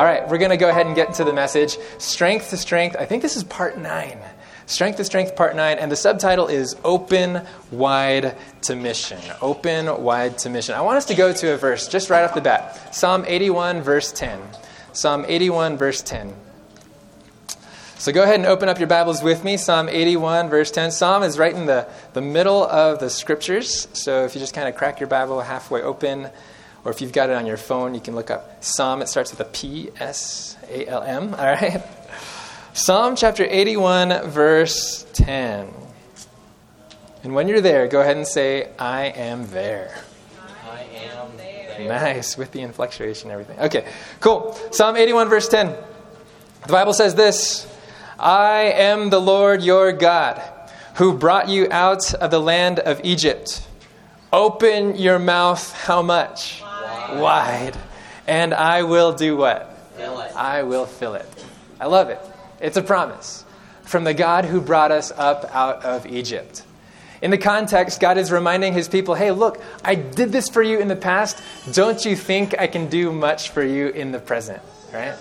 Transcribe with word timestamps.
All 0.00 0.06
right, 0.06 0.26
we're 0.26 0.38
going 0.38 0.50
to 0.50 0.56
go 0.56 0.70
ahead 0.70 0.86
and 0.86 0.96
get 0.96 1.08
into 1.08 1.24
the 1.24 1.32
message 1.34 1.76
Strength 1.98 2.48
to 2.48 2.56
Strength. 2.56 2.96
I 2.98 3.04
think 3.04 3.20
this 3.20 3.36
is 3.36 3.44
part 3.44 3.76
nine. 3.76 4.18
Strength 4.64 4.96
to 4.96 5.04
Strength, 5.04 5.36
part 5.36 5.54
nine. 5.54 5.76
And 5.76 5.92
the 5.92 5.96
subtitle 5.96 6.46
is 6.46 6.74
Open 6.84 7.46
Wide 7.70 8.34
to 8.62 8.76
Mission. 8.76 9.20
Open 9.42 10.02
Wide 10.02 10.38
to 10.38 10.48
Mission. 10.48 10.74
I 10.74 10.80
want 10.80 10.96
us 10.96 11.04
to 11.04 11.14
go 11.14 11.34
to 11.34 11.52
a 11.52 11.58
verse 11.58 11.86
just 11.86 12.08
right 12.08 12.24
off 12.24 12.32
the 12.32 12.40
bat 12.40 12.94
Psalm 12.94 13.26
81, 13.26 13.82
verse 13.82 14.10
10. 14.10 14.40
Psalm 14.94 15.26
81, 15.28 15.76
verse 15.76 16.00
10. 16.00 16.34
So 17.98 18.10
go 18.10 18.22
ahead 18.22 18.36
and 18.36 18.46
open 18.46 18.70
up 18.70 18.78
your 18.78 18.88
Bibles 18.88 19.22
with 19.22 19.44
me. 19.44 19.58
Psalm 19.58 19.90
81, 19.90 20.48
verse 20.48 20.70
10. 20.70 20.92
Psalm 20.92 21.22
is 21.22 21.38
right 21.38 21.54
in 21.54 21.66
the, 21.66 21.86
the 22.14 22.22
middle 22.22 22.64
of 22.64 23.00
the 23.00 23.10
scriptures. 23.10 23.86
So 23.92 24.24
if 24.24 24.34
you 24.34 24.40
just 24.40 24.54
kind 24.54 24.66
of 24.66 24.76
crack 24.76 24.98
your 24.98 25.10
Bible 25.10 25.42
halfway 25.42 25.82
open, 25.82 26.30
or 26.84 26.90
if 26.90 27.00
you've 27.00 27.12
got 27.12 27.30
it 27.30 27.36
on 27.36 27.46
your 27.46 27.56
phone, 27.56 27.94
you 27.94 28.00
can 28.00 28.14
look 28.14 28.30
up 28.30 28.64
Psalm. 28.64 29.02
It 29.02 29.08
starts 29.08 29.30
with 29.30 29.40
a 29.40 29.44
P 29.44 29.90
S 29.98 30.56
A 30.68 30.86
L 30.86 31.02
M. 31.02 31.34
All 31.38 31.44
right? 31.44 31.82
Psalm 32.72 33.16
chapter 33.16 33.44
81, 33.44 34.30
verse 34.30 35.04
10. 35.12 35.68
And 37.22 37.34
when 37.34 37.48
you're 37.48 37.60
there, 37.60 37.88
go 37.88 38.00
ahead 38.00 38.16
and 38.16 38.26
say, 38.26 38.70
I 38.78 39.06
am 39.06 39.50
there. 39.50 40.02
I 40.70 40.82
am 40.82 41.36
there. 41.36 41.88
Nice, 41.88 42.38
with 42.38 42.52
the 42.52 42.60
inflectuation 42.60 43.24
and 43.24 43.32
everything. 43.32 43.58
Okay, 43.58 43.86
cool. 44.20 44.58
Psalm 44.70 44.96
81, 44.96 45.28
verse 45.28 45.48
10. 45.48 45.76
The 46.66 46.72
Bible 46.72 46.92
says 46.92 47.14
this 47.14 47.66
I 48.18 48.72
am 48.76 49.10
the 49.10 49.20
Lord 49.20 49.62
your 49.62 49.92
God, 49.92 50.42
who 50.94 51.16
brought 51.18 51.48
you 51.48 51.68
out 51.70 52.14
of 52.14 52.30
the 52.30 52.40
land 52.40 52.78
of 52.78 53.00
Egypt. 53.02 53.66
Open 54.32 54.96
your 54.96 55.18
mouth, 55.18 55.72
how 55.72 56.02
much? 56.02 56.62
Wide. 57.18 57.76
And 58.26 58.54
I 58.54 58.82
will 58.82 59.12
do 59.12 59.36
what? 59.36 59.76
Fill 59.96 60.20
it. 60.20 60.36
I 60.36 60.62
will 60.62 60.86
fill 60.86 61.14
it. 61.14 61.26
I 61.80 61.86
love 61.86 62.10
it. 62.10 62.20
It's 62.60 62.76
a 62.76 62.82
promise 62.82 63.44
from 63.82 64.04
the 64.04 64.14
God 64.14 64.44
who 64.44 64.60
brought 64.60 64.92
us 64.92 65.10
up 65.10 65.50
out 65.54 65.82
of 65.84 66.06
Egypt. 66.06 66.62
In 67.22 67.30
the 67.30 67.38
context, 67.38 68.00
God 68.00 68.16
is 68.16 68.32
reminding 68.32 68.72
his 68.72 68.88
people 68.88 69.14
hey, 69.14 69.30
look, 69.30 69.62
I 69.84 69.94
did 69.94 70.32
this 70.32 70.48
for 70.48 70.62
you 70.62 70.78
in 70.78 70.88
the 70.88 70.96
past. 70.96 71.42
Don't 71.72 72.04
you 72.04 72.16
think 72.16 72.58
I 72.58 72.66
can 72.66 72.88
do 72.88 73.12
much 73.12 73.50
for 73.50 73.62
you 73.62 73.88
in 73.88 74.12
the 74.12 74.18
present? 74.18 74.62
Right? 74.92 75.14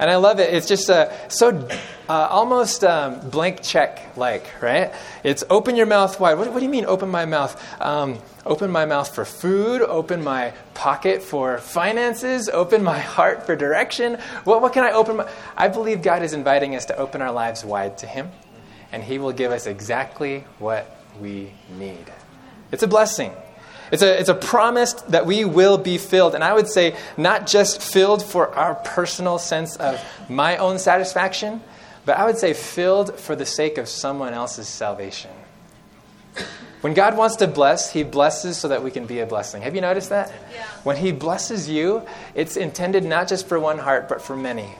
And 0.00 0.08
I 0.10 0.16
love 0.16 0.40
it. 0.40 0.54
It's 0.54 0.66
just 0.66 0.88
uh, 0.88 1.28
so 1.28 1.68
uh, 2.08 2.12
almost 2.30 2.84
um, 2.84 3.20
blank 3.28 3.62
check 3.62 4.16
like, 4.16 4.62
right? 4.62 4.94
It's 5.22 5.44
open 5.50 5.76
your 5.76 5.84
mouth 5.84 6.18
wide. 6.18 6.38
What, 6.38 6.50
what 6.50 6.60
do 6.60 6.64
you 6.64 6.70
mean, 6.70 6.86
open 6.86 7.10
my 7.10 7.26
mouth? 7.26 7.54
Um, 7.82 8.18
open 8.46 8.70
my 8.70 8.86
mouth 8.86 9.14
for 9.14 9.26
food, 9.26 9.82
open 9.82 10.24
my 10.24 10.54
pocket 10.72 11.22
for 11.22 11.58
finances, 11.58 12.48
open 12.48 12.82
my 12.82 12.98
heart 12.98 13.44
for 13.44 13.54
direction. 13.54 14.14
What, 14.44 14.62
what 14.62 14.72
can 14.72 14.84
I 14.84 14.92
open? 14.92 15.18
My, 15.18 15.30
I 15.54 15.68
believe 15.68 16.00
God 16.00 16.22
is 16.22 16.32
inviting 16.32 16.74
us 16.74 16.86
to 16.86 16.96
open 16.96 17.20
our 17.20 17.30
lives 17.30 17.62
wide 17.62 17.98
to 17.98 18.06
Him, 18.06 18.30
and 18.92 19.04
He 19.04 19.18
will 19.18 19.32
give 19.32 19.52
us 19.52 19.66
exactly 19.66 20.44
what 20.58 20.96
we 21.20 21.52
need. 21.78 22.10
It's 22.72 22.82
a 22.82 22.88
blessing. 22.88 23.32
It's 23.90 24.02
a, 24.02 24.18
it's 24.18 24.28
a 24.28 24.34
promise 24.34 24.92
that 24.92 25.26
we 25.26 25.44
will 25.44 25.78
be 25.78 25.98
filled. 25.98 26.34
And 26.34 26.44
I 26.44 26.54
would 26.54 26.68
say, 26.68 26.96
not 27.16 27.46
just 27.46 27.82
filled 27.82 28.22
for 28.22 28.54
our 28.54 28.76
personal 28.76 29.38
sense 29.38 29.76
of 29.76 30.00
my 30.28 30.56
own 30.58 30.78
satisfaction, 30.78 31.60
but 32.04 32.16
I 32.16 32.24
would 32.24 32.38
say 32.38 32.54
filled 32.54 33.18
for 33.18 33.36
the 33.36 33.46
sake 33.46 33.78
of 33.78 33.88
someone 33.88 34.32
else's 34.32 34.68
salvation. 34.68 35.30
When 36.80 36.94
God 36.94 37.16
wants 37.16 37.36
to 37.36 37.46
bless, 37.46 37.92
He 37.92 38.04
blesses 38.04 38.56
so 38.56 38.68
that 38.68 38.82
we 38.82 38.90
can 38.90 39.06
be 39.06 39.20
a 39.20 39.26
blessing. 39.26 39.62
Have 39.62 39.74
you 39.74 39.80
noticed 39.80 40.08
that? 40.10 40.32
Yeah. 40.52 40.64
When 40.82 40.96
He 40.96 41.12
blesses 41.12 41.68
you, 41.68 42.02
it's 42.34 42.56
intended 42.56 43.04
not 43.04 43.28
just 43.28 43.48
for 43.48 43.60
one 43.60 43.78
heart, 43.78 44.08
but 44.08 44.22
for 44.22 44.36
many. 44.36 44.74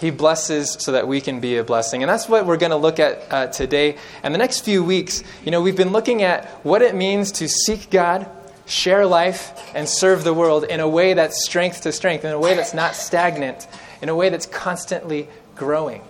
He 0.00 0.10
blesses 0.10 0.78
so 0.80 0.92
that 0.92 1.06
we 1.06 1.20
can 1.20 1.40
be 1.40 1.58
a 1.58 1.64
blessing. 1.64 2.02
And 2.02 2.08
that's 2.08 2.26
what 2.26 2.46
we're 2.46 2.56
going 2.56 2.70
to 2.70 2.76
look 2.76 2.98
at 2.98 3.30
uh, 3.30 3.46
today. 3.48 3.98
And 4.22 4.34
the 4.34 4.38
next 4.38 4.60
few 4.64 4.82
weeks, 4.82 5.22
you 5.44 5.50
know, 5.50 5.60
we've 5.60 5.76
been 5.76 5.92
looking 5.92 6.22
at 6.22 6.46
what 6.64 6.80
it 6.80 6.94
means 6.94 7.32
to 7.32 7.48
seek 7.48 7.90
God, 7.90 8.26
share 8.64 9.04
life, 9.04 9.52
and 9.74 9.86
serve 9.86 10.24
the 10.24 10.32
world 10.32 10.64
in 10.64 10.80
a 10.80 10.88
way 10.88 11.12
that's 11.12 11.44
strength 11.44 11.82
to 11.82 11.92
strength, 11.92 12.24
in 12.24 12.32
a 12.32 12.38
way 12.38 12.54
that's 12.54 12.72
not 12.72 12.94
stagnant, 12.94 13.68
in 14.00 14.08
a 14.08 14.14
way 14.16 14.30
that's 14.30 14.46
constantly 14.46 15.28
growing. 15.54 16.00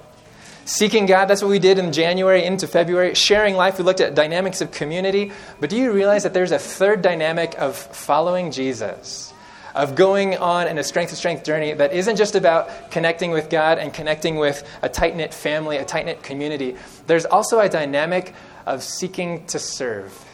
Seeking 0.66 1.06
God, 1.06 1.24
that's 1.26 1.42
what 1.42 1.50
we 1.50 1.58
did 1.58 1.80
in 1.80 1.92
January 1.92 2.44
into 2.44 2.68
February. 2.68 3.16
Sharing 3.16 3.56
life, 3.56 3.78
we 3.78 3.82
looked 3.82 4.00
at 4.00 4.14
dynamics 4.14 4.60
of 4.60 4.70
community. 4.70 5.32
But 5.58 5.68
do 5.68 5.76
you 5.76 5.90
realize 5.90 6.22
that 6.22 6.32
there's 6.32 6.52
a 6.52 6.60
third 6.60 7.02
dynamic 7.02 7.56
of 7.58 7.76
following 7.76 8.52
Jesus? 8.52 9.29
Of 9.74 9.94
going 9.94 10.36
on 10.36 10.66
in 10.66 10.78
a 10.78 10.84
strength 10.84 11.10
to 11.10 11.16
strength 11.16 11.44
journey 11.44 11.72
that 11.72 11.92
isn't 11.92 12.16
just 12.16 12.34
about 12.34 12.90
connecting 12.90 13.30
with 13.30 13.50
God 13.50 13.78
and 13.78 13.92
connecting 13.92 14.36
with 14.36 14.68
a 14.82 14.88
tight 14.88 15.16
knit 15.16 15.32
family, 15.32 15.76
a 15.76 15.84
tight 15.84 16.06
knit 16.06 16.22
community. 16.22 16.76
There's 17.06 17.24
also 17.24 17.60
a 17.60 17.68
dynamic 17.68 18.34
of 18.66 18.82
seeking 18.82 19.46
to 19.46 19.58
serve, 19.58 20.24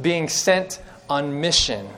being 0.00 0.28
sent 0.28 0.80
on 1.08 1.40
mission. 1.40 1.88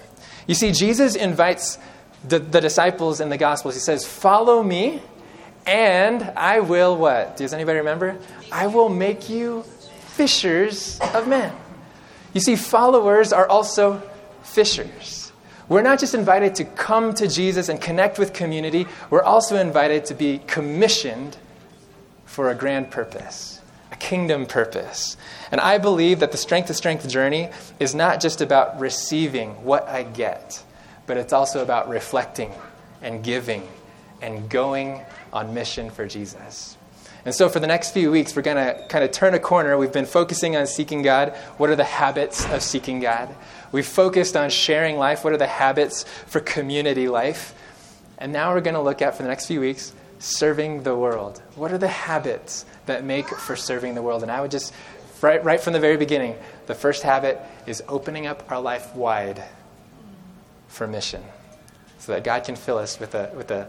You 0.46 0.54
see, 0.54 0.72
Jesus 0.72 1.14
invites 1.14 1.78
the, 2.26 2.38
the 2.38 2.60
disciples 2.60 3.20
in 3.20 3.28
the 3.28 3.38
Gospels. 3.38 3.74
He 3.74 3.80
says, 3.80 4.06
Follow 4.06 4.62
me, 4.62 5.00
and 5.66 6.22
I 6.36 6.60
will 6.60 6.96
what? 6.96 7.36
Does 7.36 7.54
anybody 7.54 7.78
remember? 7.78 8.18
I 8.50 8.66
will 8.66 8.88
make 8.88 9.30
you 9.30 9.62
fishers 9.62 10.98
of 11.14 11.28
men. 11.28 11.54
You 12.32 12.40
see, 12.40 12.56
followers 12.56 13.32
are 13.32 13.48
also 13.48 14.02
fishers. 14.42 15.19
We're 15.70 15.82
not 15.82 16.00
just 16.00 16.14
invited 16.14 16.56
to 16.56 16.64
come 16.64 17.14
to 17.14 17.28
Jesus 17.28 17.68
and 17.68 17.80
connect 17.80 18.18
with 18.18 18.32
community, 18.32 18.88
we're 19.08 19.22
also 19.22 19.56
invited 19.56 20.04
to 20.06 20.14
be 20.14 20.40
commissioned 20.48 21.36
for 22.24 22.50
a 22.50 22.56
grand 22.56 22.90
purpose, 22.90 23.60
a 23.92 23.96
kingdom 23.96 24.46
purpose. 24.46 25.16
And 25.52 25.60
I 25.60 25.78
believe 25.78 26.18
that 26.20 26.32
the 26.32 26.38
strength 26.38 26.66
to 26.66 26.74
strength 26.74 27.08
journey 27.08 27.50
is 27.78 27.94
not 27.94 28.20
just 28.20 28.40
about 28.40 28.80
receiving 28.80 29.50
what 29.62 29.88
I 29.88 30.02
get, 30.02 30.60
but 31.06 31.16
it's 31.16 31.32
also 31.32 31.62
about 31.62 31.88
reflecting 31.88 32.52
and 33.00 33.22
giving 33.22 33.68
and 34.20 34.50
going 34.50 35.02
on 35.32 35.54
mission 35.54 35.88
for 35.88 36.04
Jesus. 36.04 36.76
And 37.24 37.34
so, 37.34 37.48
for 37.48 37.60
the 37.60 37.66
next 37.66 37.92
few 37.92 38.10
weeks, 38.10 38.34
we're 38.34 38.42
going 38.42 38.56
to 38.56 38.86
kind 38.88 39.04
of 39.04 39.10
turn 39.10 39.34
a 39.34 39.38
corner. 39.38 39.76
We've 39.76 39.92
been 39.92 40.06
focusing 40.06 40.56
on 40.56 40.66
seeking 40.66 41.02
God. 41.02 41.34
What 41.58 41.68
are 41.68 41.76
the 41.76 41.84
habits 41.84 42.46
of 42.46 42.62
seeking 42.62 43.00
God? 43.00 43.34
We've 43.72 43.86
focused 43.86 44.36
on 44.36 44.50
sharing 44.50 44.96
life. 44.96 45.22
What 45.22 45.32
are 45.32 45.38
the 45.38 45.46
habits 45.46 46.04
for 46.26 46.40
community 46.40 47.08
life? 47.08 47.54
And 48.18 48.32
now 48.32 48.54
we're 48.54 48.60
going 48.60 48.74
to 48.74 48.80
look 48.80 49.02
at, 49.02 49.16
for 49.16 49.22
the 49.22 49.28
next 49.28 49.46
few 49.46 49.60
weeks, 49.60 49.92
serving 50.18 50.82
the 50.82 50.94
world. 50.96 51.42
What 51.56 51.72
are 51.72 51.78
the 51.78 51.88
habits 51.88 52.64
that 52.86 53.04
make 53.04 53.28
for 53.28 53.56
serving 53.56 53.94
the 53.94 54.02
world? 54.02 54.22
And 54.22 54.30
I 54.30 54.40
would 54.40 54.50
just, 54.50 54.72
right, 55.20 55.42
right 55.44 55.60
from 55.60 55.72
the 55.72 55.80
very 55.80 55.96
beginning, 55.96 56.36
the 56.66 56.74
first 56.74 57.02
habit 57.02 57.40
is 57.66 57.82
opening 57.88 58.26
up 58.26 58.50
our 58.50 58.60
life 58.60 58.94
wide 58.94 59.42
for 60.68 60.86
mission 60.86 61.22
so 61.98 62.12
that 62.12 62.24
God 62.24 62.44
can 62.44 62.56
fill 62.56 62.78
us 62.78 62.98
with 62.98 63.14
a, 63.14 63.30
with 63.34 63.50
a 63.50 63.68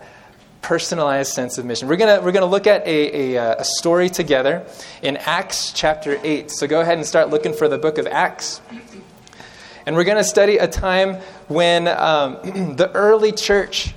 personalized 0.61 1.33
sense 1.33 1.57
of 1.57 1.65
mission. 1.65 1.87
We're 1.87 1.95
going 1.95 2.23
we're 2.23 2.31
gonna 2.31 2.45
look 2.45 2.67
at 2.67 2.85
a, 2.85 3.35
a, 3.35 3.55
a 3.57 3.63
story 3.63 4.09
together 4.09 4.65
in 5.01 5.17
Acts 5.17 5.73
chapter 5.73 6.19
8. 6.23 6.51
So 6.51 6.67
go 6.67 6.81
ahead 6.81 6.97
and 6.97 7.05
start 7.05 7.29
looking 7.29 7.53
for 7.53 7.67
the 7.67 7.77
book 7.77 7.97
of 7.97 8.07
Acts. 8.07 8.61
And 9.85 9.95
we're 9.95 10.03
going 10.03 10.17
to 10.17 10.23
study 10.23 10.57
a 10.57 10.67
time 10.67 11.15
when 11.47 11.87
um, 11.87 12.35
the 12.75 12.91
early 12.93 13.31
church, 13.31 13.93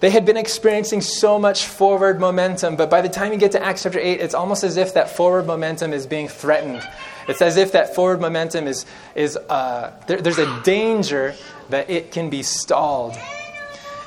they 0.00 0.10
had 0.10 0.24
been 0.24 0.36
experiencing 0.36 1.02
so 1.02 1.38
much 1.38 1.66
forward 1.66 2.18
momentum, 2.18 2.76
but 2.76 2.90
by 2.90 3.00
the 3.00 3.08
time 3.08 3.32
you 3.32 3.38
get 3.38 3.52
to 3.52 3.62
Acts 3.62 3.84
chapter 3.84 4.00
8, 4.00 4.20
it's 4.20 4.34
almost 4.34 4.64
as 4.64 4.76
if 4.76 4.94
that 4.94 5.10
forward 5.10 5.46
momentum 5.46 5.92
is 5.92 6.06
being 6.06 6.26
threatened. 6.26 6.86
It's 7.28 7.42
as 7.42 7.56
if 7.56 7.72
that 7.72 7.94
forward 7.94 8.20
momentum 8.20 8.66
is, 8.66 8.86
is 9.14 9.36
uh, 9.36 9.92
there, 10.08 10.20
there's 10.20 10.38
a 10.38 10.62
danger 10.62 11.34
that 11.68 11.90
it 11.90 12.10
can 12.10 12.28
be 12.28 12.42
stalled. 12.42 13.16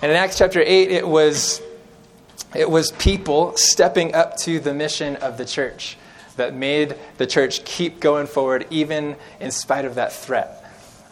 And 0.02 0.12
in 0.12 0.18
Acts 0.18 0.38
chapter 0.38 0.62
8, 0.62 0.92
it 0.92 1.08
was, 1.08 1.62
it 2.56 2.70
was 2.70 2.92
people 2.94 3.56
stepping 3.58 4.14
up 4.14 4.38
to 4.38 4.60
the 4.60 4.74
mission 4.74 5.16
of 5.18 5.38
the 5.38 5.46
church 5.46 5.98
that 6.36 6.54
made 6.54 6.96
the 7.18 7.28
church 7.28 7.64
keep 7.66 8.00
going 8.00 8.28
forward, 8.28 8.66
even 8.70 9.16
in 9.40 9.52
spite 9.52 9.86
of 9.86 9.96
that 9.96 10.14
threat. 10.14 10.60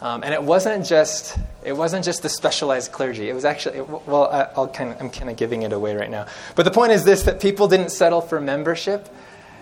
Um, 0.00 0.24
and 0.24 0.34
it 0.34 0.42
wasn't 0.42 0.84
just 0.84 1.38
it 1.64 1.72
wasn't 1.72 2.04
just 2.04 2.22
the 2.22 2.28
specialized 2.28 2.90
clergy. 2.90 3.28
It 3.28 3.34
was 3.34 3.44
actually 3.44 3.78
it, 3.78 3.88
well, 3.88 4.24
I, 4.24 4.48
will 4.56 4.66
kind 4.66 4.90
of, 4.90 5.00
I'm 5.00 5.10
kind 5.10 5.30
of 5.30 5.36
giving 5.36 5.62
it 5.62 5.72
away 5.72 5.94
right 5.94 6.10
now. 6.10 6.26
But 6.56 6.64
the 6.64 6.72
point 6.72 6.90
is 6.90 7.04
this: 7.04 7.22
that 7.22 7.40
people 7.40 7.68
didn't 7.68 7.90
settle 7.90 8.20
for 8.20 8.40
membership; 8.40 9.08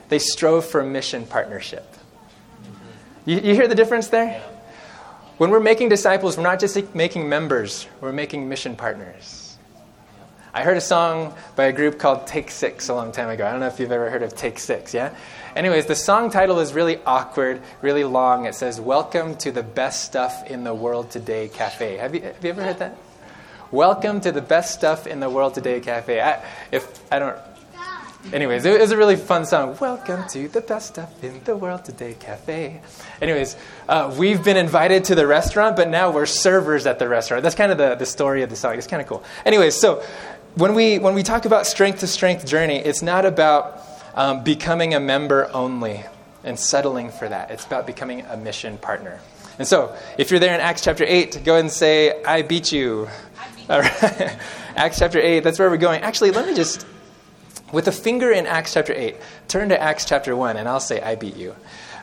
they 0.08 0.18
strove 0.18 0.64
for 0.64 0.82
mission 0.82 1.26
partnership. 1.26 1.86
You, 3.26 3.36
you 3.36 3.54
hear 3.54 3.68
the 3.68 3.74
difference 3.74 4.08
there? 4.08 4.42
When 5.36 5.50
we're 5.50 5.60
making 5.60 5.90
disciples, 5.90 6.38
we're 6.38 6.42
not 6.42 6.58
just 6.58 6.94
making 6.94 7.28
members; 7.28 7.86
we're 8.00 8.12
making 8.12 8.48
mission 8.48 8.76
partners. 8.76 9.39
I 10.52 10.64
heard 10.64 10.76
a 10.76 10.80
song 10.80 11.32
by 11.54 11.66
a 11.66 11.72
group 11.72 12.00
called 12.00 12.26
Take 12.26 12.50
Six 12.50 12.88
a 12.88 12.94
long 12.94 13.12
time 13.12 13.28
ago. 13.28 13.46
I 13.46 13.52
don't 13.52 13.60
know 13.60 13.68
if 13.68 13.78
you've 13.78 13.92
ever 13.92 14.10
heard 14.10 14.24
of 14.24 14.34
Take 14.34 14.58
Six, 14.58 14.92
yeah? 14.92 15.14
Anyways, 15.54 15.86
the 15.86 15.94
song 15.94 16.28
title 16.28 16.58
is 16.58 16.72
really 16.72 16.98
awkward, 17.06 17.62
really 17.82 18.02
long. 18.02 18.46
It 18.46 18.56
says, 18.56 18.80
Welcome 18.80 19.36
to 19.36 19.52
the 19.52 19.62
Best 19.62 20.04
Stuff 20.04 20.44
in 20.50 20.64
the 20.64 20.74
World 20.74 21.12
Today 21.12 21.48
Cafe. 21.48 21.98
Have 21.98 22.16
you, 22.16 22.22
have 22.22 22.44
you 22.44 22.50
ever 22.50 22.64
heard 22.64 22.78
that? 22.80 22.96
Welcome 23.70 24.20
to 24.22 24.32
the 24.32 24.42
best 24.42 24.74
stuff 24.74 25.06
in 25.06 25.20
the 25.20 25.30
world 25.30 25.54
today 25.54 25.78
cafe. 25.78 26.20
I, 26.20 26.44
if 26.72 27.00
I 27.12 27.20
don't 27.20 27.38
Anyways, 28.32 28.64
it 28.66 28.78
was 28.78 28.90
a 28.90 28.96
really 28.96 29.16
fun 29.16 29.46
song. 29.46 29.76
Welcome 29.80 30.28
to 30.28 30.46
the 30.48 30.60
best 30.60 30.88
stuff 30.88 31.24
in 31.24 31.42
the 31.44 31.56
world 31.56 31.86
today, 31.86 32.14
cafe. 32.18 32.80
Anyways, 33.20 33.56
uh, 33.88 34.14
we've 34.18 34.44
been 34.44 34.58
invited 34.58 35.04
to 35.04 35.14
the 35.14 35.26
restaurant, 35.26 35.74
but 35.74 35.88
now 35.88 36.10
we're 36.10 36.26
servers 36.26 36.86
at 36.86 36.98
the 36.98 37.08
restaurant. 37.08 37.42
That's 37.42 37.54
kind 37.54 37.72
of 37.72 37.78
the, 37.78 37.94
the 37.94 38.04
story 38.04 38.42
of 38.42 38.50
the 38.50 38.56
song. 38.56 38.76
It's 38.76 38.86
kind 38.86 39.00
of 39.00 39.08
cool. 39.08 39.24
Anyways, 39.46 39.74
so 39.74 40.02
when 40.54 40.74
we, 40.74 40.98
when 40.98 41.14
we 41.14 41.22
talk 41.22 41.44
about 41.44 41.66
strength 41.66 42.00
to 42.00 42.06
strength 42.06 42.46
journey, 42.46 42.76
it's 42.76 43.02
not 43.02 43.24
about 43.24 43.82
um, 44.14 44.42
becoming 44.42 44.94
a 44.94 45.00
member 45.00 45.50
only 45.52 46.04
and 46.44 46.58
settling 46.58 47.10
for 47.10 47.28
that. 47.28 47.50
It's 47.50 47.66
about 47.66 47.86
becoming 47.86 48.22
a 48.22 48.36
mission 48.36 48.78
partner. 48.78 49.20
And 49.58 49.68
so, 49.68 49.94
if 50.18 50.30
you're 50.30 50.40
there 50.40 50.54
in 50.54 50.60
Acts 50.60 50.82
chapter 50.82 51.04
8, 51.06 51.42
go 51.44 51.52
ahead 51.52 51.64
and 51.64 51.72
say, 51.72 52.22
I 52.24 52.42
beat 52.42 52.72
you. 52.72 53.08
I 53.38 53.50
beat 53.54 53.68
you. 53.68 53.74
All 53.74 53.80
right. 53.80 54.38
Acts 54.76 54.98
chapter 54.98 55.20
8, 55.20 55.40
that's 55.40 55.58
where 55.58 55.68
we're 55.68 55.76
going. 55.76 56.02
Actually, 56.02 56.30
let 56.30 56.46
me 56.46 56.54
just 56.54 56.86
with 57.72 57.86
a 57.86 57.92
finger 57.92 58.32
in 58.32 58.46
Acts 58.46 58.74
chapter 58.74 58.92
8, 58.92 59.16
turn 59.48 59.68
to 59.68 59.80
Acts 59.80 60.04
chapter 60.04 60.34
1, 60.34 60.56
and 60.56 60.68
I'll 60.68 60.80
say, 60.80 61.00
I 61.00 61.14
beat 61.14 61.36
you. 61.36 61.54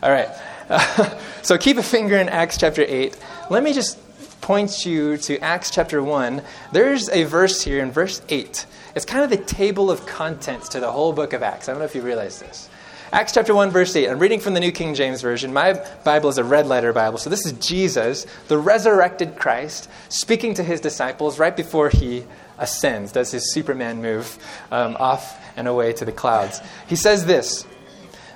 All 0.01 0.11
right. 0.11 0.29
Uh, 0.69 1.19
so 1.41 1.57
keep 1.57 1.77
a 1.77 1.83
finger 1.83 2.17
in 2.17 2.29
Acts 2.29 2.57
chapter 2.57 2.85
8. 2.87 3.17
Let 3.49 3.63
me 3.63 3.73
just 3.73 3.99
point 4.47 4.85
you 4.85 5.17
to 5.17 5.37
Acts 5.39 5.69
chapter 5.69 6.01
1. 6.01 6.41
There's 6.71 7.09
a 7.09 7.25
verse 7.25 7.61
here 7.61 7.83
in 7.83 7.91
verse 7.91 8.21
8. 8.29 8.65
It's 8.95 9.03
kind 9.03 9.21
of 9.21 9.29
the 9.29 9.43
table 9.43 9.91
of 9.91 10.05
contents 10.05 10.69
to 10.69 10.79
the 10.79 10.89
whole 10.89 11.11
book 11.11 11.33
of 11.33 11.43
Acts. 11.43 11.67
I 11.67 11.73
don't 11.73 11.79
know 11.79 11.85
if 11.85 11.93
you 11.93 12.01
realize 12.01 12.39
this. 12.39 12.69
Acts 13.11 13.33
chapter 13.33 13.53
1, 13.53 13.71
verse 13.71 13.93
8. 13.93 14.07
I'm 14.07 14.19
reading 14.19 14.39
from 14.39 14.53
the 14.53 14.61
New 14.61 14.71
King 14.71 14.95
James 14.95 15.21
Version. 15.21 15.51
My 15.51 15.73
Bible 16.05 16.29
is 16.29 16.37
a 16.37 16.45
red 16.45 16.65
letter 16.65 16.93
Bible. 16.93 17.17
So 17.17 17.29
this 17.29 17.45
is 17.45 17.51
Jesus, 17.59 18.25
the 18.47 18.57
resurrected 18.57 19.35
Christ, 19.35 19.89
speaking 20.07 20.53
to 20.53 20.63
his 20.63 20.79
disciples 20.79 21.39
right 21.39 21.53
before 21.53 21.89
he 21.89 22.23
ascends, 22.57 23.11
does 23.11 23.31
his 23.31 23.51
Superman 23.51 24.01
move 24.01 24.37
um, 24.71 24.95
off 24.97 25.43
and 25.57 25.67
away 25.67 25.91
to 25.91 26.05
the 26.05 26.13
clouds. 26.13 26.61
He 26.87 26.95
says 26.95 27.25
this 27.25 27.67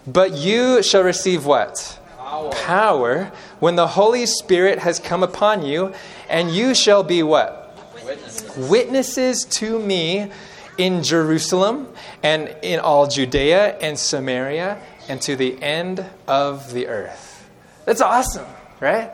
But 0.06 0.34
you 0.34 0.84
shall 0.84 1.04
receive 1.04 1.46
what? 1.46 2.01
Power. 2.32 2.52
Power 2.52 3.32
when 3.60 3.76
the 3.76 3.88
Holy 3.88 4.26
Spirit 4.26 4.80
has 4.80 5.00
come 5.00 5.22
upon 5.22 5.66
you, 5.66 5.94
and 6.30 6.50
you 6.50 6.74
shall 6.74 7.04
be 7.04 7.24
what? 7.24 7.78
Witnesses, 8.06 8.70
Witnesses 8.70 9.44
to 9.46 9.78
me 9.78 10.32
in 10.78 11.04
Jerusalem 11.04 11.90
and 12.24 12.56
in 12.62 12.80
all 12.80 13.08
Judea 13.08 13.78
and 13.80 14.00
Samaria 14.00 14.82
and 15.10 15.22
to 15.24 15.36
the 15.36 15.62
end 15.62 16.06
of 16.26 16.72
the 16.72 16.88
earth. 16.88 17.50
That's 17.84 18.00
awesome, 18.00 18.48
right? 18.80 19.12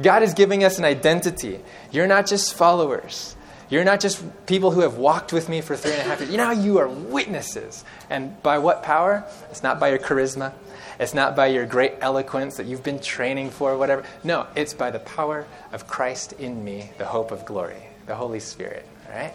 God 0.00 0.22
is 0.22 0.32
giving 0.34 0.62
us 0.62 0.78
an 0.78 0.84
identity. 0.84 1.58
You're 1.90 2.06
not 2.06 2.26
just 2.26 2.54
followers. 2.54 3.34
You're 3.68 3.82
not 3.82 3.98
just 3.98 4.22
people 4.46 4.70
who 4.70 4.82
have 4.82 4.96
walked 4.96 5.32
with 5.32 5.48
me 5.48 5.60
for 5.60 5.76
three 5.76 5.90
and 5.90 6.02
a 6.02 6.04
half 6.04 6.20
years. 6.20 6.30
You 6.30 6.36
know, 6.36 6.52
you 6.52 6.78
are 6.78 6.88
witnesses. 6.88 7.84
And 8.08 8.40
by 8.44 8.58
what 8.58 8.84
power? 8.84 9.24
It's 9.50 9.64
not 9.64 9.80
by 9.80 9.88
your 9.88 9.98
charisma. 9.98 10.52
It's 11.00 11.14
not 11.14 11.34
by 11.34 11.46
your 11.46 11.64
great 11.64 11.94
eloquence 12.02 12.58
that 12.58 12.66
you've 12.66 12.84
been 12.84 13.00
training 13.00 13.50
for, 13.50 13.74
whatever. 13.78 14.04
No, 14.22 14.46
it's 14.54 14.74
by 14.74 14.90
the 14.90 14.98
power 14.98 15.46
of 15.72 15.86
Christ 15.86 16.34
in 16.34 16.62
me, 16.62 16.90
the 16.98 17.06
hope 17.06 17.30
of 17.30 17.46
glory, 17.46 17.82
the 18.04 18.14
Holy 18.14 18.38
Spirit. 18.38 18.86
All 19.08 19.16
right? 19.16 19.32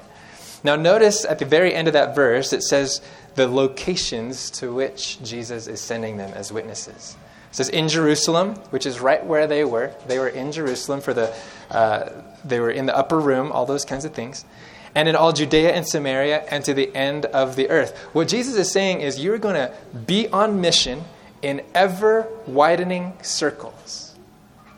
Now, 0.63 0.75
notice 0.75 1.25
at 1.25 1.39
the 1.39 1.45
very 1.45 1.73
end 1.73 1.88
of 1.88 1.94
that 1.94 2.13
verse, 2.13 2.53
it 2.53 2.62
says 2.62 3.01
the 3.33 3.47
locations 3.47 4.51
to 4.51 4.75
which 4.75 5.21
Jesus 5.23 5.65
is 5.65 5.81
sending 5.81 6.17
them 6.17 6.31
as 6.35 6.53
witnesses. 6.53 7.17
It 7.50 7.56
says 7.56 7.69
in 7.69 7.88
Jerusalem, 7.88 8.57
which 8.69 8.85
is 8.85 9.00
right 9.00 9.25
where 9.25 9.47
they 9.47 9.63
were. 9.63 9.91
They 10.07 10.19
were 10.19 10.27
in 10.27 10.51
Jerusalem 10.51 11.01
for 11.01 11.15
the, 11.15 11.35
uh, 11.71 12.12
they 12.44 12.59
were 12.59 12.69
in 12.69 12.85
the 12.85 12.95
upper 12.95 13.19
room, 13.19 13.51
all 13.51 13.65
those 13.65 13.85
kinds 13.85 14.06
of 14.06 14.13
things. 14.13 14.45
And 14.94 15.09
in 15.09 15.15
all 15.15 15.33
Judea 15.33 15.73
and 15.73 15.88
Samaria 15.88 16.44
and 16.51 16.63
to 16.65 16.75
the 16.75 16.95
end 16.95 17.25
of 17.25 17.56
the 17.56 17.71
earth. 17.71 17.97
What 18.13 18.27
Jesus 18.27 18.56
is 18.56 18.71
saying 18.71 19.01
is 19.01 19.19
you're 19.19 19.39
going 19.39 19.56
to 19.56 19.73
be 20.06 20.27
on 20.27 20.62
mission 20.62 21.03
in 21.45 21.62
ever 21.75 22.27
widening 22.47 23.13
circles. 23.21 24.15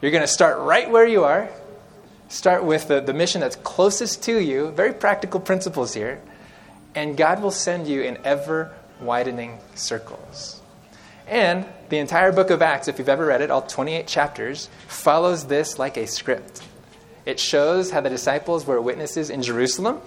You're 0.01 0.11
going 0.11 0.21
to 0.21 0.27
start 0.27 0.59
right 0.59 0.91
where 0.91 1.07
you 1.07 1.23
are, 1.23 1.47
start 2.27 2.65
with 2.65 2.89
the, 2.89 2.99
the 2.99 3.13
mission 3.13 3.39
that's 3.39 3.55
closest 3.55 4.23
to 4.23 4.37
you, 4.37 4.71
very 4.71 4.91
practical 4.91 5.39
principles 5.39 5.93
here, 5.93 6.21
and 6.93 7.15
God 7.15 7.41
will 7.41 7.51
send 7.51 7.87
you 7.87 8.01
in 8.01 8.17
ever 8.25 8.73
widening 8.99 9.59
circles. 9.75 10.59
And 11.25 11.65
the 11.87 11.99
entire 11.99 12.33
book 12.33 12.49
of 12.49 12.61
Acts, 12.61 12.89
if 12.89 12.99
you've 12.99 13.07
ever 13.07 13.25
read 13.25 13.41
it, 13.41 13.49
all 13.49 13.61
28 13.61 14.05
chapters, 14.05 14.67
follows 14.87 15.45
this 15.45 15.79
like 15.79 15.95
a 15.95 16.05
script. 16.05 16.61
It 17.25 17.39
shows 17.39 17.91
how 17.91 18.01
the 18.01 18.09
disciples 18.09 18.65
were 18.65 18.81
witnesses 18.81 19.29
in 19.29 19.41
Jerusalem, 19.41 20.01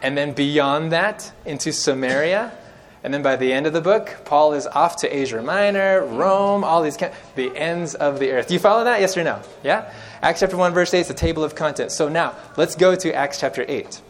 and 0.00 0.16
then 0.16 0.32
beyond 0.32 0.92
that, 0.92 1.30
into 1.44 1.74
Samaria. 1.74 2.56
And 3.04 3.14
then 3.14 3.22
by 3.22 3.36
the 3.36 3.52
end 3.52 3.66
of 3.66 3.72
the 3.72 3.80
book, 3.80 4.16
Paul 4.24 4.54
is 4.54 4.66
off 4.66 4.96
to 4.96 5.16
Asia 5.16 5.40
Minor, 5.40 6.04
Rome, 6.04 6.64
all 6.64 6.82
these, 6.82 6.96
the 6.96 7.56
ends 7.56 7.94
of 7.94 8.18
the 8.18 8.32
earth. 8.32 8.48
Do 8.48 8.54
you 8.54 8.60
follow 8.60 8.84
that? 8.84 9.00
Yes 9.00 9.16
or 9.16 9.22
no? 9.22 9.40
Yeah? 9.62 9.92
Acts 10.20 10.40
chapter 10.40 10.56
1, 10.56 10.74
verse 10.74 10.92
8 10.92 11.00
is 11.00 11.08
the 11.08 11.14
table 11.14 11.44
of 11.44 11.54
contents. 11.54 11.94
So 11.96 12.08
now, 12.08 12.34
let's 12.56 12.74
go 12.74 12.96
to 12.96 13.14
Acts 13.14 13.38
chapter 13.38 13.64
8. 13.68 14.02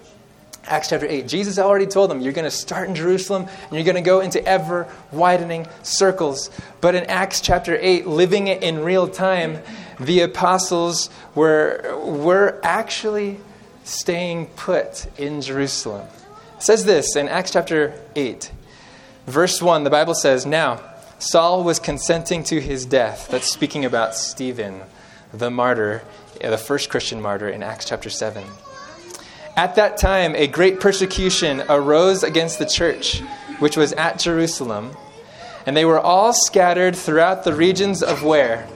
Acts 0.68 0.88
chapter 0.90 1.06
8. 1.06 1.26
Jesus 1.26 1.58
already 1.58 1.86
told 1.86 2.10
them, 2.10 2.20
you're 2.20 2.32
going 2.32 2.44
to 2.44 2.50
start 2.50 2.88
in 2.88 2.94
Jerusalem 2.94 3.42
and 3.42 3.72
you're 3.72 3.84
going 3.84 3.96
to 3.96 4.02
go 4.02 4.20
into 4.20 4.44
ever 4.46 4.86
widening 5.12 5.66
circles. 5.82 6.50
But 6.80 6.94
in 6.94 7.04
Acts 7.04 7.40
chapter 7.40 7.76
8, 7.80 8.06
living 8.06 8.48
it 8.48 8.62
in 8.62 8.80
real 8.80 9.08
time, 9.08 9.58
the 9.98 10.20
apostles 10.20 11.10
were, 11.34 11.98
were 12.04 12.60
actually 12.62 13.40
staying 13.84 14.46
put 14.56 15.06
in 15.18 15.40
Jerusalem. 15.40 16.06
It 16.56 16.62
says 16.62 16.84
this 16.84 17.16
in 17.16 17.28
Acts 17.28 17.52
chapter 17.52 17.98
8, 18.14 18.50
verse 19.28 19.62
1, 19.62 19.84
the 19.84 19.90
Bible 19.90 20.14
says, 20.14 20.44
Now 20.46 20.80
Saul 21.18 21.64
was 21.64 21.78
consenting 21.78 22.42
to 22.44 22.60
his 22.60 22.86
death. 22.86 23.28
That's 23.28 23.50
speaking 23.50 23.84
about 23.84 24.14
Stephen, 24.14 24.82
the 25.32 25.50
martyr, 25.50 26.02
the 26.40 26.58
first 26.58 26.90
Christian 26.90 27.20
martyr 27.20 27.48
in 27.48 27.62
Acts 27.62 27.84
chapter 27.84 28.10
7. 28.10 28.44
At 29.56 29.74
that 29.74 29.96
time, 29.96 30.36
a 30.36 30.46
great 30.46 30.78
persecution 30.78 31.62
arose 31.68 32.22
against 32.22 32.58
the 32.58 32.66
church, 32.66 33.20
which 33.58 33.76
was 33.76 33.92
at 33.94 34.20
Jerusalem, 34.20 34.96
and 35.66 35.76
they 35.76 35.84
were 35.84 35.98
all 35.98 36.32
scattered 36.32 36.94
throughout 36.94 37.44
the 37.44 37.52
regions 37.52 38.02
of 38.02 38.22
where? 38.22 38.68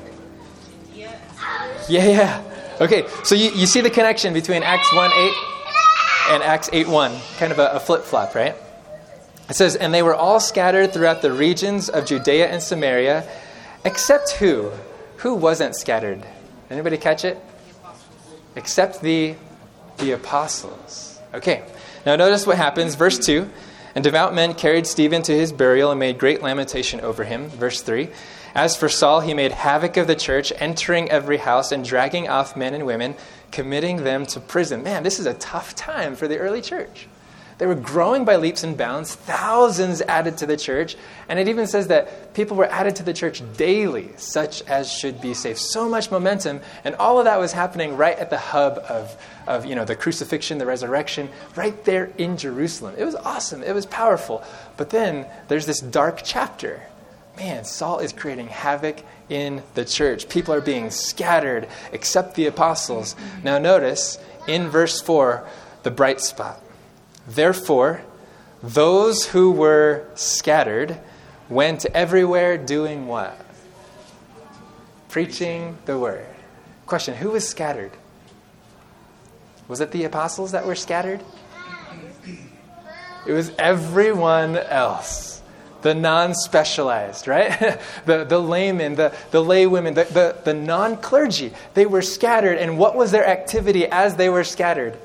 Yeah, 1.88 2.06
yeah. 2.06 2.42
Okay, 2.80 3.06
so 3.22 3.34
you, 3.34 3.50
you 3.52 3.66
see 3.66 3.80
the 3.80 3.90
connection 3.90 4.34
between 4.34 4.62
Acts 4.64 4.92
1 4.92 5.10
8 5.12 5.32
and 6.30 6.42
Acts 6.42 6.68
8 6.72 6.88
1, 6.88 7.12
kind 7.38 7.52
of 7.52 7.60
a, 7.60 7.70
a 7.72 7.80
flip 7.80 8.02
flop, 8.02 8.34
right? 8.34 8.56
It 9.48 9.54
says, 9.54 9.76
And 9.76 9.92
they 9.92 10.02
were 10.02 10.14
all 10.14 10.40
scattered 10.40 10.92
throughout 10.92 11.22
the 11.22 11.32
regions 11.32 11.88
of 11.88 12.06
Judea 12.06 12.48
and 12.48 12.62
Samaria, 12.62 13.28
except 13.84 14.32
who? 14.32 14.72
Who 15.18 15.34
wasn't 15.34 15.76
scattered? 15.76 16.26
Anybody 16.70 16.96
catch 16.96 17.24
it? 17.24 17.38
Except 18.56 19.00
the 19.02 19.36
the 19.98 20.12
apostles. 20.12 21.18
Okay, 21.34 21.64
now 22.04 22.16
notice 22.16 22.46
what 22.46 22.56
happens. 22.56 22.94
Verse 22.94 23.18
2 23.18 23.48
And 23.94 24.04
devout 24.04 24.34
men 24.34 24.54
carried 24.54 24.86
Stephen 24.86 25.22
to 25.22 25.32
his 25.32 25.52
burial 25.52 25.90
and 25.90 26.00
made 26.00 26.18
great 26.18 26.42
lamentation 26.42 27.00
over 27.00 27.24
him. 27.24 27.48
Verse 27.48 27.82
3 27.82 28.08
As 28.54 28.76
for 28.76 28.88
Saul, 28.88 29.20
he 29.20 29.34
made 29.34 29.52
havoc 29.52 29.96
of 29.96 30.06
the 30.06 30.16
church, 30.16 30.52
entering 30.56 31.10
every 31.10 31.38
house 31.38 31.72
and 31.72 31.84
dragging 31.84 32.28
off 32.28 32.56
men 32.56 32.74
and 32.74 32.84
women, 32.84 33.14
committing 33.50 34.04
them 34.04 34.26
to 34.26 34.40
prison. 34.40 34.82
Man, 34.82 35.02
this 35.02 35.18
is 35.18 35.26
a 35.26 35.34
tough 35.34 35.74
time 35.74 36.16
for 36.16 36.28
the 36.28 36.38
early 36.38 36.60
church. 36.60 37.06
They 37.62 37.68
were 37.68 37.76
growing 37.76 38.24
by 38.24 38.34
leaps 38.34 38.64
and 38.64 38.76
bounds, 38.76 39.14
thousands 39.14 40.02
added 40.02 40.38
to 40.38 40.46
the 40.46 40.56
church, 40.56 40.96
and 41.28 41.38
it 41.38 41.46
even 41.46 41.68
says 41.68 41.86
that 41.86 42.34
people 42.34 42.56
were 42.56 42.66
added 42.66 42.96
to 42.96 43.04
the 43.04 43.12
church 43.12 43.40
daily, 43.56 44.10
such 44.16 44.62
as 44.62 44.90
should 44.90 45.20
be 45.20 45.32
saved. 45.32 45.60
So 45.60 45.88
much 45.88 46.10
momentum, 46.10 46.58
and 46.82 46.96
all 46.96 47.20
of 47.20 47.26
that 47.26 47.38
was 47.38 47.52
happening 47.52 47.96
right 47.96 48.18
at 48.18 48.30
the 48.30 48.36
hub 48.36 48.78
of, 48.88 49.16
of 49.46 49.64
you 49.64 49.76
know, 49.76 49.84
the 49.84 49.94
crucifixion, 49.94 50.58
the 50.58 50.66
resurrection, 50.66 51.28
right 51.54 51.84
there 51.84 52.10
in 52.18 52.36
Jerusalem. 52.36 52.96
It 52.98 53.04
was 53.04 53.14
awesome, 53.14 53.62
it 53.62 53.76
was 53.76 53.86
powerful. 53.86 54.42
But 54.76 54.90
then 54.90 55.26
there's 55.46 55.66
this 55.66 55.78
dark 55.78 56.22
chapter. 56.24 56.82
Man, 57.36 57.64
Saul 57.64 58.00
is 58.00 58.12
creating 58.12 58.48
havoc 58.48 59.04
in 59.28 59.62
the 59.74 59.84
church. 59.84 60.28
People 60.28 60.52
are 60.52 60.60
being 60.60 60.90
scattered, 60.90 61.68
except 61.92 62.34
the 62.34 62.46
apostles. 62.46 63.14
Now, 63.44 63.58
notice 63.58 64.18
in 64.48 64.68
verse 64.68 65.00
4 65.00 65.46
the 65.84 65.92
bright 65.92 66.20
spot. 66.20 66.60
Therefore, 67.26 68.02
those 68.62 69.26
who 69.26 69.50
were 69.50 70.06
scattered 70.14 70.98
went 71.48 71.84
everywhere 71.86 72.56
doing 72.56 73.06
what? 73.06 73.38
Preaching 75.08 75.76
the 75.84 75.98
word. 75.98 76.26
Question 76.86 77.14
Who 77.14 77.30
was 77.30 77.48
scattered? 77.48 77.92
Was 79.68 79.80
it 79.80 79.90
the 79.90 80.04
apostles 80.04 80.52
that 80.52 80.66
were 80.66 80.74
scattered? 80.74 81.22
It 83.26 83.32
was 83.32 83.52
everyone 83.58 84.56
else. 84.56 85.40
The 85.82 85.94
non 85.94 86.34
specialized, 86.34 87.26
right? 87.26 87.80
the, 88.06 88.24
the 88.24 88.38
laymen, 88.38 88.94
the, 88.94 89.14
the 89.30 89.42
laywomen, 89.42 89.94
the, 89.94 90.04
the, 90.04 90.36
the 90.44 90.54
non 90.54 90.96
clergy. 90.96 91.52
They 91.74 91.86
were 91.86 92.02
scattered. 92.02 92.58
And 92.58 92.78
what 92.78 92.96
was 92.96 93.10
their 93.10 93.26
activity 93.26 93.86
as 93.86 94.16
they 94.16 94.28
were 94.28 94.44
scattered? 94.44 94.96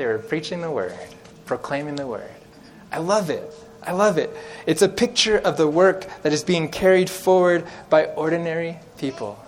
They 0.00 0.06
were 0.06 0.16
preaching 0.16 0.62
the 0.62 0.70
word, 0.70 0.94
proclaiming 1.44 1.96
the 1.96 2.06
word. 2.06 2.30
I 2.90 3.00
love 3.00 3.28
it. 3.28 3.52
I 3.82 3.92
love 3.92 4.16
it. 4.16 4.34
It's 4.64 4.80
a 4.80 4.88
picture 4.88 5.36
of 5.36 5.58
the 5.58 5.68
work 5.68 6.06
that 6.22 6.32
is 6.32 6.42
being 6.42 6.70
carried 6.70 7.10
forward 7.10 7.66
by 7.90 8.06
ordinary 8.06 8.78
people. 8.96 9.38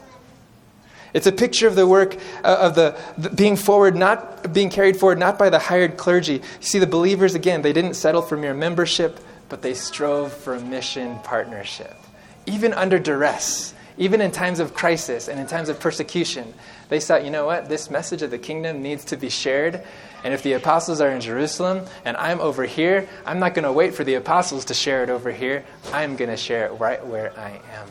It's 1.14 1.26
a 1.26 1.32
picture 1.32 1.66
of 1.66 1.74
the 1.74 1.86
work 1.86 2.18
uh, 2.44 2.58
of 2.60 2.74
the, 2.74 3.00
the, 3.16 3.30
being 3.30 3.56
forward, 3.56 3.96
not 3.96 4.52
being 4.52 4.68
carried 4.68 4.98
forward, 4.98 5.18
not 5.18 5.38
by 5.38 5.48
the 5.48 5.58
hired 5.58 5.96
clergy. 5.96 6.34
You 6.34 6.42
see, 6.60 6.78
the 6.78 6.86
believers 6.86 7.34
again, 7.34 7.62
they 7.62 7.72
didn't 7.72 7.94
settle 7.94 8.20
for 8.20 8.36
mere 8.36 8.52
membership, 8.52 9.20
but 9.48 9.62
they 9.62 9.72
strove 9.72 10.34
for 10.34 10.60
mission 10.60 11.18
partnership, 11.20 11.96
even 12.44 12.74
under 12.74 12.98
duress, 12.98 13.72
even 13.96 14.20
in 14.20 14.30
times 14.30 14.60
of 14.60 14.74
crisis 14.74 15.28
and 15.28 15.40
in 15.40 15.46
times 15.46 15.70
of 15.70 15.80
persecution. 15.80 16.52
They 16.90 17.00
thought, 17.00 17.24
you 17.24 17.30
know 17.30 17.46
what, 17.46 17.70
this 17.70 17.88
message 17.88 18.20
of 18.20 18.30
the 18.30 18.36
kingdom 18.36 18.82
needs 18.82 19.06
to 19.06 19.16
be 19.16 19.30
shared. 19.30 19.82
And 20.24 20.32
if 20.32 20.42
the 20.42 20.52
apostles 20.52 21.00
are 21.00 21.10
in 21.10 21.20
Jerusalem 21.20 21.86
and 22.04 22.16
I'm 22.16 22.40
over 22.40 22.64
here, 22.64 23.08
I'm 23.26 23.38
not 23.38 23.54
going 23.54 23.64
to 23.64 23.72
wait 23.72 23.94
for 23.94 24.04
the 24.04 24.14
apostles 24.14 24.66
to 24.66 24.74
share 24.74 25.02
it 25.02 25.10
over 25.10 25.32
here. 25.32 25.64
I'm 25.92 26.16
going 26.16 26.30
to 26.30 26.36
share 26.36 26.66
it 26.66 26.72
right 26.72 27.04
where 27.04 27.36
I 27.38 27.50
am. 27.50 27.88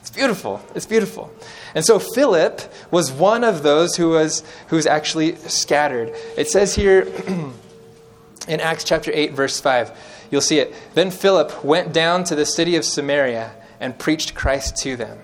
It's 0.00 0.10
beautiful. 0.10 0.62
It's 0.74 0.86
beautiful. 0.86 1.32
And 1.74 1.84
so 1.84 1.98
Philip 1.98 2.60
was 2.90 3.10
one 3.12 3.44
of 3.44 3.62
those 3.62 3.96
who 3.96 4.10
was 4.10 4.42
who 4.68 4.76
was 4.76 4.86
actually 4.86 5.36
scattered. 5.36 6.12
It 6.36 6.48
says 6.48 6.74
here 6.74 7.02
in 8.48 8.60
Acts 8.60 8.84
chapter 8.84 9.10
8 9.14 9.32
verse 9.32 9.60
5. 9.60 10.26
You'll 10.30 10.40
see 10.40 10.58
it. 10.58 10.74
Then 10.94 11.10
Philip 11.10 11.64
went 11.64 11.92
down 11.92 12.24
to 12.24 12.34
the 12.34 12.46
city 12.46 12.76
of 12.76 12.84
Samaria 12.84 13.52
and 13.80 13.98
preached 13.98 14.34
Christ 14.34 14.76
to 14.78 14.96
them. 14.96 15.18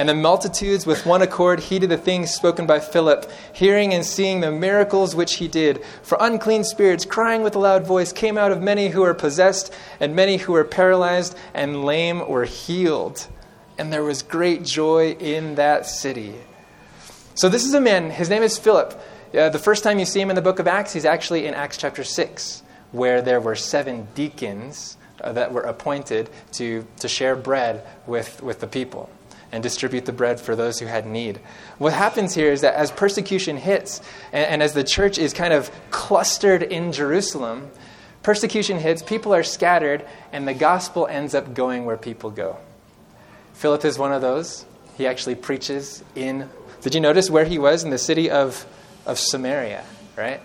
And 0.00 0.08
the 0.08 0.14
multitudes 0.14 0.86
with 0.86 1.04
one 1.04 1.20
accord 1.20 1.60
heeded 1.60 1.90
the 1.90 1.98
things 1.98 2.30
spoken 2.30 2.64
by 2.64 2.80
Philip, 2.80 3.30
hearing 3.52 3.92
and 3.92 4.02
seeing 4.02 4.40
the 4.40 4.50
miracles 4.50 5.14
which 5.14 5.34
he 5.34 5.46
did. 5.46 5.84
For 6.02 6.16
unclean 6.18 6.64
spirits, 6.64 7.04
crying 7.04 7.42
with 7.42 7.54
a 7.54 7.58
loud 7.58 7.86
voice, 7.86 8.10
came 8.10 8.38
out 8.38 8.50
of 8.50 8.62
many 8.62 8.88
who 8.88 9.02
were 9.02 9.12
possessed, 9.12 9.74
and 10.00 10.16
many 10.16 10.38
who 10.38 10.54
were 10.54 10.64
paralyzed 10.64 11.36
and 11.52 11.84
lame 11.84 12.26
were 12.26 12.46
healed. 12.46 13.28
And 13.76 13.92
there 13.92 14.02
was 14.02 14.22
great 14.22 14.64
joy 14.64 15.18
in 15.20 15.56
that 15.56 15.84
city. 15.84 16.34
So, 17.34 17.50
this 17.50 17.66
is 17.66 17.74
a 17.74 17.80
man, 17.82 18.08
his 18.08 18.30
name 18.30 18.42
is 18.42 18.56
Philip. 18.56 18.98
Uh, 19.34 19.50
the 19.50 19.58
first 19.58 19.84
time 19.84 19.98
you 19.98 20.06
see 20.06 20.22
him 20.22 20.30
in 20.30 20.34
the 20.34 20.40
book 20.40 20.60
of 20.60 20.66
Acts, 20.66 20.94
he's 20.94 21.04
actually 21.04 21.46
in 21.46 21.52
Acts 21.52 21.76
chapter 21.76 22.04
6, 22.04 22.62
where 22.92 23.20
there 23.20 23.38
were 23.38 23.54
seven 23.54 24.08
deacons 24.14 24.96
uh, 25.20 25.32
that 25.32 25.52
were 25.52 25.60
appointed 25.60 26.30
to, 26.52 26.86
to 27.00 27.06
share 27.06 27.36
bread 27.36 27.86
with, 28.06 28.42
with 28.42 28.60
the 28.60 28.66
people 28.66 29.10
and 29.52 29.62
distribute 29.62 30.04
the 30.04 30.12
bread 30.12 30.40
for 30.40 30.54
those 30.54 30.78
who 30.78 30.86
had 30.86 31.06
need. 31.06 31.40
What 31.78 31.92
happens 31.92 32.34
here 32.34 32.52
is 32.52 32.60
that 32.60 32.74
as 32.74 32.90
persecution 32.90 33.56
hits, 33.56 34.00
and, 34.32 34.46
and 34.46 34.62
as 34.62 34.74
the 34.74 34.84
church 34.84 35.18
is 35.18 35.32
kind 35.32 35.52
of 35.52 35.70
clustered 35.90 36.62
in 36.62 36.92
Jerusalem, 36.92 37.70
persecution 38.22 38.78
hits, 38.78 39.02
people 39.02 39.34
are 39.34 39.42
scattered, 39.42 40.04
and 40.32 40.46
the 40.46 40.54
gospel 40.54 41.06
ends 41.06 41.34
up 41.34 41.54
going 41.54 41.84
where 41.84 41.96
people 41.96 42.30
go. 42.30 42.56
Philip 43.54 43.84
is 43.84 43.98
one 43.98 44.12
of 44.12 44.22
those. 44.22 44.64
He 44.96 45.06
actually 45.06 45.34
preaches 45.34 46.02
in. 46.14 46.48
Did 46.80 46.94
you 46.94 47.00
notice 47.00 47.28
where 47.28 47.44
he 47.44 47.58
was? 47.58 47.84
In 47.84 47.90
the 47.90 47.98
city 47.98 48.30
of, 48.30 48.66
of 49.06 49.18
Samaria, 49.18 49.84
right? 50.16 50.40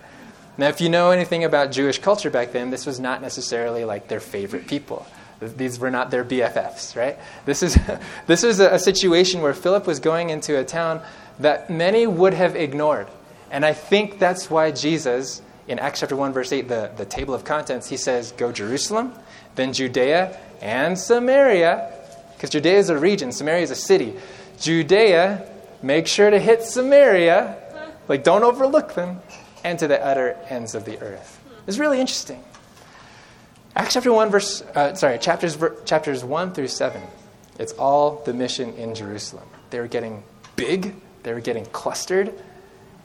Now, 0.58 0.68
if 0.68 0.80
you 0.80 0.88
know 0.88 1.10
anything 1.10 1.44
about 1.44 1.70
Jewish 1.70 1.98
culture 1.98 2.30
back 2.30 2.52
then, 2.52 2.70
this 2.70 2.86
was 2.86 2.98
not 2.98 3.20
necessarily 3.20 3.84
like 3.84 4.08
their 4.08 4.20
favorite 4.20 4.66
people. 4.66 5.06
These 5.40 5.78
were 5.78 5.90
not 5.90 6.10
their 6.10 6.24
BFFs, 6.24 6.96
right? 6.96 7.18
This 7.44 7.62
is, 7.62 7.78
this 8.26 8.42
is 8.44 8.60
a, 8.60 8.78
situation 8.78 9.42
where 9.42 9.52
Philip 9.52 9.86
was 9.86 10.00
going 10.00 10.30
into 10.30 10.58
a 10.58 10.64
town 10.64 11.02
that 11.38 11.68
many 11.68 12.06
would 12.06 12.34
have 12.34 12.56
ignored. 12.56 13.08
And 13.50 13.64
I 13.64 13.72
think 13.74 14.18
that's 14.18 14.50
why 14.50 14.70
Jesus, 14.70 15.42
in 15.68 15.78
Acts 15.78 16.00
chapter 16.00 16.16
1, 16.16 16.32
verse 16.32 16.52
8, 16.52 16.68
the, 16.68 16.90
the 16.96 17.04
table 17.04 17.34
of 17.34 17.44
contents, 17.44 17.88
he 17.88 17.96
says, 17.96 18.32
Go 18.32 18.50
Jerusalem, 18.50 19.12
then 19.54 19.72
Judea 19.72 20.38
and 20.62 20.98
Samaria, 20.98 21.92
because 22.34 22.50
Judea 22.50 22.78
is 22.78 22.88
a 22.88 22.98
region, 22.98 23.32
Samaria 23.32 23.62
is 23.62 23.70
a 23.70 23.76
city. 23.76 24.14
Judea, 24.60 25.48
make 25.82 26.06
sure 26.06 26.30
to 26.30 26.38
hit 26.38 26.62
Samaria, 26.62 27.56
like 28.08 28.24
don't 28.24 28.42
overlook 28.42 28.94
them, 28.94 29.20
and 29.64 29.78
to 29.78 29.88
the 29.88 30.02
utter 30.04 30.36
ends 30.48 30.74
of 30.74 30.84
the 30.84 30.98
earth. 31.00 31.40
It's 31.66 31.78
really 31.78 32.00
interesting. 32.00 32.42
Acts 33.76 33.92
chapter 33.92 34.10
1, 34.10 34.30
verse, 34.30 34.62
uh, 34.74 34.94
sorry, 34.94 35.18
chapters, 35.18 35.54
ver, 35.54 35.76
chapters 35.84 36.24
1 36.24 36.54
through 36.54 36.68
7. 36.68 37.02
It's 37.58 37.74
all 37.74 38.22
the 38.24 38.32
mission 38.32 38.72
in 38.76 38.94
Jerusalem. 38.94 39.46
They 39.68 39.80
were 39.80 39.86
getting 39.86 40.22
big, 40.56 40.94
they 41.24 41.34
were 41.34 41.42
getting 41.42 41.66
clustered, 41.66 42.32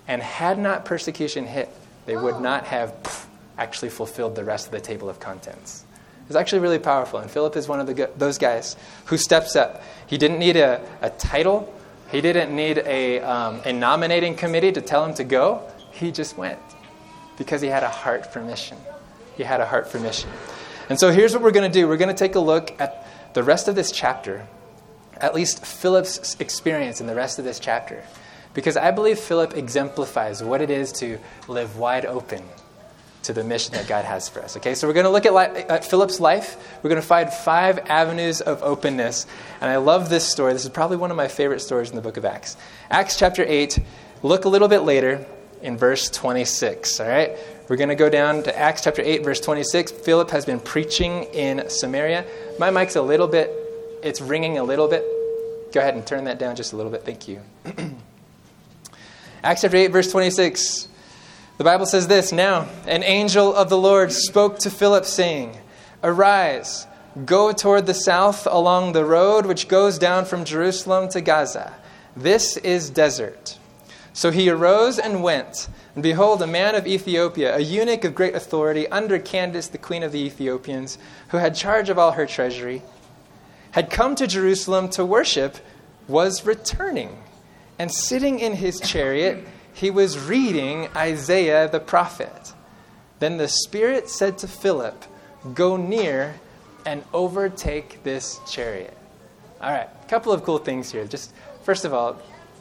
and 0.08 0.22
had 0.22 0.58
not 0.58 0.86
persecution 0.86 1.46
hit, 1.46 1.70
they 2.06 2.16
would 2.16 2.40
not 2.40 2.64
have 2.68 2.92
pff, 3.04 3.26
actually 3.58 3.90
fulfilled 3.90 4.34
the 4.34 4.46
rest 4.46 4.68
of 4.68 4.72
the 4.72 4.80
table 4.80 5.10
of 5.10 5.20
contents. 5.20 5.84
It's 6.28 6.38
actually 6.38 6.60
really 6.60 6.80
powerful, 6.80 7.20
and 7.20 7.30
Philip 7.30 7.58
is 7.58 7.68
one 7.68 7.82
of 7.82 7.88
the, 7.88 8.10
those 8.16 8.38
guys 8.38 8.78
who 9.06 9.18
steps 9.18 9.58
up. 9.58 9.84
He 10.08 10.18
didn't 10.18 10.40
need 10.40 10.56
a, 10.56 10.82
a 11.02 11.10
title, 11.10 11.74
he 12.10 12.22
didn't 12.22 12.56
need 12.56 12.78
a, 12.78 13.20
um, 13.20 13.60
a 13.66 13.74
nominating 13.74 14.38
committee 14.38 14.72
to 14.72 14.80
tell 14.80 15.04
him 15.04 15.16
to 15.16 15.26
go. 15.26 15.70
He 15.92 16.14
just 16.14 16.38
went 16.38 16.60
because 17.38 17.60
he 17.60 17.68
had 17.68 17.84
a 17.84 17.90
heart 17.90 18.32
for 18.32 18.42
mission. 18.42 18.78
He 19.36 19.44
had 19.44 19.60
a 19.60 19.66
heart 19.66 19.90
for 19.90 20.00
mission. 20.00 20.30
And 20.92 21.00
so 21.00 21.10
here's 21.10 21.32
what 21.32 21.42
we're 21.42 21.52
going 21.52 21.72
to 21.72 21.74
do 21.74 21.88
we're 21.88 21.96
going 21.96 22.14
to 22.14 22.14
take 22.14 22.36
a 22.36 22.40
look 22.42 22.76
at 22.82 23.08
the 23.34 23.44
rest 23.44 23.70
of 23.70 23.76
this 23.76 23.94
chapter, 23.94 24.46
at 25.16 25.34
least 25.34 25.66
Philip's 25.66 26.36
experience 26.42 27.00
in 27.00 27.08
the 27.08 27.16
rest 27.16 27.40
of 27.40 27.46
this 27.46 27.62
chapter. 27.62 28.04
Because 28.54 28.76
I 28.76 28.92
believe 28.92 29.18
Philip 29.18 29.56
exemplifies 29.56 30.44
what 30.44 30.62
it 30.62 30.70
is 30.70 30.92
to 31.00 31.18
live 31.48 31.78
wide 31.78 32.06
open 32.06 32.44
to 33.24 33.32
the 33.32 33.42
mission 33.42 33.74
that 33.76 33.88
God 33.88 34.04
has 34.04 34.28
for 34.28 34.42
us. 34.42 34.58
Okay, 34.58 34.76
so 34.76 34.86
we're 34.86 34.94
going 34.94 35.06
to 35.06 35.12
look 35.12 35.26
at, 35.26 35.34
li- 35.34 35.64
at 35.70 35.86
Philip's 35.86 36.20
life. 36.20 36.58
We're 36.84 36.90
going 36.90 37.02
to 37.02 37.08
find 37.08 37.32
five 37.32 37.80
avenues 37.86 38.42
of 38.42 38.62
openness. 38.62 39.28
And 39.62 39.72
I 39.72 39.78
love 39.78 40.10
this 40.10 40.28
story. 40.28 40.52
This 40.52 40.66
is 40.66 40.72
probably 40.72 40.98
one 40.98 41.10
of 41.10 41.16
my 41.16 41.30
favorite 41.30 41.62
stories 41.62 41.90
in 41.90 41.96
the 41.96 42.02
book 42.02 42.18
of 42.18 42.26
Acts. 42.26 42.58
Acts 42.90 43.16
chapter 43.16 43.46
8, 43.48 43.80
look 44.24 44.44
a 44.44 44.50
little 44.50 44.68
bit 44.68 44.82
later 44.82 45.26
in 45.62 45.78
verse 45.78 46.10
26. 46.10 47.00
All 47.00 47.08
right? 47.08 47.38
We're 47.68 47.78
going 47.78 47.90
to 47.90 47.96
go 47.96 48.10
down 48.10 48.44
to 48.44 48.58
Acts 48.58 48.84
chapter 48.84 49.02
8, 49.02 49.24
verse 49.24 49.40
26. 49.40 49.92
Philip 49.92 50.32
has 50.32 50.46
been 50.46 50.60
preaching 50.60 51.24
in 51.26 51.70
Samaria. 51.70 52.26
My 52.60 52.70
mic's 52.70 52.96
a 52.96 53.02
little 53.02 53.28
bit, 53.28 53.52
it's 54.04 54.20
ringing 54.20 54.58
a 54.58 54.64
little 54.64 54.88
bit. 54.88 55.04
Go 55.72 55.80
ahead 55.80 55.96
and 55.96 56.06
turn 56.06 56.26
that 56.26 56.38
down 56.38 56.56
just 56.56 56.74
a 56.74 56.76
little 56.76 56.92
bit. 56.92 57.06
Thank 57.06 57.28
you. 57.28 57.42
Acts 59.44 59.62
chapter 59.62 59.78
8, 59.78 59.88
verse 59.88 60.12
26. 60.12 60.88
The 61.58 61.64
Bible 61.64 61.86
says 61.86 62.08
this 62.08 62.32
Now, 62.32 62.68
an 62.88 63.04
angel 63.04 63.56
of 63.56 63.70
the 63.70 63.78
Lord 63.78 64.12
spoke 64.12 64.60
to 64.60 64.70
Philip, 64.70 65.06
saying, 65.06 65.56
Arise, 66.04 66.88
go 67.26 67.52
toward 67.52 67.86
the 67.86 67.94
south 67.94 68.48
along 68.50 68.94
the 68.94 69.06
road 69.06 69.46
which 69.46 69.68
goes 69.68 69.98
down 69.98 70.26
from 70.26 70.44
Jerusalem 70.44 71.08
to 71.10 71.22
Gaza. 71.22 71.74
This 72.16 72.58
is 72.58 72.90
desert. 72.90 73.60
So 74.14 74.32
he 74.32 74.50
arose 74.50 75.00
and 75.00 75.24
went. 75.24 75.68
And 75.96 76.04
behold, 76.04 76.42
a 76.42 76.48
man 76.48 76.76
of 76.76 76.88
Ethiopia, 76.88 77.56
a 77.56 77.60
eunuch 77.60 78.04
of 78.04 78.16
great 78.16 78.36
authority, 78.36 78.88
under 78.88 79.20
Candace, 79.20 79.68
the 79.68 79.78
queen 79.78 80.04
of 80.04 80.12
the 80.12 80.20
Ethiopians, 80.20 80.98
who 81.30 81.38
had 81.38 81.56
charge 81.56 81.90
of 81.90 81.98
all 81.98 82.12
her 82.14 82.26
treasury, 82.26 82.82
had 83.72 83.90
come 83.90 84.16
to 84.16 84.28
Jerusalem 84.28 84.90
to 84.90 85.06
worship, 85.06 85.58
was 86.08 86.46
returning. 86.46 87.18
And 87.80 87.92
sitting 87.92 88.40
in 88.40 88.54
his 88.54 88.80
chariot, 88.80 89.46
he 89.74 89.90
was 89.90 90.20
reading 90.20 90.90
Isaiah 90.96 91.70
the 91.70 91.80
prophet. 91.80 92.54
Then 93.20 93.38
the 93.38 93.48
Spirit 93.48 94.10
said 94.10 94.38
to 94.40 94.48
Philip, 94.48 95.06
Go 95.54 95.78
near 95.78 96.36
and 96.86 97.04
overtake 97.14 98.04
this 98.04 98.40
chariot. 98.50 98.98
All 99.62 99.72
right, 99.72 99.88
a 100.04 100.10
couple 100.10 100.34
of 100.34 100.44
cool 100.44 100.58
things 100.58 100.92
here. 100.92 101.06
Just 101.06 101.34
first 101.64 101.86
of 101.86 101.94
all, 101.94 102.20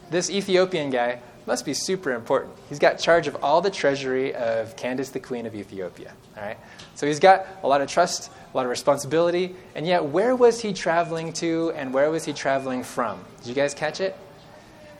this 0.09 0.29
Ethiopian 0.29 0.89
guy 0.89 1.19
must 1.45 1.65
be 1.65 1.73
super 1.73 2.11
important. 2.11 2.53
He's 2.69 2.79
got 2.79 2.99
charge 2.99 3.27
of 3.27 3.37
all 3.43 3.61
the 3.61 3.71
treasury 3.71 4.33
of 4.35 4.75
Candace, 4.75 5.09
the 5.09 5.19
queen 5.19 5.45
of 5.45 5.55
Ethiopia. 5.55 6.13
All 6.37 6.43
right? 6.43 6.57
So 6.95 7.07
he's 7.07 7.19
got 7.19 7.47
a 7.63 7.67
lot 7.67 7.81
of 7.81 7.87
trust, 7.87 8.31
a 8.53 8.57
lot 8.57 8.65
of 8.65 8.69
responsibility, 8.69 9.55
and 9.75 9.87
yet 9.87 10.05
where 10.05 10.35
was 10.35 10.61
he 10.61 10.73
traveling 10.73 11.33
to 11.33 11.71
and 11.75 11.93
where 11.93 12.11
was 12.11 12.25
he 12.25 12.33
traveling 12.33 12.83
from? 12.83 13.23
Did 13.39 13.47
you 13.47 13.55
guys 13.55 13.73
catch 13.73 13.99
it? 14.01 14.15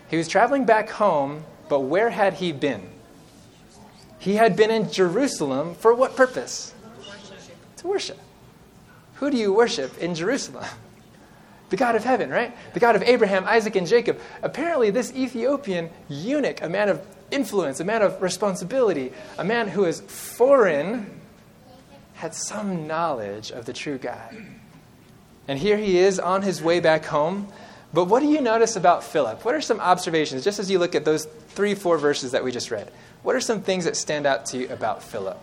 He 0.10 0.18
was 0.18 0.28
traveling 0.28 0.66
back 0.66 0.90
home, 0.90 1.44
but 1.70 1.82
where 1.82 2.10
had 2.10 2.34
he 2.34 2.52
been? 2.52 2.90
He 4.20 4.36
had 4.36 4.56
been 4.56 4.72
in 4.72 4.92
Jerusalem 4.92 5.76
for 5.76 5.94
what 5.94 6.16
purpose? 6.16 6.74
To 7.78 7.88
worship. 7.88 8.20
Who 9.16 9.32
do 9.32 9.38
you 9.38 9.54
worship 9.54 9.98
in 10.00 10.16
Jerusalem? 10.16 10.66
The 11.72 11.78
God 11.78 11.96
of 11.96 12.04
heaven, 12.04 12.30
right? 12.30 12.56
The 12.74 12.80
God 12.80 12.96
of 12.96 13.02
Abraham, 13.02 13.46
Isaac, 13.46 13.76
and 13.76 13.88
Jacob. 13.88 14.20
Apparently, 14.44 14.92
this 14.92 15.12
Ethiopian 15.16 15.90
eunuch, 16.10 16.62
a 16.62 16.70
man 16.70 16.90
of 16.90 17.04
influence, 17.32 17.80
a 17.80 17.86
man 17.86 18.02
of 18.02 18.22
responsibility, 18.22 19.14
a 19.40 19.44
man 19.44 19.70
who 19.70 19.86
is 19.86 20.02
foreign, 20.02 21.10
had 22.14 22.36
some 22.36 22.88
knowledge 22.88 23.52
of 23.52 23.66
the 23.66 23.74
true 23.74 23.98
God. 23.98 24.36
And 25.48 25.58
here 25.58 25.78
he 25.78 25.98
is 25.98 26.20
on 26.20 26.42
his 26.42 26.62
way 26.62 26.82
back 26.82 27.06
home. 27.06 27.48
But 27.94 28.06
what 28.06 28.20
do 28.20 28.28
you 28.28 28.42
notice 28.42 28.76
about 28.76 29.04
Philip? 29.04 29.44
What 29.44 29.56
are 29.56 29.62
some 29.62 29.80
observations, 29.80 30.44
just 30.44 30.60
as 30.60 30.70
you 30.70 30.78
look 30.78 30.94
at 30.94 31.06
those 31.06 31.26
three, 31.50 31.74
four 31.74 31.98
verses 31.98 32.34
that 32.34 32.44
we 32.44 32.52
just 32.52 32.70
read? 32.70 32.92
What 33.24 33.36
are 33.36 33.42
some 33.42 33.62
things 33.62 33.86
that 33.86 33.96
stand 33.96 34.26
out 34.26 34.46
to 34.48 34.58
you 34.58 34.70
about 34.70 35.02
Philip? 35.02 35.40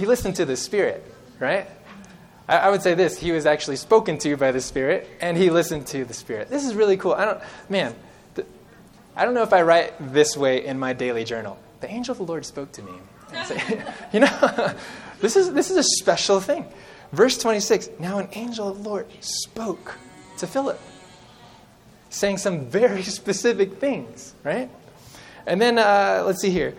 He 0.00 0.06
listened 0.06 0.36
to 0.36 0.46
the 0.46 0.56
Spirit, 0.56 1.04
right? 1.38 1.68
I, 2.48 2.56
I 2.56 2.70
would 2.70 2.80
say 2.80 2.94
this 2.94 3.18
he 3.18 3.32
was 3.32 3.44
actually 3.44 3.76
spoken 3.76 4.16
to 4.20 4.34
by 4.38 4.50
the 4.50 4.62
Spirit, 4.62 5.06
and 5.20 5.36
he 5.36 5.50
listened 5.50 5.88
to 5.88 6.06
the 6.06 6.14
Spirit. 6.14 6.48
This 6.48 6.64
is 6.64 6.74
really 6.74 6.96
cool. 6.96 7.12
I 7.12 7.26
don't, 7.26 7.40
man, 7.68 7.94
th- 8.34 8.48
I 9.14 9.26
don't 9.26 9.34
know 9.34 9.42
if 9.42 9.52
I 9.52 9.60
write 9.60 9.92
this 10.14 10.38
way 10.38 10.64
in 10.64 10.78
my 10.78 10.94
daily 10.94 11.24
journal. 11.24 11.58
The 11.82 11.90
angel 11.90 12.12
of 12.12 12.16
the 12.16 12.24
Lord 12.24 12.46
spoke 12.46 12.72
to 12.72 12.82
me. 12.82 12.92
You 14.14 14.20
know, 14.20 14.74
this 15.20 15.36
is, 15.36 15.52
this 15.52 15.70
is 15.70 15.76
a 15.76 15.82
special 15.82 16.40
thing. 16.40 16.64
Verse 17.12 17.36
26 17.36 17.90
Now 17.98 18.20
an 18.20 18.28
angel 18.32 18.68
of 18.68 18.82
the 18.82 18.88
Lord 18.88 19.06
spoke 19.20 19.98
to 20.38 20.46
Philip, 20.46 20.80
saying 22.08 22.38
some 22.38 22.64
very 22.64 23.02
specific 23.18 23.74
things, 23.74 24.34
right? 24.44 24.70
And 25.46 25.60
then, 25.60 25.78
uh, 25.78 26.22
let's 26.24 26.40
see 26.40 26.48
here. 26.48 26.74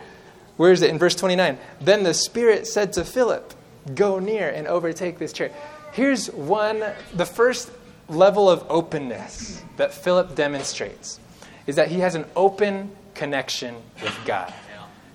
Where 0.57 0.71
is 0.71 0.81
it? 0.81 0.89
In 0.89 0.97
verse 0.97 1.15
29. 1.15 1.57
Then 1.79 2.03
the 2.03 2.13
Spirit 2.13 2.67
said 2.67 2.93
to 2.93 3.05
Philip, 3.05 3.53
Go 3.95 4.19
near 4.19 4.49
and 4.49 4.67
overtake 4.67 5.17
this 5.17 5.33
chariot. 5.33 5.55
Here's 5.91 6.27
one, 6.27 6.83
the 7.13 7.25
first 7.25 7.71
level 8.07 8.49
of 8.49 8.65
openness 8.69 9.61
that 9.77 9.93
Philip 9.93 10.35
demonstrates 10.35 11.19
is 11.67 11.75
that 11.77 11.87
he 11.87 11.99
has 11.99 12.15
an 12.15 12.25
open 12.35 12.91
connection 13.13 13.75
with 14.01 14.17
God. 14.25 14.53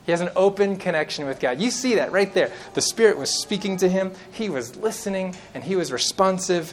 He 0.04 0.12
has 0.12 0.20
an 0.20 0.30
open 0.36 0.76
connection 0.76 1.26
with 1.26 1.40
God. 1.40 1.60
You 1.60 1.70
see 1.70 1.96
that 1.96 2.12
right 2.12 2.32
there. 2.32 2.52
The 2.74 2.80
Spirit 2.80 3.18
was 3.18 3.30
speaking 3.30 3.76
to 3.78 3.88
him, 3.88 4.12
he 4.32 4.48
was 4.48 4.76
listening, 4.76 5.34
and 5.52 5.64
he 5.64 5.74
was 5.74 5.90
responsive. 5.90 6.72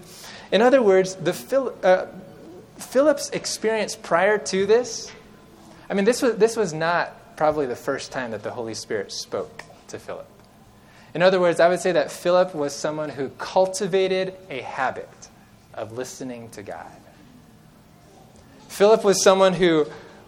In 0.52 0.62
other 0.62 0.84
words, 0.84 1.16
the 1.16 1.34
Phil, 1.34 1.76
uh, 1.84 2.06
Philip's 2.78 3.32
experience 3.32 3.96
prior 3.96 4.38
to 4.38 4.68
this, 4.68 5.12
I 5.90 5.96
mean, 5.96 6.06
this 6.06 6.22
was, 6.22 6.36
this 6.36 6.56
was 6.56 6.74
not 6.74 7.12
probably 7.36 7.66
the 7.66 7.76
first 7.76 8.12
time 8.12 8.32
that 8.32 8.44
the 8.44 8.52
Holy 8.52 8.74
Spirit 8.74 9.12
spoke 9.12 9.64
to 9.88 10.00
Philip. 10.00 10.28
In 11.14 11.22
other 11.22 11.40
words, 11.40 11.60
I 11.60 11.70
would 11.70 11.80
say 11.80 11.92
that 11.92 12.12
Philip 12.12 12.56
was 12.56 12.74
someone 12.76 13.10
who 13.10 13.30
cultivated 13.38 14.36
a 14.50 14.62
habit 14.62 15.10
of 15.74 15.92
listening 15.92 16.50
to 16.52 16.64
God. 16.64 16.92
Philip 18.68 19.04
was 19.04 19.22
someone 19.22 19.54
who, 19.54 19.86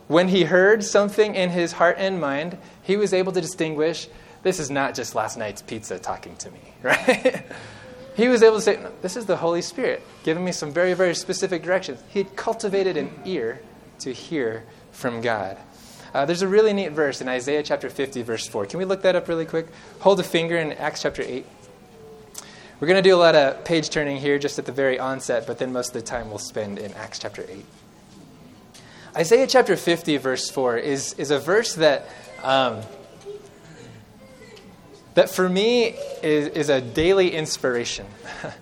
when 0.08 0.28
he 0.28 0.44
heard 0.44 0.84
something 0.84 1.34
in 1.34 1.50
his 1.50 1.72
heart 1.72 1.96
and 1.98 2.22
mind, 2.22 2.58
he 2.84 2.98
was 2.98 3.14
able 3.14 3.32
to 3.32 3.42
distinguish 3.42 4.08
this 4.44 4.60
is 4.60 4.70
not 4.70 4.94
just 4.94 5.16
last 5.16 5.38
night's 5.38 5.64
pizza 5.64 5.98
talking 5.98 6.36
to 6.38 6.52
me, 6.52 6.60
right? 6.84 7.44
he 8.16 8.28
was 8.28 8.44
able 8.44 8.58
to 8.58 8.62
say, 8.62 8.76
no, 8.76 8.92
this 9.02 9.18
is 9.18 9.26
the 9.26 9.38
Holy 9.38 9.64
Spirit 9.64 10.04
giving 10.24 10.46
me 10.46 10.52
some 10.52 10.72
very, 10.72 10.94
very 10.94 11.16
specific 11.16 11.64
directions. 11.64 12.02
He 12.10 12.20
had 12.20 12.36
cultivated 12.36 12.96
an 12.96 13.12
ear 13.26 13.60
to 14.00 14.14
hear 14.14 14.64
from 14.92 15.22
God. 15.22 15.58
Uh, 16.16 16.24
there's 16.24 16.42
a 16.42 16.48
really 16.48 16.72
neat 16.72 16.94
verse 16.94 17.20
in 17.20 17.28
Isaiah 17.28 17.62
chapter 17.62 17.90
50, 17.90 18.22
verse 18.22 18.48
4. 18.48 18.68
Can 18.68 18.80
we 18.80 18.86
look 18.86 19.02
that 19.02 19.18
up 19.18 19.28
really 19.28 19.46
quick? 19.46 19.68
Hold 20.00 20.18
a 20.22 20.24
finger 20.24 20.56
in 20.56 20.72
Acts 20.72 21.02
chapter 21.02 21.22
8. 21.22 21.46
We're 22.80 22.88
going 22.88 23.04
to 23.04 23.10
do 23.10 23.14
a 23.14 23.20
lot 23.20 23.36
of 23.36 23.66
page 23.66 23.90
turning 23.90 24.16
here 24.16 24.40
just 24.40 24.58
at 24.58 24.66
the 24.66 24.72
very 24.72 24.98
onset, 24.98 25.46
but 25.46 25.58
then 25.58 25.74
most 25.74 25.90
of 25.90 25.94
the 25.96 26.02
time 26.04 26.30
we'll 26.30 26.38
spend 26.38 26.80
in 26.80 26.94
Acts 26.94 27.20
chapter 27.20 27.46
8. 27.46 27.66
Isaiah 29.18 29.46
chapter 29.46 29.76
50, 29.76 30.16
verse 30.16 30.50
4, 30.50 30.78
is, 30.78 31.12
is 31.16 31.32
a 31.32 31.38
verse 31.40 31.76
that, 31.76 32.08
um, 32.44 32.80
that 35.16 35.30
for 35.30 35.50
me 35.50 35.98
is, 36.24 36.48
is 36.48 36.70
a 36.70 36.80
daily 36.80 37.34
inspiration. 37.34 38.06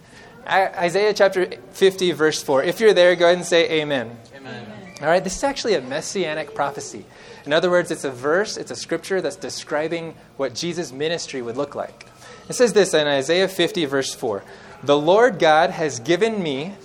Isaiah 0.47 1.13
chapter 1.13 1.45
50, 1.73 2.13
verse 2.13 2.41
4. 2.41 2.63
If 2.63 2.79
you're 2.79 2.95
there, 2.95 3.15
go 3.15 3.25
ahead 3.25 3.37
and 3.37 3.45
say 3.45 3.79
amen. 3.79 4.17
Amen. 4.35 4.82
All 5.03 5.09
right, 5.09 5.21
this 5.21 5.35
is 5.35 5.43
actually 5.43 5.73
a 5.73 5.81
messianic 5.81 6.55
prophecy. 6.55 7.03
In 7.45 7.51
other 7.51 7.69
words, 7.69 7.91
it's 7.91 8.05
a 8.05 8.09
verse, 8.09 8.55
it's 8.55 8.71
a 8.71 8.75
scripture 8.75 9.19
that's 9.19 9.35
describing 9.35 10.15
what 10.37 10.55
Jesus' 10.55 10.93
ministry 10.93 11.41
would 11.41 11.57
look 11.57 11.75
like. 11.75 12.07
It 12.47 12.53
says 12.53 12.71
this 12.71 12.93
in 12.93 13.05
Isaiah 13.05 13.49
50, 13.49 13.83
verse 13.83 14.13
4 14.13 14.45
The 14.81 14.97
Lord 14.97 15.39
God 15.39 15.71
has 15.71 15.99
given 15.99 16.41
me 16.41 16.75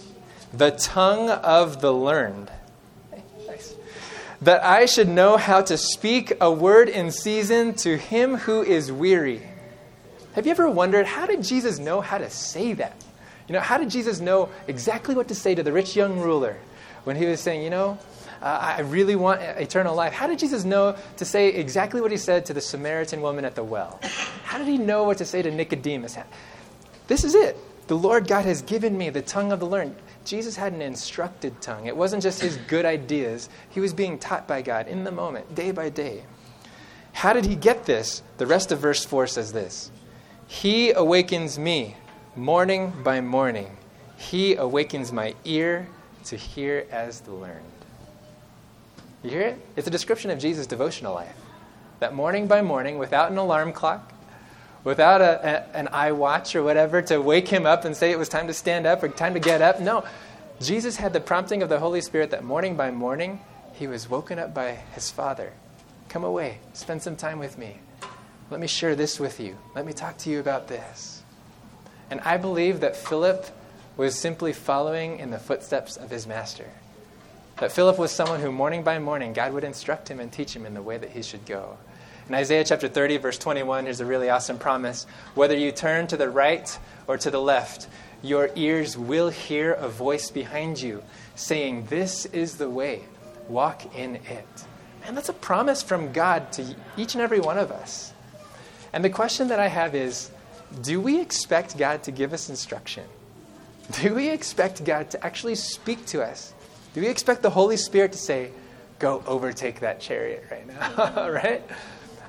the 0.53 0.73
tongue 0.73 1.31
of 1.31 1.81
the 1.81 1.93
learned, 1.93 2.51
that 4.43 4.65
I 4.65 4.87
should 4.87 5.09
know 5.09 5.37
how 5.37 5.63
to 5.63 5.79
speak 5.79 6.33
a 6.41 6.51
word 6.51 6.89
in 6.89 7.13
season 7.13 7.75
to 7.75 7.97
him 7.97 8.39
who 8.39 8.63
is 8.63 8.91
weary. 8.91 9.43
Have 10.33 10.45
you 10.45 10.51
ever 10.51 10.69
wondered 10.69 11.07
how 11.07 11.27
did 11.27 11.45
Jesus 11.45 11.79
know 11.79 12.01
how 12.01 12.19
to 12.19 12.31
say 12.31 12.73
that? 12.73 12.97
You 13.47 13.53
know, 13.53 13.61
how 13.61 13.79
did 13.79 13.91
Jesus 13.91 14.19
know 14.19 14.49
exactly 14.67 15.15
what 15.15 15.29
to 15.29 15.37
say 15.37 15.55
to 15.55 15.63
the 15.63 15.73
rich 15.73 15.95
young 15.95 16.19
ruler 16.19 16.57
when 17.05 17.17
he 17.17 17.25
was 17.25 17.41
saying, 17.41 17.63
you 17.63 17.71
know, 17.71 17.99
uh, 18.43 18.75
I 18.77 18.81
really 18.81 19.17
want 19.17 19.41
eternal 19.43 19.95
life. 19.95 20.13
How 20.13 20.27
did 20.27 20.39
Jesus 20.39 20.65
know 20.65 20.97
to 21.17 21.25
say 21.25 21.49
exactly 21.49 22.01
what 22.01 22.11
he 22.11 22.17
said 22.17 22.47
to 22.47 22.55
the 22.55 22.61
Samaritan 22.61 23.21
woman 23.21 23.45
at 23.45 23.55
the 23.55 23.65
well? 23.65 24.01
How 24.45 24.59
did 24.59 24.67
he 24.67 24.79
know 24.79 25.05
what 25.05 25.19
to 25.19 25.25
say 25.25 25.43
to 25.43 25.51
Nicodemus? 25.51 26.17
This 27.09 27.25
is 27.25 27.35
it. 27.35 27.57
The 27.89 27.97
Lord 27.97 28.29
God 28.29 28.45
has 28.45 28.63
given 28.63 28.99
me 28.99 29.09
the 29.11 29.23
tongue 29.23 29.51
of 29.51 29.61
the 29.61 29.67
learned. 29.67 29.97
Jesus 30.25 30.57
had 30.57 30.75
an 30.75 30.83
instructed 30.83 31.61
tongue. 31.63 31.87
It 31.87 31.97
wasn't 31.97 32.23
just 32.23 32.41
his 32.41 32.59
good 32.69 32.85
ideas, 32.85 33.49
he 33.71 33.81
was 33.81 33.95
being 33.95 34.19
taught 34.19 34.47
by 34.47 34.61
God 34.61 34.87
in 34.89 35.05
the 35.05 35.11
moment, 35.11 35.55
day 35.55 35.71
by 35.73 35.89
day. 35.89 36.23
How 37.13 37.33
did 37.33 37.47
he 37.47 37.57
get 37.57 37.87
this? 37.87 38.23
The 38.37 38.47
rest 38.47 38.71
of 38.71 38.79
verse 38.79 39.05
4 39.05 39.27
says 39.27 39.53
this 39.53 39.91
He 40.47 40.93
awakens 40.93 41.59
me 41.59 41.97
morning 42.37 42.93
by 43.03 43.21
morning. 43.23 43.77
He 44.19 44.55
awakens 44.55 45.11
my 45.11 45.35
ear 45.45 45.89
to 46.25 46.37
hear 46.37 46.87
as 46.91 47.21
the 47.21 47.33
learned. 47.33 47.78
You 49.23 49.31
hear 49.31 49.43
it? 49.43 49.61
It's 49.77 49.87
a 49.87 49.91
description 49.91 50.31
of 50.31 50.39
Jesus' 50.39 50.67
devotional 50.67 51.15
life. 51.15 51.37
That 52.01 52.15
morning 52.15 52.47
by 52.47 52.63
morning, 52.63 52.99
without 52.99 53.33
an 53.33 53.39
alarm 53.39 53.73
clock, 53.73 54.13
without 54.85 55.21
a, 55.21 55.67
a, 55.75 55.77
an 55.77 55.89
iWatch 55.89 56.55
or 56.55 56.63
whatever 56.63 57.03
to 57.03 57.21
wake 57.21 57.49
him 57.49 57.67
up 57.67 57.85
and 57.85 57.97
say 57.97 58.13
it 58.13 58.19
was 58.19 58.29
time 58.29 58.47
to 58.47 58.55
stand 58.55 58.87
up 58.87 59.03
or 59.03 59.09
time 59.09 59.35
to 59.35 59.41
get 59.41 59.61
up. 59.61 59.81
No. 59.81 60.05
Jesus 60.61 60.97
had 60.97 61.13
the 61.13 61.21
prompting 61.21 61.63
of 61.63 61.69
the 61.69 61.79
Holy 61.79 62.01
Spirit 62.01 62.31
that 62.31 62.45
morning 62.45 62.77
by 62.77 62.91
morning, 62.91 63.41
he 63.75 63.87
was 63.87 64.09
woken 64.09 64.39
up 64.39 64.55
by 64.55 64.73
his 64.95 65.11
Father. 65.11 65.53
Come 66.09 66.25
away, 66.25 66.59
spend 66.73 67.03
some 67.03 67.17
time 67.17 67.39
with 67.39 67.59
me. 67.59 67.79
Let 68.51 68.61
me 68.61 68.67
share 68.67 68.95
this 68.95 69.21
with 69.21 69.41
you. 69.41 69.57
Let 69.75 69.85
me 69.85 69.93
talk 69.93 70.17
to 70.19 70.31
you 70.31 70.41
about 70.41 70.69
this. 70.69 71.23
And 72.11 72.21
I 72.21 72.39
believe 72.39 72.81
that 72.81 72.97
Philip 72.97 73.47
was 73.97 74.15
simply 74.15 74.53
following 74.53 75.19
in 75.19 75.31
the 75.31 75.39
footsteps 75.39 75.97
of 75.97 76.11
his 76.11 76.27
master. 76.27 76.67
That 77.61 77.73
Philip 77.73 77.99
was 77.99 78.13
someone 78.13 78.41
who, 78.41 78.53
morning 78.53 78.85
by 78.85 79.01
morning, 79.01 79.33
God 79.33 79.53
would 79.53 79.65
instruct 79.65 80.09
him 80.09 80.21
and 80.21 80.31
teach 80.31 80.55
him 80.55 80.65
in 80.65 80.75
the 80.75 80.83
way 80.83 80.97
that 80.97 81.11
he 81.11 81.23
should 81.23 81.45
go. 81.45 81.77
In 82.29 82.35
Isaiah 82.35 82.63
chapter 82.63 82.87
30, 82.87 83.17
verse 83.17 83.37
21, 83.37 83.85
here's 83.85 84.01
a 84.01 84.07
really 84.07 84.31
awesome 84.31 84.59
promise. 84.59 85.07
Whether 85.35 85.57
you 85.57 85.73
turn 85.73 86.07
to 86.09 86.17
the 86.17 86.29
right 86.29 86.79
or 87.09 87.19
to 87.19 87.31
the 87.31 87.41
left, 87.41 87.89
your 88.23 88.51
ears 88.55 88.97
will 88.97 89.29
hear 89.29 89.73
a 89.73 89.89
voice 89.89 90.31
behind 90.31 90.81
you 90.81 91.03
saying, 91.35 91.87
This 91.87 92.27
is 92.27 92.59
the 92.59 92.71
way, 92.71 93.03
walk 93.49 93.97
in 93.97 94.17
it. 94.17 94.65
And 95.05 95.17
that's 95.17 95.29
a 95.29 95.35
promise 95.35 95.83
from 95.83 96.13
God 96.13 96.53
to 96.53 96.77
each 96.97 97.15
and 97.15 97.23
every 97.23 97.41
one 97.41 97.59
of 97.59 97.73
us. 97.73 98.13
And 98.93 99.05
the 99.05 99.11
question 99.11 99.49
that 99.49 99.59
I 99.59 99.69
have 99.69 99.97
is 99.97 100.31
do 100.83 101.01
we 101.01 101.21
expect 101.21 101.77
God 101.77 102.05
to 102.05 102.13
give 102.13 102.33
us 102.33 102.51
instruction? 102.51 103.05
Do 104.03 104.15
we 104.15 104.29
expect 104.29 104.85
God 104.85 105.11
to 105.13 105.25
actually 105.25 105.55
speak 105.55 106.05
to 106.07 106.23
us? 106.23 106.53
Do 106.95 107.01
we 107.01 107.09
expect 107.09 107.43
the 107.43 107.51
Holy 107.51 107.77
Spirit 107.77 108.13
to 108.13 108.19
say, 108.19 108.51
go 108.99 109.23
overtake 109.27 109.81
that 109.81 110.01
chariot 110.01 110.45
right 110.51 110.67
now? 110.67 111.29
right? 111.31 111.63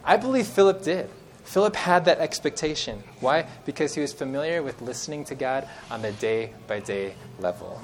I 0.04 0.18
believe 0.18 0.48
Philip 0.48 0.84
did. 0.84 1.10
Philip 1.44 1.76
had 1.76 2.06
that 2.06 2.20
expectation. 2.20 3.04
Why? 3.22 3.48
Because 3.66 3.96
he 3.96 4.02
was 4.02 4.14
familiar 4.14 4.62
with 4.62 4.82
listening 4.82 5.26
to 5.26 5.36
God 5.36 5.68
on 5.90 6.02
the 6.02 6.12
day 6.12 6.54
by 6.68 6.80
day 6.80 7.16
level. 7.40 7.82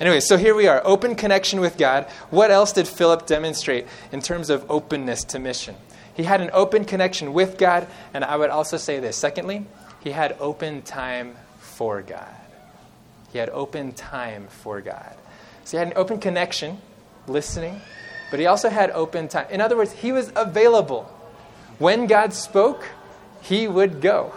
Anyway, 0.00 0.20
so 0.20 0.36
here 0.36 0.54
we 0.54 0.66
are 0.66 0.80
open 0.84 1.14
connection 1.14 1.60
with 1.60 1.76
God. 1.76 2.04
What 2.30 2.50
else 2.50 2.72
did 2.72 2.88
Philip 2.88 3.26
demonstrate 3.26 3.86
in 4.12 4.20
terms 4.20 4.50
of 4.50 4.68
openness 4.70 5.24
to 5.24 5.38
mission? 5.38 5.76
He 6.14 6.24
had 6.24 6.40
an 6.40 6.50
open 6.52 6.84
connection 6.84 7.32
with 7.32 7.58
God, 7.58 7.86
and 8.14 8.24
I 8.24 8.36
would 8.36 8.50
also 8.50 8.76
say 8.76 8.98
this. 8.98 9.16
Secondly, 9.16 9.64
he 10.00 10.10
had 10.10 10.36
open 10.40 10.82
time 10.82 11.36
for 11.58 12.02
God. 12.02 12.34
He 13.32 13.38
had 13.38 13.50
open 13.50 13.92
time 13.92 14.48
for 14.48 14.80
God. 14.80 15.14
So 15.68 15.76
he 15.76 15.80
had 15.80 15.88
an 15.88 15.98
open 15.98 16.18
connection, 16.18 16.78
listening, 17.26 17.82
but 18.30 18.40
he 18.40 18.46
also 18.46 18.70
had 18.70 18.90
open 18.92 19.28
time. 19.28 19.48
In 19.50 19.60
other 19.60 19.76
words, 19.76 19.92
he 19.92 20.12
was 20.12 20.32
available. 20.34 21.02
When 21.78 22.06
God 22.06 22.32
spoke, 22.32 22.88
he 23.42 23.68
would 23.68 24.00
go. 24.00 24.32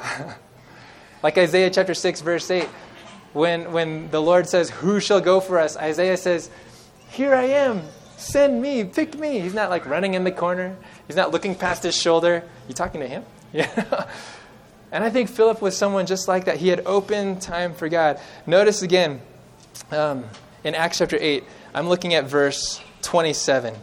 like 1.24 1.38
Isaiah 1.38 1.70
chapter 1.70 1.94
6, 1.94 2.20
verse 2.20 2.52
8, 2.52 2.66
when, 3.32 3.72
when 3.72 4.12
the 4.12 4.22
Lord 4.22 4.50
says, 4.50 4.72
Who 4.72 5.00
shall 5.00 5.22
go 5.22 5.40
for 5.40 5.58
us? 5.58 5.78
Isaiah 5.78 6.18
says, 6.18 6.50
Here 7.08 7.34
I 7.34 7.44
am. 7.44 7.84
Send 8.18 8.62
me. 8.62 8.84
Pick 8.84 9.18
me. 9.18 9.40
He's 9.40 9.54
not 9.54 9.70
like 9.70 9.86
running 9.86 10.16
in 10.16 10.26
the 10.26 10.34
corner. 10.34 10.76
He's 11.08 11.16
not 11.16 11.32
looking 11.32 11.56
past 11.56 11.84
his 11.84 11.96
shoulder. 11.96 12.44
You 12.68 12.74
talking 12.74 13.00
to 13.00 13.08
him? 13.08 13.24
Yeah. 13.54 14.06
and 14.92 15.02
I 15.02 15.10
think 15.10 15.30
Philip 15.30 15.62
was 15.62 15.78
someone 15.78 16.08
just 16.08 16.28
like 16.28 16.44
that. 16.44 16.58
He 16.58 16.68
had 16.68 16.86
open 16.86 17.40
time 17.40 17.74
for 17.74 17.88
God. 17.88 18.20
Notice 18.46 18.82
again, 18.82 19.22
um, 19.92 20.26
in 20.64 20.76
Acts 20.76 21.00
chapter 21.00 21.18
8, 21.20 21.44
I'm 21.74 21.90
looking 21.90 22.14
at 22.14 22.26
verse 22.26 22.82
27. 23.02 23.76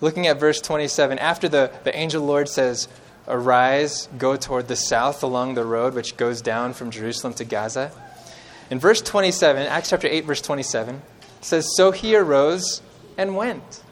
Looking 0.00 0.26
at 0.26 0.38
verse 0.38 0.60
27, 0.60 1.18
after 1.18 1.48
the, 1.48 1.72
the 1.84 1.96
angel 1.96 2.22
Lord 2.22 2.48
says, 2.48 2.88
Arise, 3.26 4.08
go 4.16 4.36
toward 4.36 4.68
the 4.68 4.76
south 4.76 5.22
along 5.22 5.54
the 5.54 5.64
road 5.64 5.94
which 5.94 6.16
goes 6.16 6.40
down 6.40 6.72
from 6.72 6.90
Jerusalem 6.90 7.34
to 7.34 7.44
Gaza. 7.44 7.90
In 8.70 8.78
verse 8.78 9.00
27, 9.00 9.66
Acts 9.66 9.90
chapter 9.90 10.08
8, 10.08 10.24
verse 10.24 10.40
27, 10.40 11.02
says, 11.40 11.74
So 11.76 11.90
he 11.90 12.16
arose 12.16 12.82
and 13.16 13.36
went. 13.36 13.82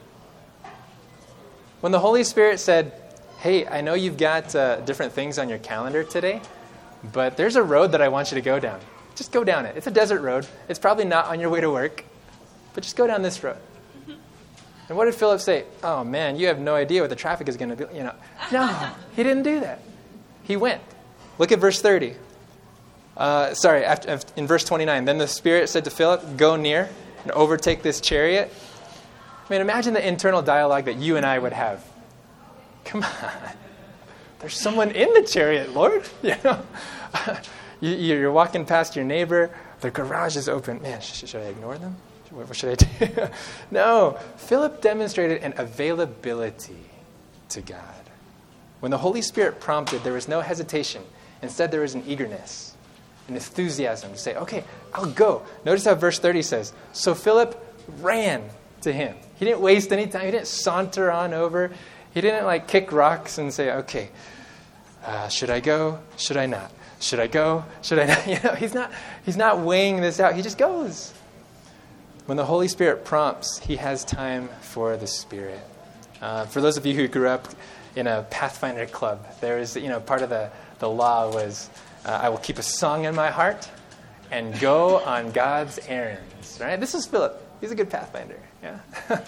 When 1.80 1.92
the 1.92 2.00
Holy 2.00 2.24
Spirit 2.24 2.60
said, 2.60 2.92
Hey, 3.38 3.66
I 3.66 3.80
know 3.80 3.94
you've 3.94 4.16
got 4.16 4.54
uh, 4.54 4.80
different 4.80 5.12
things 5.12 5.38
on 5.38 5.48
your 5.48 5.58
calendar 5.58 6.02
today, 6.02 6.40
but 7.12 7.36
there's 7.36 7.56
a 7.56 7.62
road 7.62 7.92
that 7.92 8.00
I 8.00 8.08
want 8.08 8.30
you 8.30 8.36
to 8.36 8.42
go 8.42 8.58
down. 8.58 8.80
Just 9.16 9.32
go 9.32 9.42
down 9.42 9.66
it. 9.66 9.76
It's 9.76 9.86
a 9.86 9.90
desert 9.90 10.20
road. 10.20 10.46
It's 10.68 10.78
probably 10.78 11.04
not 11.04 11.26
on 11.26 11.40
your 11.40 11.50
way 11.50 11.60
to 11.60 11.70
work, 11.70 12.04
but 12.74 12.84
just 12.84 12.96
go 12.96 13.06
down 13.06 13.22
this 13.22 13.42
road. 13.42 13.56
And 14.88 14.96
what 14.96 15.06
did 15.06 15.14
Philip 15.14 15.40
say? 15.40 15.64
Oh 15.82 16.04
man, 16.04 16.36
you 16.36 16.46
have 16.46 16.60
no 16.60 16.74
idea 16.74 17.00
what 17.00 17.10
the 17.10 17.16
traffic 17.16 17.48
is 17.48 17.56
going 17.56 17.70
to 17.70 17.76
be. 17.76 17.96
You 17.96 18.04
know, 18.04 18.14
no, 18.52 18.90
he 19.16 19.22
didn't 19.22 19.42
do 19.42 19.60
that. 19.60 19.80
He 20.44 20.56
went. 20.56 20.80
Look 21.38 21.50
at 21.50 21.58
verse 21.58 21.82
30. 21.82 22.14
Uh, 23.16 23.54
sorry, 23.54 23.84
after, 23.84 24.18
in 24.36 24.46
verse 24.46 24.64
29. 24.64 25.04
Then 25.04 25.18
the 25.18 25.26
Spirit 25.26 25.68
said 25.68 25.84
to 25.84 25.90
Philip, 25.90 26.36
Go 26.36 26.56
near 26.56 26.88
and 27.22 27.32
overtake 27.32 27.82
this 27.82 28.00
chariot. 28.00 28.52
I 29.48 29.52
mean, 29.52 29.60
imagine 29.60 29.94
the 29.94 30.06
internal 30.06 30.42
dialogue 30.42 30.84
that 30.84 30.96
you 30.96 31.16
and 31.16 31.24
I 31.24 31.38
would 31.38 31.52
have. 31.52 31.84
Come 32.84 33.02
on. 33.02 33.10
There's 34.38 34.54
someone 34.54 34.90
in 34.90 35.12
the 35.14 35.22
chariot, 35.22 35.74
Lord. 35.74 36.04
You 36.22 36.34
know, 36.44 36.62
you're 37.80 38.32
walking 38.32 38.64
past 38.64 38.96
your 38.96 39.04
neighbor. 39.04 39.50
The 39.80 39.90
garage 39.90 40.36
is 40.36 40.48
open. 40.48 40.80
Man, 40.82 41.00
should 41.00 41.34
I 41.34 41.46
ignore 41.46 41.78
them? 41.78 41.96
What 42.30 42.54
should 42.56 42.70
I 42.70 43.06
do? 43.06 43.28
no. 43.70 44.18
Philip 44.36 44.82
demonstrated 44.82 45.42
an 45.42 45.54
availability 45.56 46.76
to 47.50 47.60
God. 47.60 47.80
When 48.80 48.90
the 48.90 48.98
Holy 48.98 49.22
Spirit 49.22 49.60
prompted, 49.60 50.02
there 50.04 50.12
was 50.12 50.28
no 50.28 50.40
hesitation. 50.40 51.02
Instead, 51.42 51.70
there 51.70 51.80
was 51.80 51.94
an 51.94 52.02
eagerness, 52.06 52.74
an 53.28 53.34
enthusiasm 53.34 54.12
to 54.12 54.18
say, 54.18 54.34
okay, 54.36 54.64
I'll 54.92 55.06
go. 55.06 55.42
Notice 55.64 55.84
how 55.84 55.94
verse 55.94 56.18
30 56.18 56.42
says 56.42 56.72
So 56.92 57.14
Philip 57.14 57.62
ran 58.00 58.42
to 58.82 58.92
him. 58.92 59.16
He 59.36 59.44
didn't 59.44 59.60
waste 59.60 59.92
any 59.92 60.06
time, 60.06 60.24
he 60.24 60.30
didn't 60.30 60.46
saunter 60.46 61.10
on 61.10 61.34
over. 61.34 61.70
He 62.12 62.20
didn't 62.22 62.46
like 62.46 62.66
kick 62.66 62.92
rocks 62.92 63.36
and 63.36 63.52
say, 63.52 63.70
okay, 63.70 64.08
uh, 65.04 65.28
should 65.28 65.50
I 65.50 65.60
go? 65.60 65.98
Should 66.16 66.38
I 66.38 66.46
not? 66.46 66.72
Should 67.00 67.20
I 67.20 67.26
go? 67.26 67.64
Should 67.82 67.98
I 67.98 68.06
not? 68.06 68.26
You 68.26 68.38
know, 68.42 68.54
he's 68.54 68.74
not, 68.74 68.90
he's 69.24 69.36
not 69.36 69.60
weighing 69.60 70.00
this 70.00 70.20
out. 70.20 70.34
He 70.34 70.42
just 70.42 70.58
goes. 70.58 71.12
When 72.26 72.36
the 72.36 72.44
Holy 72.44 72.68
Spirit 72.68 73.04
prompts, 73.04 73.58
He 73.58 73.76
has 73.76 74.04
time 74.04 74.48
for 74.60 74.96
the 74.96 75.06
Spirit. 75.06 75.60
Uh, 76.20 76.46
for 76.46 76.60
those 76.60 76.76
of 76.76 76.84
you 76.84 76.94
who 76.94 77.06
grew 77.06 77.28
up 77.28 77.48
in 77.94 78.06
a 78.06 78.26
Pathfinder 78.30 78.86
club, 78.86 79.24
there 79.40 79.58
is, 79.58 79.76
you 79.76 79.88
know, 79.88 80.00
part 80.00 80.22
of 80.22 80.30
the, 80.30 80.50
the 80.80 80.88
law 80.88 81.32
was 81.32 81.70
uh, 82.04 82.18
I 82.22 82.28
will 82.28 82.38
keep 82.38 82.58
a 82.58 82.62
song 82.62 83.04
in 83.04 83.14
my 83.14 83.30
heart 83.30 83.68
and 84.30 84.58
go 84.60 85.00
on 85.04 85.30
God's 85.32 85.78
errands, 85.86 86.58
right? 86.60 86.78
This 86.78 86.94
is 86.94 87.06
Philip. 87.06 87.42
He's 87.60 87.70
a 87.70 87.74
good 87.74 87.90
Pathfinder, 87.90 88.40
yeah? 88.62 88.78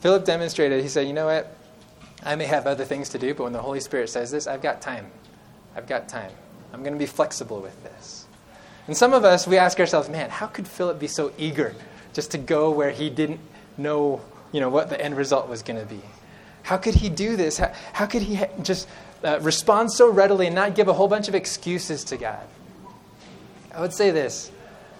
Philip 0.00 0.24
demonstrated, 0.24 0.82
he 0.82 0.88
said, 0.88 1.06
you 1.06 1.12
know 1.12 1.26
what? 1.26 1.56
I 2.22 2.36
may 2.36 2.46
have 2.46 2.66
other 2.66 2.84
things 2.84 3.10
to 3.10 3.18
do, 3.18 3.34
but 3.34 3.44
when 3.44 3.52
the 3.52 3.62
Holy 3.62 3.80
Spirit 3.80 4.08
says 4.08 4.30
this, 4.30 4.46
I've 4.46 4.62
got 4.62 4.80
time. 4.80 5.10
I've 5.76 5.86
got 5.86 6.08
time. 6.08 6.32
I'm 6.72 6.82
going 6.82 6.94
to 6.94 6.98
be 6.98 7.06
flexible 7.06 7.60
with 7.60 7.80
this. 7.84 8.26
And 8.86 8.96
some 8.96 9.12
of 9.12 9.24
us, 9.24 9.46
we 9.46 9.58
ask 9.58 9.78
ourselves, 9.78 10.08
man, 10.08 10.30
how 10.30 10.46
could 10.46 10.66
Philip 10.66 10.98
be 10.98 11.06
so 11.06 11.32
eager 11.38 11.74
just 12.12 12.30
to 12.30 12.38
go 12.38 12.70
where 12.70 12.90
he 12.90 13.10
didn't 13.10 13.40
know, 13.76 14.20
you 14.52 14.60
know 14.60 14.70
what 14.70 14.90
the 14.90 15.00
end 15.00 15.16
result 15.16 15.48
was 15.48 15.62
going 15.62 15.78
to 15.78 15.86
be? 15.86 16.00
How 16.62 16.76
could 16.78 16.94
he 16.94 17.08
do 17.08 17.36
this? 17.36 17.58
How, 17.58 17.72
how 17.92 18.06
could 18.06 18.22
he 18.22 18.40
just 18.62 18.88
uh, 19.22 19.38
respond 19.42 19.92
so 19.92 20.10
readily 20.10 20.46
and 20.46 20.54
not 20.54 20.74
give 20.74 20.88
a 20.88 20.92
whole 20.92 21.08
bunch 21.08 21.28
of 21.28 21.34
excuses 21.34 22.04
to 22.04 22.16
God? 22.16 22.44
I 23.72 23.80
would 23.80 23.92
say 23.92 24.10
this 24.10 24.50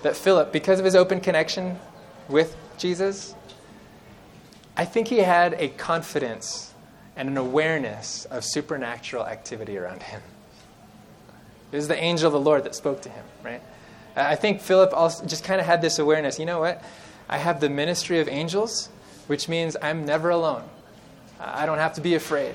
that 0.03 0.15
Philip, 0.15 0.53
because 0.53 0.79
of 0.79 0.85
his 0.85 0.95
open 0.95 1.21
connection 1.21 1.79
with 2.29 2.55
Jesus, 2.77 3.35
I 4.77 4.85
think 4.85 5.09
he 5.09 5.19
had 5.19 5.55
a 5.55 5.69
confidence 5.69 6.75
and 7.17 7.29
an 7.29 7.37
awareness 7.39 8.27
of 8.27 8.45
supernatural 8.45 9.27
activity 9.27 9.79
around 9.79 10.03
him. 10.03 10.21
It 11.73 11.77
was 11.77 11.89
the 11.89 11.97
angel 11.97 12.29
of 12.29 12.33
the 12.33 12.41
Lord 12.41 12.65
that 12.65 12.75
spoke 12.75 13.03
to 13.03 13.09
him, 13.09 13.25
right? 13.45 13.63
I 14.17 14.35
think 14.35 14.61
Philip 14.61 14.93
also 14.95 15.27
just 15.27 15.45
kind 15.45 15.61
of 15.61 15.67
had 15.67 15.83
this 15.83 15.99
awareness 15.99 16.39
you 16.39 16.47
know 16.47 16.61
what? 16.61 16.83
I 17.29 17.39
have 17.39 17.61
the 17.61 17.69
ministry 17.69 18.21
of 18.21 18.29
angels, 18.29 18.89
which 19.27 19.49
means 19.49 19.77
I'm 19.83 20.07
never 20.07 20.31
alone. 20.31 20.63
I 21.41 21.67
don't 21.67 21.79
have 21.79 21.95
to 21.95 22.01
be 22.01 22.15
afraid. 22.15 22.55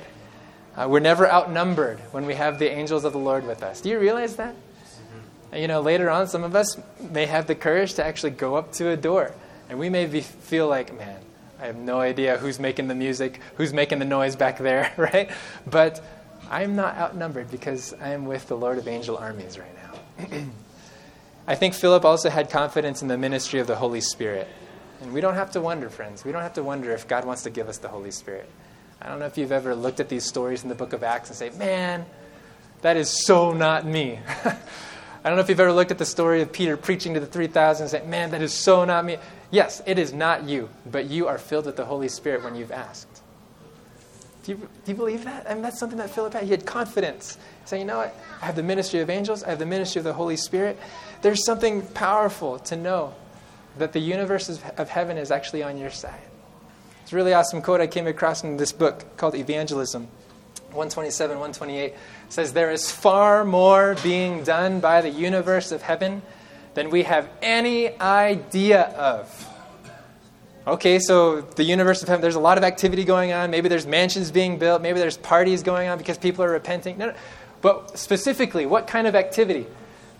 Uh, 0.75 0.87
we're 0.89 0.99
never 0.99 1.29
outnumbered 1.29 1.99
when 2.11 2.25
we 2.25 2.35
have 2.35 2.57
the 2.57 2.71
angels 2.71 3.03
of 3.03 3.11
the 3.11 3.19
Lord 3.19 3.45
with 3.45 3.61
us. 3.61 3.81
Do 3.81 3.89
you 3.89 3.99
realize 3.99 4.37
that? 4.37 4.55
Mm-hmm. 4.55 5.57
You 5.57 5.67
know, 5.67 5.81
later 5.81 6.09
on, 6.09 6.27
some 6.27 6.43
of 6.43 6.55
us 6.55 6.77
may 7.11 7.25
have 7.25 7.47
the 7.47 7.55
courage 7.55 7.95
to 7.95 8.05
actually 8.05 8.31
go 8.31 8.55
up 8.55 8.71
to 8.73 8.89
a 8.89 8.97
door, 8.97 9.33
and 9.69 9.77
we 9.77 9.89
may 9.89 10.05
be, 10.05 10.21
feel 10.21 10.67
like, 10.69 10.97
man, 10.97 11.19
I 11.59 11.65
have 11.65 11.75
no 11.75 11.99
idea 11.99 12.37
who's 12.37 12.59
making 12.59 12.87
the 12.87 12.95
music, 12.95 13.41
who's 13.55 13.73
making 13.73 13.99
the 13.99 14.05
noise 14.05 14.37
back 14.37 14.57
there, 14.57 14.93
right? 14.97 15.29
But 15.67 16.01
I'm 16.51 16.75
not 16.75 16.97
outnumbered 16.97 17.49
because 17.49 17.93
I 18.01 18.09
am 18.09 18.25
with 18.25 18.49
the 18.49 18.57
Lord 18.57 18.77
of 18.77 18.85
angel 18.85 19.17
armies 19.17 19.57
right 19.57 19.73
now. 19.73 20.37
I 21.47 21.55
think 21.55 21.73
Philip 21.73 22.03
also 22.03 22.29
had 22.29 22.49
confidence 22.49 23.01
in 23.01 23.07
the 23.07 23.17
ministry 23.17 23.61
of 23.61 23.67
the 23.67 23.77
Holy 23.77 24.01
Spirit. 24.01 24.49
And 25.01 25.13
we 25.13 25.21
don't 25.21 25.35
have 25.35 25.51
to 25.51 25.61
wonder, 25.61 25.89
friends. 25.89 26.25
We 26.25 26.33
don't 26.33 26.41
have 26.41 26.55
to 26.55 26.63
wonder 26.63 26.91
if 26.91 27.07
God 27.07 27.23
wants 27.23 27.43
to 27.43 27.49
give 27.49 27.69
us 27.69 27.77
the 27.77 27.87
Holy 27.87 28.11
Spirit. 28.11 28.49
I 29.01 29.07
don't 29.07 29.19
know 29.19 29.27
if 29.27 29.37
you've 29.37 29.53
ever 29.53 29.73
looked 29.73 30.01
at 30.01 30.09
these 30.09 30.25
stories 30.25 30.61
in 30.61 30.67
the 30.69 30.75
book 30.75 30.91
of 30.91 31.03
Acts 31.03 31.29
and 31.29 31.37
say, 31.37 31.51
man, 31.57 32.05
that 32.81 32.97
is 32.97 33.09
so 33.25 33.53
not 33.53 33.85
me. 33.85 34.19
I 34.43 35.29
don't 35.29 35.37
know 35.37 35.41
if 35.41 35.47
you've 35.47 35.59
ever 35.59 35.71
looked 35.71 35.91
at 35.91 35.99
the 35.99 36.05
story 36.05 36.41
of 36.41 36.51
Peter 36.51 36.75
preaching 36.75 37.13
to 37.13 37.21
the 37.21 37.25
3,000 37.25 37.83
and 37.83 37.91
say, 37.91 38.05
man, 38.05 38.31
that 38.31 38.41
is 38.41 38.53
so 38.53 38.83
not 38.83 39.05
me. 39.05 39.17
Yes, 39.51 39.81
it 39.85 39.97
is 39.97 40.11
not 40.11 40.49
you, 40.49 40.69
but 40.85 41.05
you 41.05 41.27
are 41.29 41.37
filled 41.37 41.65
with 41.65 41.77
the 41.77 41.85
Holy 41.85 42.09
Spirit 42.09 42.43
when 42.43 42.55
you've 42.55 42.71
asked. 42.71 43.07
Do 44.43 44.53
you, 44.53 44.57
do 44.57 44.91
you 44.91 44.95
believe 44.95 45.23
that? 45.25 45.49
I 45.49 45.53
mean, 45.53 45.61
that's 45.61 45.79
something 45.79 45.99
that 45.99 46.09
Philip 46.09 46.33
had. 46.33 46.43
He 46.43 46.51
had 46.51 46.65
confidence. 46.65 47.37
Saying, 47.65 47.81
you 47.81 47.87
know 47.87 47.97
what? 47.97 48.15
I 48.41 48.45
have 48.45 48.55
the 48.55 48.63
ministry 48.63 48.99
of 48.99 49.09
angels, 49.09 49.43
I 49.43 49.49
have 49.49 49.59
the 49.59 49.65
ministry 49.65 49.99
of 49.99 50.05
the 50.05 50.13
Holy 50.13 50.37
Spirit. 50.37 50.79
There's 51.21 51.45
something 51.45 51.83
powerful 51.87 52.57
to 52.59 52.75
know 52.75 53.13
that 53.77 53.93
the 53.93 53.99
universe 53.99 54.49
of 54.49 54.89
heaven 54.89 55.17
is 55.17 55.31
actually 55.31 55.63
on 55.63 55.77
your 55.77 55.91
side. 55.91 56.19
It's 57.03 57.13
a 57.13 57.15
really 57.15 57.33
awesome 57.33 57.61
quote 57.61 57.81
I 57.81 57.87
came 57.87 58.07
across 58.07 58.43
in 58.43 58.57
this 58.57 58.71
book 58.71 59.17
called 59.17 59.35
Evangelism. 59.35 60.07
127, 60.73 61.37
128 61.37 61.93
says, 62.29 62.53
There 62.53 62.71
is 62.71 62.89
far 62.89 63.43
more 63.43 63.95
being 64.01 64.43
done 64.43 64.79
by 64.79 65.01
the 65.01 65.09
universe 65.09 65.71
of 65.71 65.81
heaven 65.81 66.21
than 66.73 66.89
we 66.89 67.03
have 67.03 67.29
any 67.41 67.99
idea 67.99 68.83
of. 68.83 69.50
Okay, 70.67 70.99
so 70.99 71.41
the 71.41 71.63
universe 71.63 72.03
of 72.03 72.07
heaven, 72.07 72.21
there's 72.21 72.35
a 72.35 72.39
lot 72.39 72.59
of 72.59 72.63
activity 72.63 73.03
going 73.03 73.31
on. 73.31 73.49
Maybe 73.49 73.67
there's 73.67 73.87
mansions 73.87 74.29
being 74.29 74.59
built. 74.59 74.81
Maybe 74.81 74.99
there's 74.99 75.17
parties 75.17 75.63
going 75.63 75.89
on 75.89 75.97
because 75.97 76.19
people 76.19 76.43
are 76.45 76.51
repenting. 76.51 76.99
No, 76.99 77.07
no. 77.07 77.15
But 77.61 77.97
specifically, 77.97 78.67
what 78.67 78.85
kind 78.85 79.07
of 79.07 79.15
activity? 79.15 79.65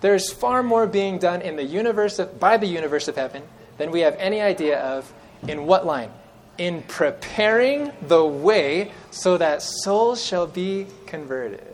There's 0.00 0.32
far 0.32 0.64
more 0.64 0.86
being 0.88 1.18
done 1.18 1.42
in 1.42 1.54
the 1.54 1.62
universe 1.62 2.18
of, 2.18 2.40
by 2.40 2.56
the 2.56 2.66
universe 2.66 3.06
of 3.06 3.14
heaven 3.14 3.42
than 3.78 3.92
we 3.92 4.00
have 4.00 4.16
any 4.16 4.40
idea 4.40 4.80
of. 4.80 5.12
In 5.46 5.66
what 5.66 5.86
line? 5.86 6.10
In 6.58 6.82
preparing 6.82 7.92
the 8.02 8.24
way 8.24 8.92
so 9.10 9.38
that 9.38 9.62
souls 9.62 10.24
shall 10.24 10.46
be 10.46 10.86
converted. 11.06 11.66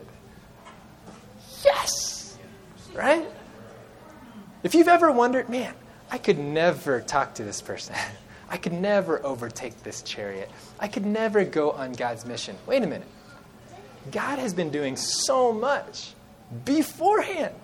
Yes! 1.64 2.36
Right? 2.94 3.26
If 4.62 4.74
you've 4.74 4.88
ever 4.88 5.10
wondered, 5.10 5.48
man, 5.48 5.74
I 6.10 6.18
could 6.18 6.38
never 6.38 7.00
talk 7.00 7.34
to 7.34 7.44
this 7.44 7.62
person. 7.62 7.94
I 8.50 8.56
could 8.56 8.72
never 8.72 9.24
overtake 9.24 9.82
this 9.82 10.02
chariot. 10.02 10.50
I 10.80 10.88
could 10.88 11.04
never 11.04 11.44
go 11.44 11.72
on 11.72 11.92
God's 11.92 12.24
mission. 12.24 12.56
Wait 12.66 12.82
a 12.82 12.86
minute. 12.86 13.08
God 14.10 14.38
has 14.38 14.54
been 14.54 14.70
doing 14.70 14.96
so 14.96 15.52
much 15.52 16.14
beforehand 16.64 17.54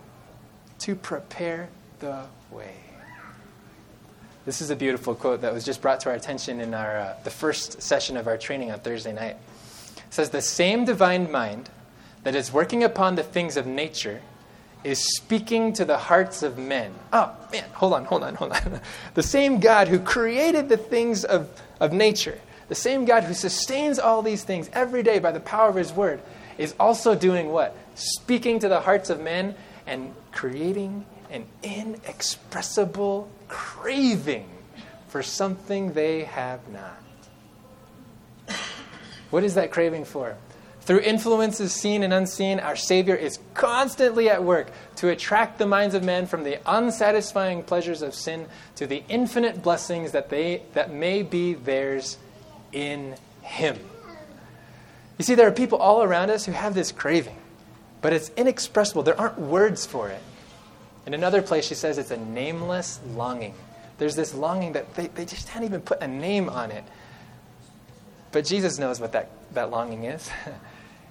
to 0.81 0.95
prepare 0.95 1.69
the 2.01 2.25
way. 2.51 2.75
This 4.45 4.61
is 4.61 4.69
a 4.69 4.77
beautiful 4.77 5.15
quote 5.15 5.41
that 5.41 5.55
was 5.55 5.65
just 5.65 5.81
brought 5.81 6.01
to 6.01 6.11
our 6.11 6.15
attention 6.15 6.61
in 6.61 6.75
our, 6.75 6.99
uh, 6.99 7.17
the 7.25 7.31
first 7.31 7.81
session 7.81 8.19
of 8.19 8.27
our 8.27 8.37
training 8.37 8.71
on 8.71 8.79
Thursday 8.81 9.13
night. 9.13 9.37
It 9.97 10.03
says, 10.11 10.31
The 10.31 10.43
same 10.43 10.85
divine 10.85 11.31
mind 11.31 11.71
that 12.25 12.35
is 12.35 12.53
working 12.53 12.85
upon 12.85 13.15
the 13.15 13.23
things 13.23 13.57
of 13.57 13.67
nature 13.67 14.21
is 14.85 15.17
speaking 15.17 15.73
to 15.73 15.85
the 15.85 15.99
hearts 15.99 16.43
of 16.43 16.59
men. 16.59 16.93
Oh, 17.13 17.35
man, 17.51 17.65
hold 17.73 17.95
on, 17.95 18.05
hold 18.05 18.23
on, 18.23 18.35
hold 18.35 18.53
on. 18.53 18.81
the 19.15 19.23
same 19.23 19.59
God 19.59 19.89
who 19.89 19.99
created 19.99 20.69
the 20.69 20.77
things 20.77 21.25
of, 21.25 21.51
of 21.81 21.93
nature 21.93 22.39
the 22.69 22.75
same 22.75 23.05
God 23.05 23.25
who 23.25 23.35
sustains 23.35 23.99
all 23.99 24.23
these 24.23 24.43
things 24.43 24.71
every 24.73 25.03
day 25.03 25.19
by 25.19 25.33
the 25.33 25.41
power 25.41 25.69
of 25.69 25.77
his 25.77 25.93
word 25.93 26.21
is 26.57 26.75
also 26.81 27.15
doing 27.15 27.51
what? 27.51 27.77
Speaking 27.95 28.59
to 28.61 28.69
the 28.69 28.81
hearts 28.81 29.11
of 29.11 29.21
men 29.21 29.55
and 29.87 30.15
creating 30.33 31.05
an 31.31 31.47
inexpressible 31.63 33.31
craving 33.49 34.49
for 35.09 35.23
something 35.23 35.93
they 35.93 36.25
have 36.25 36.61
not. 36.69 37.01
What 39.31 39.45
is 39.45 39.55
that 39.55 39.71
craving 39.71 40.05
for? 40.05 40.37
Through 40.85 41.01
influences 41.01 41.73
seen 41.73 42.03
and 42.03 42.13
unseen, 42.13 42.61
our 42.61 42.77
Savior 42.77 43.15
is 43.15 43.39
constantly 43.55 44.29
at 44.29 44.45
work 44.45 44.71
to 44.97 45.09
attract 45.09 45.59
the 45.59 45.67
minds 45.67 45.95
of 45.95 46.05
men 46.05 46.27
from 46.27 46.45
the 46.45 46.59
unsatisfying 46.67 47.63
pleasures 47.63 48.03
of 48.03 48.15
sin 48.15 48.47
to 48.77 48.87
the 48.87 49.03
infinite 49.09 49.63
blessings 49.63 50.13
that, 50.13 50.29
they, 50.29 50.63
that 50.75 50.93
may 50.93 51.23
be 51.23 51.55
theirs 51.55 52.19
in 52.73 53.15
Him. 53.41 53.79
You 55.17 55.25
see, 55.25 55.35
there 55.35 55.49
are 55.49 55.53
people 55.53 55.79
all 55.79 56.03
around 56.03 56.29
us 56.29 56.45
who 56.45 56.53
have 56.53 56.75
this 56.75 56.93
craving, 56.93 57.39
but 58.03 58.13
it's 58.13 58.31
inexpressible. 58.37 59.05
There 59.05 59.19
aren't 59.19 59.39
words 59.39 59.87
for 59.87 60.11
it. 60.11 60.21
In 61.07 61.15
another 61.15 61.41
place, 61.41 61.67
she 61.67 61.75
says 61.75 61.97
it's 61.97 62.11
a 62.11 62.19
nameless 62.19 63.01
longing. 63.15 63.55
There's 63.97 64.17
this 64.17 64.35
longing 64.35 64.73
that 64.73 64.95
they, 64.97 65.07
they 65.07 65.25
just 65.25 65.49
can't 65.49 65.65
even 65.65 65.81
put 65.81 66.03
a 66.03 66.09
name 66.09 66.51
on 66.51 66.71
it. 66.71 66.85
But 68.33 68.45
Jesus 68.45 68.79
knows 68.79 69.01
what 69.01 69.13
that, 69.13 69.31
that 69.55 69.71
longing 69.71 70.05
is. 70.05 70.29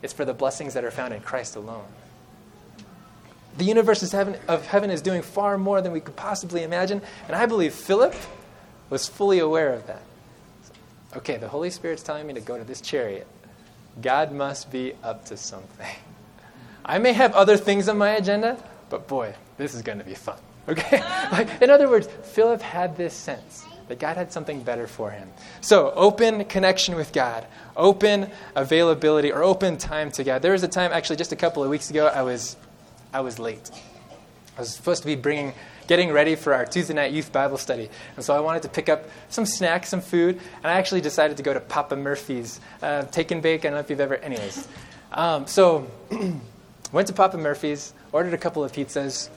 it's 0.04 0.14
for 0.14 0.26
the 0.26 0.34
blessings 0.34 0.76
that 0.76 0.84
are 0.84 0.92
found 0.92 1.14
in 1.14 1.22
Christ 1.22 1.56
alone. 1.56 1.86
The 3.58 3.64
universe 3.64 4.12
heaven, 4.12 4.36
of 4.48 4.66
heaven 4.68 4.90
is 4.90 5.02
doing 5.02 5.22
far 5.22 5.58
more 5.58 5.82
than 5.82 5.92
we 5.92 6.00
could 6.00 6.16
possibly 6.16 6.64
imagine, 6.64 7.02
and 7.28 7.36
I 7.36 7.46
believe 7.46 7.74
Philip 7.74 8.14
was 8.90 9.08
fully 9.08 9.40
aware 9.40 9.74
of 9.74 9.88
that. 9.88 10.02
Okay, 11.16 11.38
the 11.38 11.48
Holy 11.48 11.70
Spirit's 11.70 12.04
telling 12.04 12.28
me 12.28 12.34
to 12.34 12.42
go 12.42 12.58
to 12.58 12.64
this 12.64 12.82
chariot. 12.82 13.28
God 14.02 14.32
must 14.32 14.72
be 14.72 14.94
up 15.04 15.26
to 15.26 15.38
something. 15.38 15.96
I 16.84 16.98
may 16.98 17.14
have 17.14 17.34
other 17.34 17.56
things 17.56 17.88
on 17.88 17.98
my 17.98 18.10
agenda, 18.12 18.62
but 18.90 19.08
boy, 19.08 19.34
this 19.58 19.74
is 19.74 19.82
going 19.84 20.00
to 20.00 20.04
be 20.04 20.16
fun. 20.16 20.38
Okay? 20.68 21.00
like, 21.32 21.62
in 21.62 21.70
other 21.70 21.90
words, 21.90 22.08
Philip 22.24 22.62
had 22.62 22.98
this 22.98 23.14
sense 23.14 23.66
that 23.88 24.00
God 24.00 24.18
had 24.18 24.32
something 24.32 24.62
better 24.64 24.88
for 24.88 25.12
him. 25.12 25.30
So, 25.62 25.92
open 25.92 26.46
connection 26.46 26.96
with 26.96 27.14
God, 27.14 27.46
open 27.76 28.30
availability 28.56 29.32
or 29.32 29.44
open 29.44 29.78
time 29.78 30.12
to 30.12 30.24
God. 30.24 30.42
There 30.42 30.54
was 30.54 30.64
a 30.64 30.68
time, 30.68 30.92
actually, 30.92 31.18
just 31.18 31.32
a 31.32 31.36
couple 31.36 31.64
of 31.64 31.70
weeks 31.70 31.90
ago, 31.90 32.08
I 32.08 32.22
was, 32.22 32.56
I 33.14 33.22
was 33.22 33.40
late. 33.40 33.72
I 34.58 34.62
was 34.62 34.74
supposed 34.74 35.02
to 35.02 35.08
be 35.08 35.16
bringing, 35.16 35.54
getting 35.88 36.12
ready 36.12 36.36
for 36.36 36.54
our 36.54 36.66
Tuesday 36.66 36.94
night 36.94 37.12
youth 37.12 37.32
Bible 37.32 37.58
study. 37.58 37.90
And 38.16 38.24
so 38.24 38.36
I 38.36 38.40
wanted 38.40 38.62
to 38.64 38.70
pick 38.70 38.88
up 38.88 39.06
some 39.30 39.46
snacks, 39.46 39.90
some 39.90 40.02
food, 40.02 40.40
and 40.58 40.66
I 40.66 40.74
actually 40.74 41.02
decided 41.02 41.38
to 41.38 41.44
go 41.44 41.54
to 41.54 41.60
Papa 41.60 41.96
Murphy's. 41.96 42.60
Uh, 42.82 43.04
take 43.04 43.32
and 43.32 43.42
bake, 43.42 43.62
I 43.62 43.64
don't 43.70 43.74
know 43.74 43.80
if 43.80 43.90
you've 43.90 44.00
ever, 44.00 44.16
anyways. 44.18 44.68
Um, 45.12 45.48
so, 45.48 45.88
went 46.92 47.08
to 47.08 47.14
Papa 47.14 47.38
Murphy's, 47.38 47.94
ordered 48.12 48.34
a 48.34 48.38
couple 48.38 48.64
of 48.64 48.72
pizzas. 48.72 49.30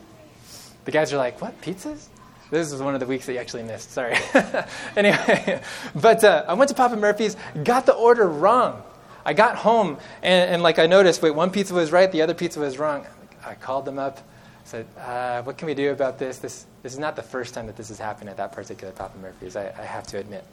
The 0.84 0.90
guys 0.92 1.12
are 1.12 1.16
like, 1.16 1.40
What, 1.40 1.60
pizzas? 1.62 2.08
This 2.50 2.70
was 2.70 2.80
one 2.80 2.94
of 2.94 3.00
the 3.00 3.06
weeks 3.06 3.26
that 3.26 3.32
you 3.32 3.38
actually 3.38 3.64
missed. 3.64 3.90
Sorry. 3.90 4.16
anyway, 4.96 5.60
but 5.94 6.22
uh, 6.22 6.44
I 6.46 6.54
went 6.54 6.68
to 6.68 6.74
Papa 6.74 6.96
Murphy's, 6.96 7.36
got 7.64 7.86
the 7.86 7.94
order 7.94 8.28
wrong. 8.28 8.82
I 9.24 9.32
got 9.32 9.56
home, 9.56 9.98
and, 10.22 10.50
and, 10.50 10.62
like 10.62 10.78
I 10.78 10.86
noticed, 10.86 11.20
wait, 11.20 11.32
one 11.32 11.50
pizza 11.50 11.74
was 11.74 11.90
right, 11.90 12.10
the 12.12 12.22
other 12.22 12.34
pizza 12.34 12.60
was 12.60 12.78
wrong. 12.78 13.04
I 13.44 13.54
called 13.54 13.84
them 13.84 13.98
up, 13.98 14.20
said, 14.62 14.86
uh, 14.96 15.42
"What 15.42 15.58
can 15.58 15.66
we 15.66 15.74
do 15.74 15.90
about 15.90 16.18
this? 16.18 16.38
This 16.38 16.66
this 16.82 16.92
is 16.92 16.98
not 16.98 17.16
the 17.16 17.22
first 17.22 17.52
time 17.52 17.66
that 17.66 17.76
this 17.76 17.88
has 17.88 17.98
happened 17.98 18.30
at 18.30 18.36
that 18.36 18.52
particular 18.52 18.92
Papa 18.92 19.18
Murphy's. 19.18 19.56
I, 19.56 19.72
I 19.76 19.82
have 19.82 20.06
to 20.08 20.18
admit." 20.18 20.44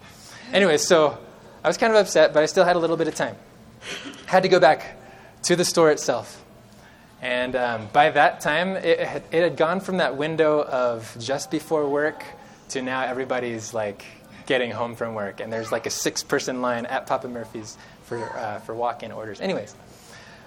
Anyway, 0.51 0.77
so 0.77 1.17
I 1.63 1.67
was 1.67 1.77
kind 1.77 1.93
of 1.93 1.99
upset, 1.99 2.33
but 2.33 2.41
I 2.41 2.47
still 2.47 2.65
had 2.65 2.75
a 2.75 2.79
little 2.79 2.97
bit 2.97 3.07
of 3.07 3.13
time. 3.13 3.35
Had 4.25 4.41
to 4.43 4.49
go 4.49 4.59
back 4.59 4.97
to 5.43 5.55
the 5.55 5.65
store 5.65 5.91
itself. 5.91 6.42
And 7.23 7.55
um, 7.55 7.87
by 7.93 8.09
that 8.09 8.41
time, 8.41 8.75
it 8.75 8.99
had, 8.99 9.23
it 9.31 9.43
had 9.43 9.55
gone 9.55 9.79
from 9.79 9.97
that 9.97 10.17
window 10.17 10.61
of 10.61 11.15
just 11.21 11.49
before 11.49 11.87
work 11.87 12.25
to 12.69 12.81
now 12.81 13.01
everybody's 13.03 13.73
like 13.73 14.03
getting 14.45 14.71
home 14.71 14.93
from 14.93 15.15
work. 15.15 15.39
And 15.39 15.51
there's 15.51 15.71
like 15.71 15.85
a 15.85 15.89
six 15.89 16.21
person 16.21 16.61
line 16.61 16.85
at 16.85 17.07
Papa 17.07 17.29
Murphy's 17.29 17.77
for, 18.03 18.21
uh, 18.37 18.59
for 18.59 18.75
walk 18.75 19.03
in 19.03 19.13
orders. 19.13 19.39
Anyways, 19.39 19.73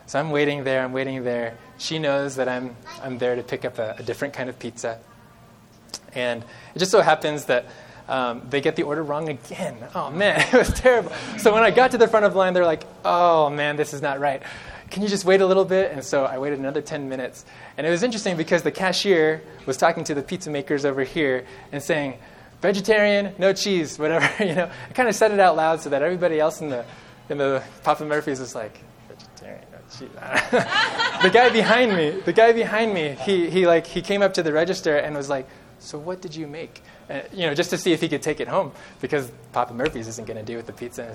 so 0.05 0.21
I'm 0.21 0.31
waiting 0.31 0.65
there, 0.65 0.85
I'm 0.85 0.93
waiting 0.93 1.25
there. 1.25 1.57
She 1.79 1.99
knows 1.99 2.37
that 2.37 2.47
I'm, 2.47 2.77
I'm 3.03 3.17
there 3.17 3.37
to 3.37 3.43
pick 3.43 3.65
up 3.65 3.79
a, 3.79 3.97
a 3.99 4.03
different 4.03 4.35
kind 4.35 4.51
of 4.51 4.59
pizza. 4.59 4.99
And 6.15 6.45
it 6.75 6.79
just 6.79 6.91
so 6.91 7.01
happens 7.01 7.47
that 7.47 7.65
um, 8.07 8.43
they 8.51 8.61
get 8.61 8.77
the 8.77 8.83
order 8.83 9.03
wrong 9.03 9.31
again. 9.31 9.79
Oh 9.95 10.11
man, 10.11 10.41
it 10.53 10.53
was 10.53 10.75
terrible. 10.75 11.13
So 11.39 11.55
when 11.55 11.63
I 11.63 11.71
got 11.71 11.93
to 11.93 11.99
the 11.99 12.07
front 12.07 12.27
of 12.27 12.33
the 12.33 12.39
line, 12.39 12.53
they're 12.53 12.67
like, 12.67 12.85
oh 13.03 13.49
man, 13.49 13.77
this 13.77 13.95
is 13.95 14.03
not 14.03 14.21
right 14.21 14.43
can 14.91 15.03
you 15.03 15.09
just 15.09 15.25
wait 15.25 15.41
a 15.41 15.47
little 15.47 15.65
bit? 15.65 15.93
And 15.93 16.05
so 16.05 16.25
I 16.25 16.39
waited 16.39 16.59
another 16.59 16.81
10 16.81 17.09
minutes. 17.09 17.45
And 17.77 17.87
it 17.87 17.91
was 17.91 18.03
interesting 18.03 18.37
because 18.37 18.63
the 18.63 18.71
cashier 18.71 19.43
was 19.67 19.77
talking 19.77 20.05
to 20.05 20.15
the 20.15 20.23
pizza 20.23 20.51
makers 20.51 20.85
over 20.85 21.03
here 21.03 21.47
and 21.73 21.83
saying, 21.83 22.19
vegetarian, 22.61 23.35
no 23.39 23.53
cheese, 23.53 23.99
whatever. 23.99 24.29
you 24.45 24.55
know, 24.55 24.71
I 24.89 24.93
kind 24.93 25.09
of 25.09 25.15
said 25.15 25.33
it 25.33 25.41
out 25.41 25.57
loud 25.57 25.81
so 25.81 25.91
that 25.91 26.03
everybody 26.03 26.41
else 26.41 26.61
in 26.61 26.69
the, 26.69 26.85
in 27.29 27.39
the 27.39 27.63
Papa 27.83 28.05
Murphy's 28.05 28.41
was 28.41 28.55
like, 28.55 28.79
vegetarian, 29.09 29.65
no 29.73 29.79
cheese. 29.91 30.09
the 31.23 31.31
guy 31.31 31.51
behind 31.51 31.97
me, 31.97 32.11
the 32.25 32.33
guy 32.33 32.53
behind 32.53 32.95
me, 32.95 33.17
he, 33.21 33.51
he, 33.51 33.67
like, 33.67 33.87
he 33.87 34.03
came 34.03 34.23
up 34.23 34.35
to 34.35 34.43
the 34.43 34.53
register 34.53 34.97
and 34.97 35.17
was 35.17 35.29
like, 35.29 35.49
so 35.79 35.99
what 35.99 36.23
did 36.23 36.35
you 36.35 36.47
make? 36.47 36.83
Uh, 37.09 37.21
you 37.33 37.47
know, 37.47 37.55
just 37.55 37.71
to 37.71 37.79
see 37.79 37.93
if 37.93 38.01
he 38.01 38.09
could 38.09 38.23
take 38.23 38.41
it 38.41 38.49
home 38.49 38.73
because 39.01 39.31
Papa 39.53 39.75
Murphy's 39.75 40.09
isn't 40.09 40.27
going 40.27 40.39
to 40.39 40.45
do 40.45 40.57
with 40.57 40.67
the 40.67 40.73
pizza. 40.73 41.15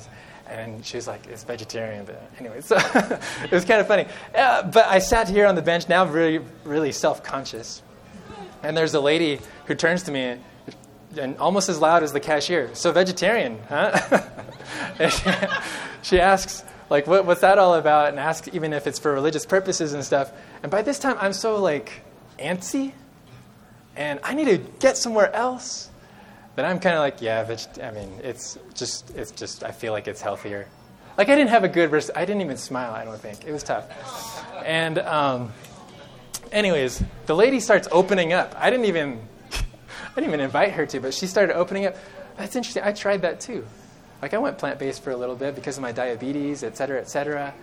And 0.51 0.85
she 0.85 0.97
was 0.97 1.07
like, 1.07 1.27
it's 1.27 1.45
vegetarian. 1.45 2.03
But 2.03 2.21
anyway, 2.37 2.59
so 2.61 2.75
it 2.75 3.51
was 3.51 3.63
kind 3.63 3.79
of 3.79 3.87
funny. 3.87 4.05
Uh, 4.35 4.63
but 4.63 4.85
I 4.85 4.99
sat 4.99 5.29
here 5.29 5.47
on 5.47 5.55
the 5.55 5.61
bench 5.61 5.87
now, 5.87 6.05
really, 6.05 6.45
really 6.65 6.91
self 6.91 7.23
conscious. 7.23 7.81
And 8.61 8.75
there's 8.75 8.93
a 8.93 8.99
lady 8.99 9.39
who 9.65 9.75
turns 9.75 10.03
to 10.03 10.11
me 10.11 10.37
and 11.17 11.37
almost 11.37 11.69
as 11.69 11.79
loud 11.79 12.03
as 12.03 12.13
the 12.13 12.19
cashier. 12.19 12.69
So 12.73 12.91
vegetarian, 12.91 13.59
huh? 13.67 14.21
she, 15.09 15.31
she, 16.01 16.19
asks, 16.19 16.63
like, 16.89 17.07
what, 17.07 17.25
what's 17.25 17.41
that 17.41 17.57
all 17.57 17.75
about? 17.75 18.09
And 18.09 18.19
asks 18.19 18.49
even 18.53 18.73
if 18.73 18.87
it's 18.87 18.99
for 18.99 19.13
religious 19.13 19.45
purposes 19.45 19.93
and 19.93 20.03
stuff. 20.03 20.31
And 20.63 20.71
by 20.71 20.81
this 20.81 20.99
time, 20.99 21.17
I'm 21.19 21.33
so 21.33 21.61
like 21.61 22.01
antsy, 22.39 22.93
and 23.95 24.19
I 24.23 24.33
need 24.33 24.45
to 24.45 24.57
get 24.79 24.97
somewhere 24.97 25.33
else. 25.33 25.89
But 26.55 26.65
I'm 26.65 26.79
kind 26.79 26.95
of 26.95 26.99
like, 27.01 27.21
yeah, 27.21 27.43
veget- 27.45 27.83
I 27.83 27.91
mean, 27.91 28.09
it's 28.23 28.57
just, 28.73 29.09
it's 29.15 29.31
just, 29.31 29.63
I 29.63 29.71
feel 29.71 29.93
like 29.93 30.07
it's 30.07 30.21
healthier. 30.21 30.67
Like 31.17 31.29
I 31.29 31.35
didn't 31.35 31.49
have 31.49 31.63
a 31.63 31.69
good, 31.69 31.91
res- 31.91 32.11
I 32.15 32.25
didn't 32.25 32.41
even 32.41 32.57
smile. 32.57 32.93
I 32.93 33.05
don't 33.05 33.19
think 33.19 33.45
it 33.45 33.51
was 33.51 33.63
tough. 33.63 33.85
And, 34.65 34.99
um, 34.99 35.51
anyways, 36.51 37.03
the 37.25 37.35
lady 37.35 37.59
starts 37.59 37.87
opening 37.91 38.33
up. 38.33 38.53
I 38.57 38.69
didn't 38.69 38.85
even, 38.85 39.21
I 39.51 40.15
didn't 40.15 40.27
even 40.27 40.39
invite 40.41 40.73
her 40.73 40.85
to, 40.87 40.99
but 40.99 41.13
she 41.13 41.27
started 41.27 41.55
opening 41.55 41.85
up. 41.85 41.95
That's 42.37 42.55
interesting. 42.55 42.83
I 42.83 42.91
tried 42.91 43.21
that 43.21 43.39
too. 43.39 43.65
Like 44.21 44.33
I 44.33 44.37
went 44.37 44.57
plant 44.57 44.77
based 44.79 45.03
for 45.03 45.11
a 45.11 45.17
little 45.17 45.35
bit 45.35 45.55
because 45.55 45.77
of 45.77 45.81
my 45.81 45.91
diabetes, 45.91 46.63
et 46.63 46.77
cetera, 46.77 46.99
et 46.99 47.09
cetera. 47.09 47.53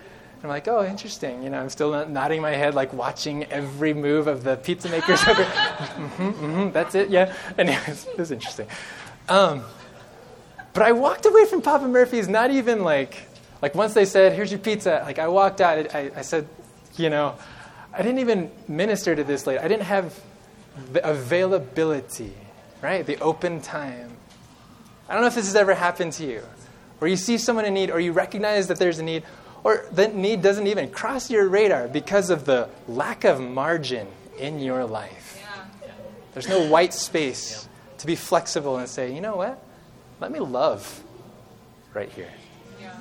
I'm 0.42 0.48
like, 0.48 0.68
oh, 0.68 0.85
interesting. 0.85 1.42
You 1.42 1.51
know, 1.51 1.61
I'm 1.61 1.68
still 1.68 2.07
nodding 2.07 2.40
my 2.40 2.53
head, 2.53 2.74
like 2.74 2.92
watching 2.92 3.44
every 3.44 3.92
move 3.92 4.29
of 4.29 4.44
the 4.44 4.57
pizza 4.57 4.88
makers. 4.88 5.20
mm-hmm, 5.22 6.22
mm-hmm, 6.22 6.70
that's 6.70 6.94
it, 6.94 7.11
yeah. 7.11 7.35
Anyways, 7.57 8.07
it 8.07 8.18
was 8.18 8.31
interesting. 8.31 8.68
Um, 9.29 9.64
but 10.72 10.85
I 10.85 10.92
walked 10.92 11.27
away 11.27 11.44
from 11.46 11.61
Papa 11.61 11.88
Murphy's 11.88 12.29
not 12.29 12.53
even 12.53 12.85
like, 12.85 13.27
like 13.61 13.74
once 13.74 13.94
they 13.94 14.05
said, 14.05 14.33
here's 14.33 14.53
your 14.53 14.61
pizza, 14.61 15.03
like 15.05 15.18
I 15.18 15.27
walked 15.27 15.61
out, 15.61 15.92
I, 15.94 16.12
I 16.14 16.22
said, 16.22 16.46
you 16.96 17.11
know, 17.11 17.35
I 17.92 18.03
didn't 18.03 18.20
even 18.20 18.51
minister 18.68 19.16
to 19.16 19.24
this 19.24 19.46
lady. 19.46 19.59
I 19.59 19.66
didn't 19.66 19.85
have 19.85 20.14
the 20.92 21.09
availability, 21.09 22.33
right? 22.81 23.05
The 23.05 23.18
open 23.18 23.61
time. 23.61 24.12
I 25.09 25.14
don't 25.14 25.22
know 25.22 25.29
if 25.29 25.35
this 25.35 25.46
has 25.46 25.57
ever 25.57 25.74
happened 25.74 26.12
to 26.14 26.24
you, 26.24 26.42
where 27.01 27.09
you 27.09 27.16
see 27.16 27.38
someone 27.38 27.64
in 27.64 27.74
need 27.74 27.90
or 27.90 27.98
you 27.98 28.12
recognize 28.12 28.68
that 28.68 28.79
there's 28.79 28.98
a 28.98 29.03
need, 29.03 29.24
or 29.64 29.87
the 29.92 30.09
need 30.09 30.42
doesn't 30.42 30.66
even 30.66 30.90
cross 30.90 31.31
your 31.31 31.49
radar 31.49 31.88
because 31.88 32.31
of 32.31 32.44
the 32.44 32.68
lack 32.87 33.25
of 33.25 33.40
margin 33.40 34.07
in 34.38 34.61
your 34.61 34.85
life. 34.85 35.44
There's 36.33 36.49
no 36.49 36.68
white 36.68 36.94
space 36.94 37.68
to 37.99 38.07
be 38.07 38.14
flexible 38.14 38.79
and 38.79 38.88
say, 38.88 39.12
you 39.12 39.21
know 39.21 39.37
what? 39.37 39.62
Let 40.21 40.31
me 40.31 40.38
love 40.38 41.03
right 41.94 42.11
here. 42.11 42.31
Yeah. 42.81 42.94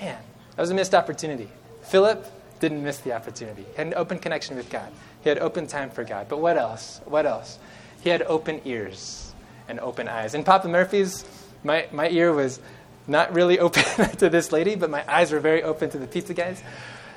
Man, 0.00 0.18
that 0.54 0.62
was 0.62 0.70
a 0.70 0.74
missed 0.74 0.94
opportunity. 0.94 1.48
Philip 1.82 2.26
didn't 2.60 2.82
miss 2.82 2.98
the 2.98 3.12
opportunity. 3.12 3.64
He 3.70 3.76
had 3.76 3.86
an 3.86 3.94
open 3.94 4.18
connection 4.18 4.56
with 4.56 4.68
God. 4.70 4.92
He 5.22 5.28
had 5.28 5.38
open 5.38 5.66
time 5.66 5.90
for 5.90 6.04
God. 6.04 6.28
But 6.28 6.40
what 6.40 6.56
else? 6.56 7.00
What 7.04 7.26
else? 7.26 7.58
He 8.02 8.10
had 8.10 8.22
open 8.22 8.60
ears 8.64 9.32
and 9.68 9.80
open 9.80 10.08
eyes. 10.08 10.34
In 10.34 10.44
Papa 10.44 10.68
Murphy's, 10.68 11.24
my, 11.64 11.86
my 11.92 12.08
ear 12.10 12.32
was 12.32 12.60
not 13.08 13.32
really 13.34 13.58
open 13.58 13.82
to 14.18 14.28
this 14.28 14.52
lady, 14.52 14.74
but 14.74 14.90
my 14.90 15.04
eyes 15.08 15.32
were 15.32 15.40
very 15.40 15.62
open 15.62 15.90
to 15.90 15.98
the 15.98 16.06
pizza 16.06 16.34
guys. 16.34 16.62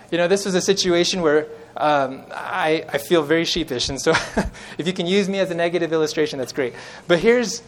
You 0.10 0.18
know, 0.18 0.28
this 0.28 0.46
was 0.46 0.56
a 0.56 0.62
situation 0.62 1.22
where 1.22 1.48
um, 1.78 2.24
I, 2.32 2.86
I 2.90 2.98
feel 2.98 3.24
very 3.24 3.46
sheepish, 3.46 3.90
and 3.90 4.02
so 4.02 4.12
if 4.78 4.88
you 4.88 4.94
can 4.94 5.08
use 5.08 5.30
me 5.30 5.40
as 5.40 5.52
a 5.52 5.56
negative 5.56 5.94
illustration, 5.94 6.40
that's 6.40 6.54
great. 6.54 6.74
But 7.08 7.20
here's 7.20 7.62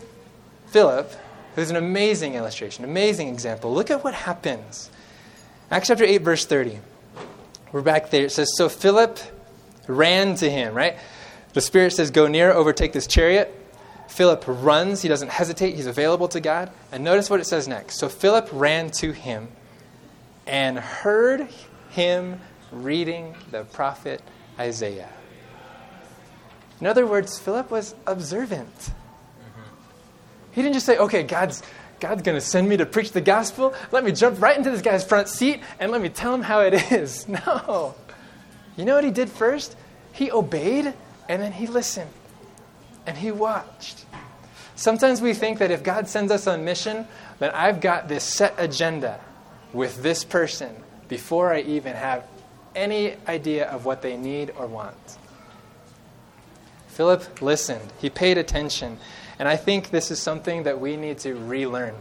Philip, 0.68 1.12
who's 1.56 1.70
an 1.70 1.76
amazing 1.76 2.36
illustration, 2.36 2.84
amazing 2.84 3.30
example. 3.30 3.74
Look 3.74 3.92
at 3.92 4.04
what 4.04 4.14
happens. 4.14 4.90
Acts 5.72 5.88
chapter 5.88 6.04
8, 6.04 6.18
verse 6.20 6.46
30. 6.46 6.80
We're 7.72 7.82
back 7.82 8.10
there. 8.10 8.26
It 8.26 8.32
says, 8.32 8.50
So 8.56 8.70
Philip 8.70 9.20
ran 9.88 10.36
to 10.36 10.50
him, 10.50 10.74
right? 10.74 10.98
The 11.54 11.62
Spirit 11.62 11.94
says, 11.94 12.12
Go 12.12 12.28
near, 12.28 12.52
overtake 12.52 12.94
this 12.94 13.08
chariot. 13.08 13.63
Philip 14.14 14.44
runs. 14.48 15.02
He 15.02 15.10
doesn't 15.10 15.30
hesitate. 15.30 15.76
He's 15.76 15.88
available 15.88 16.28
to 16.28 16.40
God. 16.40 16.70
And 16.92 17.04
notice 17.04 17.32
what 17.32 17.40
it 17.40 17.46
says 17.46 17.68
next. 17.68 17.98
So 17.98 18.08
Philip 18.08 18.48
ran 18.52 18.92
to 19.00 19.12
him 19.12 19.48
and 20.46 20.78
heard 20.78 21.48
him 21.90 22.40
reading 22.72 23.36
the 23.50 23.64
prophet 23.64 24.22
Isaiah. 24.60 25.10
In 26.80 26.86
other 26.86 27.08
words, 27.08 27.40
Philip 27.40 27.72
was 27.72 27.96
observant. 28.06 28.92
He 30.52 30.62
didn't 30.62 30.76
just 30.76 30.86
say, 30.86 31.00
okay, 31.00 31.24
God's, 31.24 31.64
God's 32.00 32.22
going 32.22 32.38
to 32.38 32.46
send 32.46 32.70
me 32.70 32.78
to 32.78 32.86
preach 32.86 33.14
the 33.14 33.22
gospel. 33.22 33.74
Let 33.92 34.04
me 34.04 34.12
jump 34.12 34.40
right 34.40 34.56
into 34.56 34.70
this 34.70 34.84
guy's 34.84 35.04
front 35.04 35.28
seat 35.28 35.60
and 35.80 35.92
let 35.92 36.02
me 36.02 36.10
tell 36.10 36.36
him 36.36 36.44
how 36.44 36.60
it 36.60 36.74
is. 36.92 37.28
No. 37.28 37.96
You 38.78 38.86
know 38.86 38.94
what 38.94 39.04
he 39.06 39.12
did 39.12 39.30
first? 39.30 39.76
He 40.12 40.32
obeyed 40.32 40.94
and 41.28 41.42
then 41.42 41.52
he 41.52 41.66
listened 41.66 42.12
and 43.06 43.18
he 43.18 43.32
watched. 43.32 44.06
Sometimes 44.76 45.22
we 45.22 45.34
think 45.34 45.60
that 45.60 45.72
if 45.72 45.84
God 45.84 46.08
sends 46.08 46.32
us 46.32 46.48
on 46.48 46.66
mission, 46.66 47.08
then 47.40 47.52
I've 47.52 47.82
got 47.82 48.08
this 48.08 48.24
set 48.24 48.56
agenda 48.58 49.20
with 49.72 50.02
this 50.02 50.24
person 50.24 50.76
before 51.08 51.54
I 51.54 51.62
even 51.62 51.96
have 51.96 52.26
any 52.76 53.16
idea 53.28 53.70
of 53.70 53.86
what 53.86 54.02
they 54.02 54.18
need 54.18 54.52
or 54.58 54.68
want. 54.68 54.96
Philip 56.88 57.42
listened, 57.42 57.94
he 58.00 58.10
paid 58.10 58.38
attention, 58.38 58.98
and 59.40 59.48
I 59.48 59.56
think 59.56 59.90
this 59.90 60.12
is 60.12 60.20
something 60.20 60.64
that 60.64 60.80
we 60.80 60.96
need 60.96 61.18
to 61.20 61.34
relearn. 61.34 61.96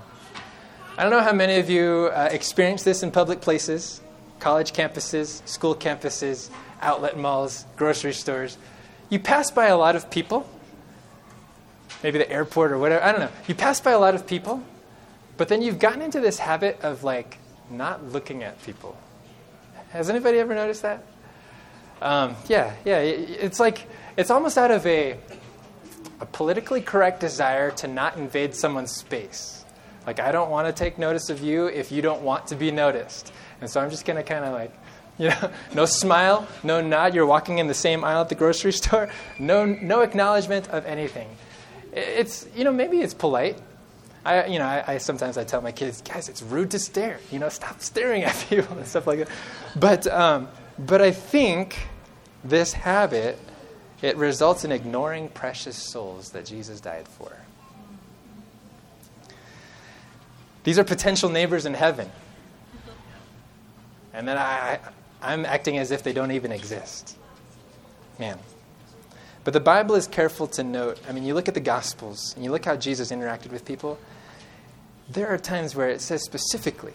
I 0.99 1.03
don't 1.03 1.11
know 1.11 1.21
how 1.21 1.33
many 1.33 1.57
of 1.57 1.71
you 1.71 2.11
uh, 2.13 2.29
experience 2.31 2.83
this 2.83 3.03
in 3.03 3.11
public 3.11 3.41
places, 3.41 4.03
college 4.39 4.73
campuses, 4.73 5.47
school 5.49 5.75
campuses, 5.75 6.51
outlet 6.83 7.17
malls, 7.17 7.65
grocery 7.77 8.13
stores. 8.13 8.59
You 9.09 9.19
pass 9.19 9.51
by 9.51 9.67
a 9.69 9.77
lot 9.77 9.97
of 9.97 10.11
people, 10.11 10.47
maybe 12.03 12.19
the 12.19 12.31
airport 12.31 12.73
or 12.73 12.79
whatever, 12.79 13.05
I 13.05 13.13
don't 13.13 13.21
know. 13.21 13.31
You 13.47 13.55
pass 13.55 13.81
by 13.81 13.93
a 13.93 13.99
lot 13.99 14.15
of 14.15 14.27
people, 14.27 14.63
but 15.37 15.49
then 15.49 15.63
you've 15.63 15.79
gotten 15.79 16.03
into 16.03 16.21
this 16.21 16.39
habit 16.39 16.81
of 16.83 17.05
like 17.05 17.39
not 17.71 18.05
looking 18.13 18.43
at 18.43 18.63
people. 18.63 18.97
Has 19.91 20.09
anybody 20.09 20.39
ever 20.39 20.55
noticed 20.55 20.83
that? 20.83 21.05
Um, 22.01 22.35
yeah, 22.49 22.75
yeah. 22.85 22.99
It's 22.99 23.61
like, 23.61 23.87
it's 24.17 24.31
almost 24.31 24.59
out 24.59 24.71
of 24.71 24.85
a, 24.87 25.17
a 26.21 26.27
politically 26.27 26.81
correct 26.81 27.21
desire 27.21 27.71
to 27.73 27.87
not 27.87 28.17
invade 28.17 28.55
someone's 28.55 28.91
space. 28.91 29.65
Like, 30.07 30.19
I 30.19 30.33
don't 30.33 30.51
want 30.51 30.67
to 30.67 30.73
take 30.73 30.99
notice 30.99 31.31
of 31.31 31.41
you 31.41 31.67
if 31.67 31.93
you 31.93 32.03
don't 32.03 32.23
want 32.23 32.49
to 32.49 32.57
be 32.57 32.71
noticed. 32.71 33.33
And 33.61 33.71
so 33.71 33.81
I'm 33.81 33.91
just 33.91 34.05
to 34.05 34.23
kind 34.23 34.45
of 34.45 34.53
like, 34.53 34.73
you 35.19 35.29
know, 35.29 35.51
no 35.75 35.85
smile, 35.85 36.49
no 36.65 36.81
nod. 36.81 37.15
You're 37.15 37.27
walking 37.27 37.59
in 37.59 37.69
the 37.69 37.75
same 37.75 38.03
aisle 38.03 38.23
at 38.23 38.29
the 38.29 38.35
grocery 38.35 38.73
store. 38.83 39.09
No, 39.39 39.65
no 39.65 40.01
acknowledgement 40.01 40.69
of 40.69 40.85
anything. 40.87 41.29
It's, 41.93 42.47
you 42.57 42.65
know, 42.65 42.73
maybe 42.73 43.01
it's 43.01 43.15
polite. 43.15 43.61
I, 44.25 44.47
you 44.47 44.59
know, 44.59 44.65
I, 44.65 44.85
I, 44.87 44.99
sometimes 44.99 45.37
I 45.37 45.45
tell 45.45 45.61
my 45.61 45.73
kids, 45.73 46.01
guys, 46.03 46.29
it's 46.29 46.43
rude 46.43 46.71
to 46.71 46.79
stare. 46.79 47.19
You 47.31 47.39
know, 47.39 47.49
stop 47.49 47.81
staring 47.81 48.23
at 48.23 48.35
people 48.49 48.77
and 48.77 48.87
stuff 48.87 49.07
like 49.07 49.21
that. 49.21 49.29
But, 49.77 50.07
um, 50.07 50.49
but 50.79 51.03
I 51.03 51.11
think 51.11 51.79
this 52.45 52.73
habit 52.73 53.39
it 54.03 54.17
results 54.17 54.65
in 54.65 54.73
ignoring 54.73 55.29
precious 55.29 55.77
souls 55.77 56.31
that 56.31 56.45
Jesus 56.45 56.81
died 56.81 57.07
for. 57.07 57.33
These 60.65 60.79
are 60.79 60.85
potential 60.85 61.29
neighbors 61.31 61.67
in 61.67 61.75
heaven. 61.75 62.11
And 64.13 64.27
then 64.27 64.37
I, 64.37 64.81
I'm 65.23 65.47
acting 65.47 65.79
as 65.79 65.93
if 65.93 66.03
they 66.03 66.13
don't 66.13 66.33
even 66.33 66.51
exist. 66.51 67.17
Man. 68.19 68.39
But 69.45 69.55
the 69.55 69.61
Bible 69.61 69.95
is 69.95 70.07
careful 70.07 70.47
to 70.49 70.63
note. 70.63 71.01
I 71.09 71.13
mean, 71.13 71.25
you 71.25 71.35
look 71.35 71.49
at 71.49 71.55
the 71.55 71.61
Gospels 71.61 72.33
and 72.35 72.45
you 72.45 72.51
look 72.51 72.65
how 72.65 72.77
Jesus 72.77 73.11
interacted 73.11 73.51
with 73.51 73.65
people. 73.65 73.99
There 75.11 75.29
are 75.29 75.39
times 75.39 75.75
where 75.75 75.89
it 75.89 76.01
says 76.01 76.23
specifically 76.23 76.95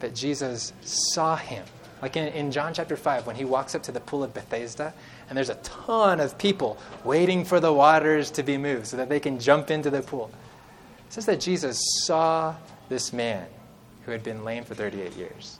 that 0.00 0.14
Jesus 0.14 0.72
saw 0.82 1.36
him. 1.36 1.64
Like 2.00 2.16
in, 2.16 2.28
in 2.28 2.52
John 2.52 2.72
chapter 2.72 2.96
5, 2.96 3.26
when 3.26 3.34
he 3.34 3.44
walks 3.44 3.74
up 3.74 3.82
to 3.84 3.92
the 3.92 4.00
pool 4.00 4.22
of 4.22 4.32
Bethesda, 4.32 4.94
and 5.28 5.36
there's 5.36 5.48
a 5.48 5.56
ton 5.56 6.20
of 6.20 6.38
people 6.38 6.78
waiting 7.04 7.44
for 7.44 7.58
the 7.58 7.72
waters 7.72 8.30
to 8.32 8.44
be 8.44 8.56
moved 8.56 8.86
so 8.86 8.96
that 8.96 9.08
they 9.08 9.18
can 9.18 9.40
jump 9.40 9.70
into 9.70 9.90
the 9.90 10.02
pool. 10.02 10.30
It 11.08 11.12
says 11.12 11.26
that 11.26 11.40
Jesus 11.40 11.80
saw 12.04 12.54
this 12.88 13.12
man 13.12 13.46
who 14.04 14.12
had 14.12 14.22
been 14.22 14.44
lame 14.44 14.64
for 14.64 14.74
38 14.74 15.16
years. 15.16 15.58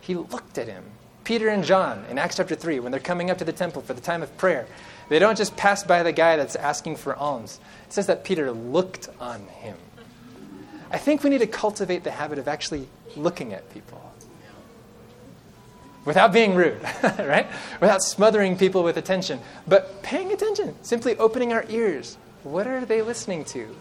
He 0.00 0.16
looked 0.16 0.58
at 0.58 0.66
him. 0.66 0.84
Peter 1.26 1.48
and 1.48 1.64
John 1.64 2.04
in 2.08 2.18
Acts 2.18 2.36
chapter 2.36 2.54
3, 2.54 2.78
when 2.78 2.92
they're 2.92 3.00
coming 3.00 3.32
up 3.32 3.38
to 3.38 3.44
the 3.44 3.52
temple 3.52 3.82
for 3.82 3.94
the 3.94 4.00
time 4.00 4.22
of 4.22 4.38
prayer, 4.38 4.64
they 5.08 5.18
don't 5.18 5.36
just 5.36 5.56
pass 5.56 5.82
by 5.82 6.04
the 6.04 6.12
guy 6.12 6.36
that's 6.36 6.54
asking 6.54 6.94
for 6.94 7.16
alms. 7.16 7.58
It 7.88 7.92
says 7.92 8.06
that 8.06 8.22
Peter 8.22 8.52
looked 8.52 9.08
on 9.18 9.40
him. 9.48 9.76
I 10.92 10.98
think 10.98 11.24
we 11.24 11.30
need 11.30 11.40
to 11.40 11.48
cultivate 11.48 12.04
the 12.04 12.12
habit 12.12 12.38
of 12.38 12.46
actually 12.46 12.86
looking 13.16 13.52
at 13.52 13.68
people 13.74 14.00
without 16.04 16.32
being 16.32 16.54
rude, 16.54 16.80
right? 17.02 17.48
Without 17.80 18.04
smothering 18.04 18.56
people 18.56 18.84
with 18.84 18.96
attention, 18.96 19.40
but 19.66 20.04
paying 20.04 20.30
attention, 20.30 20.76
simply 20.82 21.16
opening 21.16 21.52
our 21.52 21.64
ears. 21.68 22.18
What 22.44 22.68
are 22.68 22.84
they 22.84 23.02
listening 23.02 23.44
to? 23.46 23.74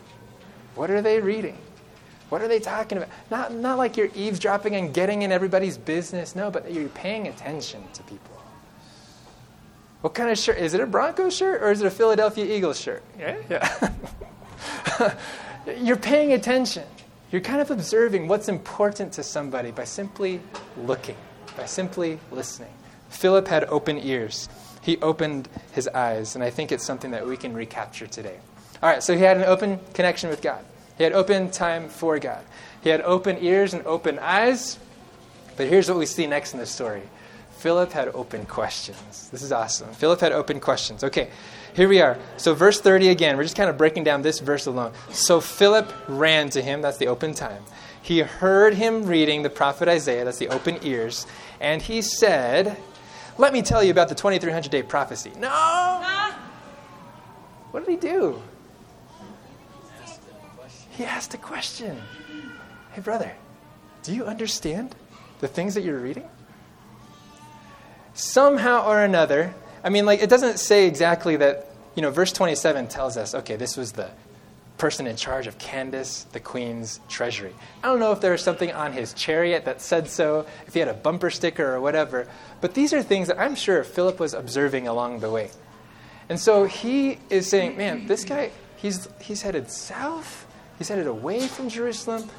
What 0.74 0.90
are 0.90 1.04
they 1.04 1.20
reading? 1.20 1.60
What 2.36 2.42
are 2.42 2.50
they 2.50 2.60
talking 2.60 2.98
about? 2.98 3.10
Not, 3.32 3.54
not 3.54 3.78
like 3.78 3.96
you're 3.96 4.10
eavesdropping 4.14 4.76
and 4.76 4.94
getting 4.94 5.22
in 5.22 5.32
everybody's 5.32 5.78
business, 5.78 6.36
no, 6.36 6.52
but 6.52 6.70
you're 6.70 6.90
paying 6.90 7.30
attention 7.30 7.82
to 7.94 8.04
people. 8.04 8.36
What 10.02 10.16
kind 10.16 10.30
of 10.30 10.38
shirt? 10.38 10.58
Is 10.58 10.74
it 10.74 10.82
a 10.82 10.86
Broncos 10.86 11.34
shirt 11.34 11.64
or 11.64 11.72
is 11.72 11.80
it 11.80 11.88
a 11.88 11.90
Philadelphia 11.90 12.44
Eagles 12.44 12.78
shirt? 12.78 13.04
Yeah. 13.18 13.38
yeah. 13.50 15.14
you're 15.78 15.96
paying 15.96 16.34
attention. 16.34 16.84
You're 17.32 17.40
kind 17.40 17.62
of 17.62 17.72
observing 17.72 18.28
what's 18.28 18.50
important 18.50 19.14
to 19.14 19.24
somebody 19.24 19.72
by 19.72 19.86
simply 19.86 20.42
looking 20.76 21.16
by 21.56 21.68
simply 21.68 22.20
listening. 22.34 22.74
Philip 23.08 23.48
had 23.48 23.64
open 23.70 23.98
ears. 23.98 24.50
He 24.82 24.98
opened 24.98 25.48
his 25.72 25.88
eyes, 25.88 26.36
and 26.36 26.44
I 26.44 26.50
think 26.50 26.74
it's 26.74 26.84
something 26.84 27.12
that 27.12 27.26
we 27.26 27.38
can 27.38 27.54
recapture 27.54 28.08
today. 28.08 28.40
All 28.84 28.90
right, 28.90 29.02
so 29.02 29.16
he 29.16 29.22
had 29.22 29.38
an 29.38 29.44
open 29.44 29.80
connection 29.94 30.30
with 30.30 30.42
God. 30.42 30.66
He 30.98 31.04
had 31.04 31.14
open 31.14 31.52
time 31.52 31.90
for 31.90 32.20
God. 32.20 32.44
He 32.82 32.90
had 32.90 33.02
open 33.02 33.38
ears 33.42 33.74
and 33.74 33.86
open 33.86 34.20
eyes. 34.20 34.78
But 35.58 35.68
here's 35.68 35.90
what 35.90 35.98
we 35.98 36.06
see 36.06 36.28
next 36.28 36.54
in 36.54 36.60
the 36.60 36.66
story 36.66 37.04
Philip 37.58 37.92
had 37.92 38.10
open 38.10 38.46
questions. 38.46 39.30
This 39.32 39.42
is 39.42 39.52
awesome. 39.52 39.92
Philip 39.94 40.20
had 40.20 40.32
open 40.32 40.60
questions. 40.60 41.04
Okay, 41.04 41.30
here 41.74 41.88
we 41.88 42.00
are. 42.02 42.18
So, 42.38 42.54
verse 42.54 42.80
30 42.80 43.10
again, 43.10 43.38
we're 43.38 43.44
just 43.44 43.56
kind 43.56 43.70
of 43.70 43.78
breaking 43.78 44.04
down 44.04 44.22
this 44.22 44.40
verse 44.40 44.66
alone. 44.66 44.94
So, 45.10 45.42
Philip 45.42 45.92
ran 46.08 46.50
to 46.52 46.62
him, 46.62 46.82
that's 46.82 46.98
the 46.98 47.08
open 47.08 47.34
time. 47.34 47.64
He 48.02 48.20
heard 48.20 48.76
him 48.76 49.08
reading 49.08 49.42
the 49.42 49.50
prophet 49.50 49.88
Isaiah, 49.88 50.26
that's 50.26 50.38
the 50.38 50.50
open 50.50 50.78
ears, 50.84 51.26
and 51.60 51.82
he 51.82 52.04
said, 52.04 52.78
Let 53.38 53.52
me 53.52 53.64
tell 53.64 53.84
you 53.84 53.90
about 53.90 54.10
the 54.10 54.16
2300 54.16 54.70
day 54.70 54.84
prophecy. 54.84 55.32
No! 55.38 55.50
Ah. 55.52 56.40
What 57.72 57.86
did 57.86 57.92
he 57.92 57.98
do? 57.98 58.42
He 60.96 61.04
asked 61.04 61.34
a 61.34 61.38
question. 61.38 62.02
Hey, 62.94 63.02
brother, 63.02 63.32
do 64.04 64.14
you 64.14 64.26
understand 64.26 64.96
the 65.40 65.48
things 65.48 65.74
that 65.76 65.84
you're 65.84 66.00
reading? 66.00 66.28
Somehow 68.14 68.88
or 68.88 69.04
another, 69.04 69.54
I 69.84 69.90
mean, 69.90 70.06
like, 70.06 70.22
it 70.22 70.30
doesn't 70.30 70.58
say 70.58 70.88
exactly 70.88 71.36
that, 71.36 71.68
you 71.96 72.02
know, 72.02 72.12
verse 72.12 72.32
27 72.32 72.88
tells 72.88 73.18
us, 73.18 73.36
okay, 73.36 73.58
this 73.58 73.76
was 73.76 73.92
the 73.92 74.10
person 74.78 75.08
in 75.08 75.16
charge 75.16 75.48
of 75.48 75.58
Candace, 75.58 76.24
the 76.32 76.40
queen's 76.40 77.00
treasury. 77.10 77.54
I 77.84 77.88
don't 77.88 78.00
know 78.00 78.12
if 78.12 78.22
there 78.22 78.32
was 78.32 78.42
something 78.42 78.72
on 78.72 78.94
his 78.94 79.14
chariot 79.14 79.66
that 79.66 79.82
said 79.82 80.10
so, 80.10 80.46
if 80.68 80.74
he 80.74 80.80
had 80.80 80.90
a 80.90 80.94
bumper 80.94 81.30
sticker 81.30 81.74
or 81.76 81.82
whatever, 81.82 82.28
but 82.62 82.74
these 82.74 82.94
are 82.94 83.04
things 83.04 83.28
that 83.28 83.40
I'm 83.40 83.56
sure 83.56 83.84
Philip 83.84 84.20
was 84.20 84.34
observing 84.34 84.88
along 84.88 85.20
the 85.20 85.30
way. 85.30 85.52
And 86.30 86.40
so 86.40 86.66
he 86.66 87.20
is 87.30 87.48
saying, 87.48 87.78
man, 87.78 88.08
this 88.08 88.24
guy, 88.24 88.52
he's, 88.78 89.08
he's 89.22 89.42
headed 89.42 89.70
south, 89.70 90.45
he's 90.78 90.88
headed 90.88 91.08
away 91.08 91.48
from 91.48 91.70
Jerusalem. 91.70 92.30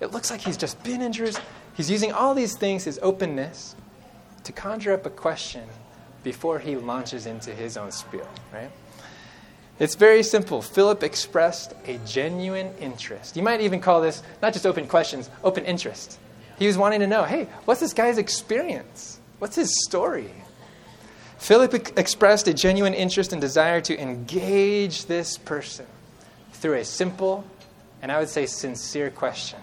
It 0.00 0.12
looks 0.12 0.30
like 0.30 0.40
he's 0.40 0.56
just 0.56 0.82
been 0.82 1.02
in 1.02 1.12
Jerusalem. 1.12 1.46
He's 1.74 1.90
using 1.90 2.12
all 2.12 2.34
these 2.34 2.56
things, 2.56 2.84
his 2.84 2.98
openness, 3.02 3.76
to 4.44 4.52
conjure 4.52 4.92
up 4.92 5.06
a 5.06 5.10
question 5.10 5.64
before 6.22 6.58
he 6.58 6.76
launches 6.76 7.26
into 7.26 7.52
his 7.54 7.76
own 7.76 7.90
spiel, 7.92 8.28
right? 8.52 8.70
It's 9.78 9.94
very 9.94 10.22
simple. 10.22 10.62
Philip 10.62 11.02
expressed 11.02 11.74
a 11.86 11.98
genuine 11.98 12.72
interest. 12.80 13.36
You 13.36 13.42
might 13.42 13.60
even 13.60 13.80
call 13.80 14.00
this 14.00 14.22
not 14.40 14.52
just 14.52 14.66
open 14.66 14.88
questions, 14.88 15.28
open 15.44 15.64
interest. 15.64 16.18
He 16.58 16.66
was 16.66 16.78
wanting 16.78 17.00
to 17.00 17.06
know 17.06 17.24
hey, 17.24 17.48
what's 17.66 17.80
this 17.80 17.92
guy's 17.92 18.18
experience? 18.18 19.20
What's 19.38 19.56
his 19.56 19.70
story? 19.84 20.30
Philip 21.38 21.98
expressed 21.98 22.48
a 22.48 22.54
genuine 22.54 22.94
interest 22.94 23.32
and 23.32 23.40
desire 23.40 23.82
to 23.82 24.00
engage 24.00 25.04
this 25.06 25.36
person 25.36 25.86
through 26.54 26.74
a 26.74 26.84
simple 26.84 27.44
and 28.02 28.12
I 28.12 28.18
would 28.18 28.28
say 28.28 28.46
sincere 28.46 29.10
question. 29.10 29.58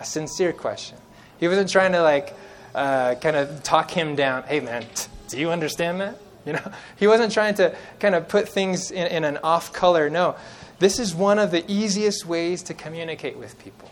A 0.00 0.04
sincere 0.04 0.52
question. 0.52 0.98
He 1.38 1.48
wasn't 1.48 1.70
trying 1.70 1.92
to 1.92 2.02
like 2.02 2.34
uh, 2.74 3.14
kind 3.16 3.36
of 3.36 3.62
talk 3.62 3.90
him 3.90 4.14
down. 4.16 4.44
Hey 4.44 4.60
man, 4.60 4.84
do 5.28 5.38
you 5.38 5.50
understand 5.50 6.00
that? 6.00 6.18
You 6.46 6.54
know, 6.54 6.72
he 6.96 7.06
wasn't 7.06 7.32
trying 7.32 7.54
to 7.56 7.76
kind 8.00 8.14
of 8.14 8.28
put 8.28 8.48
things 8.48 8.90
in, 8.90 9.06
in 9.08 9.24
an 9.24 9.38
off 9.42 9.72
color. 9.72 10.08
No, 10.08 10.36
This 10.78 10.98
is 10.98 11.14
one 11.14 11.38
of 11.38 11.50
the 11.50 11.64
easiest 11.70 12.24
ways 12.24 12.62
to 12.64 12.74
communicate 12.74 13.36
with 13.36 13.58
people, 13.58 13.90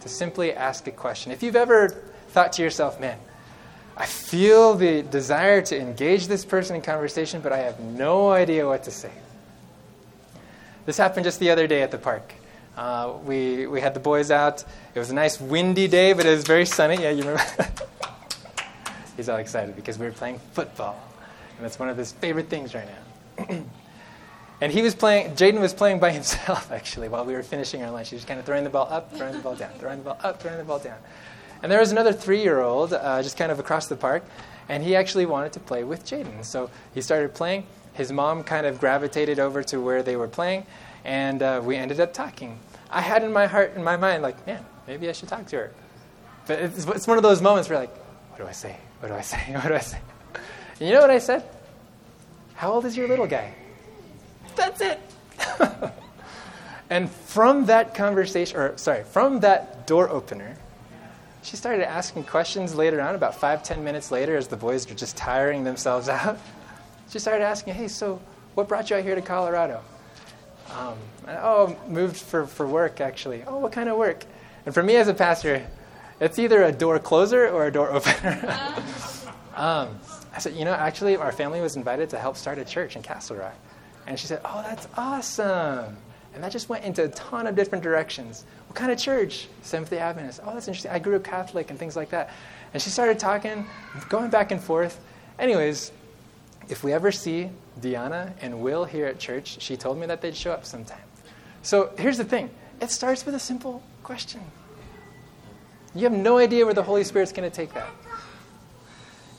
to 0.00 0.08
simply 0.08 0.52
ask 0.52 0.86
a 0.86 0.90
question. 0.90 1.30
If 1.32 1.42
you've 1.42 1.56
ever 1.56 1.88
thought 2.28 2.52
to 2.54 2.62
yourself, 2.62 3.00
man, 3.00 3.18
I 3.96 4.06
feel 4.06 4.74
the 4.74 5.02
desire 5.02 5.62
to 5.62 5.80
engage 5.80 6.26
this 6.26 6.44
person 6.44 6.76
in 6.76 6.82
conversation, 6.82 7.40
but 7.40 7.52
I 7.52 7.58
have 7.58 7.80
no 7.80 8.30
idea 8.30 8.66
what 8.66 8.84
to 8.84 8.90
say. 8.90 9.12
This 10.86 10.96
happened 10.96 11.24
just 11.24 11.40
the 11.40 11.50
other 11.50 11.66
day 11.66 11.82
at 11.82 11.90
the 11.90 11.98
park. 11.98 12.34
Uh, 12.78 13.14
we, 13.24 13.66
we 13.66 13.80
had 13.80 13.92
the 13.92 13.98
boys 13.98 14.30
out. 14.30 14.64
It 14.94 15.00
was 15.00 15.10
a 15.10 15.14
nice 15.14 15.40
windy 15.40 15.88
day, 15.88 16.12
but 16.12 16.26
it 16.26 16.30
was 16.30 16.44
very 16.44 16.64
sunny. 16.64 17.02
Yeah, 17.02 17.10
you 17.10 17.24
remember? 17.24 17.42
He's 19.16 19.28
all 19.28 19.38
excited 19.38 19.74
because 19.74 19.98
we 19.98 20.06
were 20.06 20.12
playing 20.12 20.38
football. 20.52 20.96
And 21.56 21.64
that's 21.64 21.80
one 21.80 21.88
of 21.88 21.96
his 21.96 22.12
favorite 22.12 22.48
things 22.48 22.76
right 22.76 22.86
now. 22.86 23.64
and 24.60 24.70
he 24.70 24.82
was 24.82 24.94
playing, 24.94 25.32
Jaden 25.32 25.60
was 25.60 25.74
playing 25.74 25.98
by 25.98 26.12
himself, 26.18 26.70
actually, 26.70 27.08
while 27.08 27.24
we 27.24 27.32
were 27.32 27.42
finishing 27.42 27.82
our 27.82 27.90
lunch. 27.90 28.10
He 28.10 28.14
was 28.14 28.24
kind 28.24 28.38
of 28.38 28.46
throwing 28.46 28.62
the 28.62 28.70
ball 28.70 28.86
up, 28.88 29.12
throwing 29.12 29.32
the 29.32 29.40
ball 29.40 29.56
down, 29.56 29.72
throwing 29.80 29.98
the 29.98 30.04
ball 30.04 30.18
up, 30.22 30.40
throwing 30.40 30.58
the 30.58 30.62
ball 30.62 30.78
down. 30.78 30.98
And 31.64 31.72
there 31.72 31.80
was 31.80 31.90
another 31.90 32.12
three 32.12 32.42
year 32.44 32.60
old 32.60 32.92
uh, 32.92 33.20
just 33.24 33.36
kind 33.36 33.50
of 33.50 33.58
across 33.58 33.88
the 33.88 33.96
park, 33.96 34.22
and 34.68 34.84
he 34.84 34.94
actually 34.94 35.26
wanted 35.26 35.52
to 35.54 35.60
play 35.60 35.82
with 35.82 36.04
Jaden. 36.06 36.44
So 36.44 36.70
he 36.94 37.02
started 37.02 37.34
playing. 37.34 37.66
His 37.94 38.12
mom 38.12 38.44
kind 38.44 38.66
of 38.66 38.78
gravitated 38.78 39.40
over 39.40 39.64
to 39.64 39.80
where 39.80 40.04
they 40.04 40.14
were 40.14 40.28
playing, 40.28 40.64
and 41.04 41.42
uh, 41.42 41.60
we 41.64 41.76
ended 41.76 42.00
up 42.00 42.12
talking. 42.12 42.58
I 42.90 43.00
had 43.00 43.22
in 43.22 43.32
my 43.32 43.46
heart, 43.46 43.74
in 43.76 43.84
my 43.84 43.96
mind, 43.96 44.22
like, 44.22 44.46
man, 44.46 44.64
maybe 44.86 45.08
I 45.08 45.12
should 45.12 45.28
talk 45.28 45.46
to 45.48 45.56
her. 45.56 45.72
But 46.46 46.60
it's, 46.60 46.86
it's 46.86 47.06
one 47.06 47.16
of 47.18 47.22
those 47.22 47.42
moments 47.42 47.68
where, 47.68 47.78
like, 47.78 47.94
what 48.30 48.38
do 48.38 48.46
I 48.46 48.52
say? 48.52 48.76
What 49.00 49.08
do 49.08 49.14
I 49.14 49.20
say? 49.20 49.38
What 49.54 49.68
do 49.68 49.74
I 49.74 49.80
say? 49.80 49.98
And 50.80 50.88
you 50.88 50.94
know 50.94 51.00
what 51.00 51.10
I 51.10 51.18
said? 51.18 51.44
How 52.54 52.72
old 52.72 52.86
is 52.86 52.96
your 52.96 53.08
little 53.08 53.26
guy? 53.26 53.54
That's 54.56 54.80
it. 54.80 55.00
and 56.90 57.10
from 57.10 57.66
that 57.66 57.94
conversation, 57.94 58.58
or 58.58 58.76
sorry, 58.78 59.04
from 59.04 59.40
that 59.40 59.86
door 59.86 60.08
opener, 60.08 60.56
she 61.42 61.56
started 61.56 61.88
asking 61.88 62.24
questions 62.24 62.74
later 62.74 63.00
on, 63.00 63.14
about 63.14 63.34
five, 63.34 63.62
ten 63.62 63.84
minutes 63.84 64.10
later, 64.10 64.36
as 64.36 64.48
the 64.48 64.56
boys 64.56 64.88
were 64.88 64.94
just 64.94 65.16
tiring 65.16 65.64
themselves 65.64 66.08
out. 66.08 66.38
She 67.10 67.18
started 67.18 67.44
asking, 67.44 67.74
hey, 67.74 67.88
so 67.88 68.20
what 68.54 68.68
brought 68.68 68.90
you 68.90 68.96
out 68.96 69.02
here 69.02 69.14
to 69.14 69.22
Colorado? 69.22 69.80
Um, 70.76 70.98
oh, 71.28 71.76
moved 71.88 72.16
for, 72.16 72.46
for 72.46 72.66
work, 72.66 73.00
actually. 73.00 73.42
Oh, 73.46 73.58
what 73.58 73.72
kind 73.72 73.88
of 73.88 73.96
work? 73.96 74.24
And 74.66 74.74
for 74.74 74.82
me 74.82 74.96
as 74.96 75.08
a 75.08 75.14
pastor, 75.14 75.66
it's 76.20 76.38
either 76.38 76.62
a 76.64 76.72
door 76.72 76.98
closer 76.98 77.48
or 77.48 77.66
a 77.66 77.72
door 77.72 77.90
opener. 77.92 78.74
um, 79.56 79.98
I 80.34 80.38
said, 80.40 80.54
you 80.54 80.64
know, 80.64 80.74
actually, 80.74 81.16
our 81.16 81.32
family 81.32 81.60
was 81.60 81.76
invited 81.76 82.10
to 82.10 82.18
help 82.18 82.36
start 82.36 82.58
a 82.58 82.64
church 82.64 82.96
in 82.96 83.02
Castle 83.02 83.36
Rock. 83.36 83.54
And 84.06 84.18
she 84.18 84.26
said, 84.26 84.40
oh, 84.44 84.62
that's 84.62 84.88
awesome. 84.96 85.96
And 86.34 86.44
that 86.44 86.52
just 86.52 86.68
went 86.68 86.84
into 86.84 87.04
a 87.04 87.08
ton 87.08 87.46
of 87.46 87.56
different 87.56 87.82
directions. 87.82 88.44
What 88.68 88.76
kind 88.76 88.92
of 88.92 88.98
church? 88.98 89.48
Seventh 89.62 89.90
day 89.90 89.98
Adventist. 89.98 90.40
Oh, 90.44 90.54
that's 90.54 90.68
interesting. 90.68 90.92
I 90.92 90.98
grew 90.98 91.16
up 91.16 91.24
Catholic 91.24 91.70
and 91.70 91.78
things 91.78 91.96
like 91.96 92.10
that. 92.10 92.30
And 92.72 92.82
she 92.82 92.90
started 92.90 93.18
talking, 93.18 93.66
going 94.08 94.30
back 94.30 94.52
and 94.52 94.62
forth. 94.62 95.00
Anyways, 95.38 95.90
if 96.68 96.84
we 96.84 96.92
ever 96.92 97.10
see 97.10 97.50
Diana 97.80 98.34
and 98.40 98.60
Will 98.60 98.84
here 98.84 99.06
at 99.06 99.18
church, 99.18 99.60
she 99.60 99.76
told 99.76 99.98
me 99.98 100.06
that 100.06 100.20
they'd 100.20 100.36
show 100.36 100.52
up 100.52 100.64
sometime. 100.64 101.00
So 101.62 101.90
here's 101.98 102.18
the 102.18 102.24
thing 102.24 102.50
it 102.80 102.90
starts 102.90 103.26
with 103.26 103.34
a 103.34 103.40
simple 103.40 103.82
question. 104.02 104.40
You 105.94 106.04
have 106.04 106.12
no 106.12 106.38
idea 106.38 106.64
where 106.64 106.74
the 106.74 106.82
Holy 106.82 107.04
Spirit's 107.04 107.32
going 107.32 107.50
to 107.50 107.54
take 107.54 107.74
that. 107.74 107.90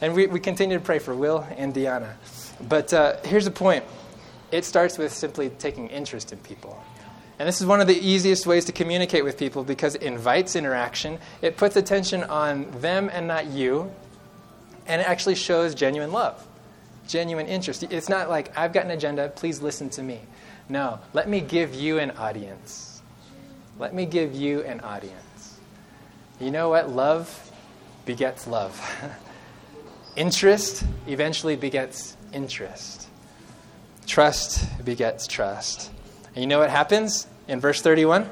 And 0.02 0.14
we, 0.14 0.28
we 0.28 0.40
continue 0.40 0.78
to 0.78 0.84
pray 0.84 1.00
for 1.00 1.14
Will 1.14 1.46
and 1.58 1.74
Diana. 1.74 2.16
But 2.68 2.94
uh, 2.94 3.18
here's 3.24 3.46
the 3.46 3.52
point 3.52 3.84
it 4.52 4.66
starts 4.66 4.98
with 4.98 5.14
simply 5.14 5.50
taking 5.50 5.88
interest 5.90 6.34
in 6.34 6.40
people. 6.40 6.84
And 7.38 7.48
this 7.48 7.62
is 7.62 7.68
one 7.68 7.80
of 7.80 7.88
the 7.88 7.98
easiest 7.98 8.46
ways 8.46 8.66
to 8.66 8.72
communicate 8.72 9.24
with 9.24 9.38
people 9.38 9.64
because 9.64 9.96
it 9.96 10.04
invites 10.04 10.56
interaction, 10.56 11.20
it 11.42 11.56
puts 11.56 11.76
attention 11.78 12.24
on 12.24 12.70
them 12.82 13.10
and 13.14 13.28
not 13.28 13.46
you, 13.46 13.92
and 14.88 15.02
it 15.02 15.08
actually 15.08 15.36
shows 15.36 15.74
genuine 15.76 16.12
love 16.12 16.46
genuine 17.10 17.48
interest. 17.48 17.84
It's 17.84 18.08
not 18.08 18.30
like, 18.30 18.58
I've 18.58 18.72
got 18.72 18.86
an 18.86 18.92
agenda, 18.92 19.28
please 19.30 19.62
listen 19.62 19.90
to 19.92 20.04
me. 20.04 20.22
No, 20.70 21.00
let 21.14 21.28
me 21.28 21.42
give 21.42 21.74
you 21.74 21.98
an 22.00 22.12
audience. 22.12 23.02
Let 23.80 23.94
me 23.94 24.06
give 24.06 24.34
you 24.34 24.62
an 24.64 24.80
audience. 24.82 25.60
You 26.40 26.52
know 26.52 26.70
what? 26.70 26.90
Love 26.90 27.52
begets 28.06 28.48
love. 28.48 28.80
interest 30.16 30.84
eventually 31.08 31.56
begets 31.56 32.16
interest. 32.32 33.08
Trust 34.06 34.86
begets 34.86 35.28
trust. 35.28 35.92
And 36.36 36.38
you 36.38 36.48
know 36.48 36.60
what 36.60 36.70
happens 36.70 37.28
in 37.48 37.60
verse 37.60 37.82
31? 37.82 38.30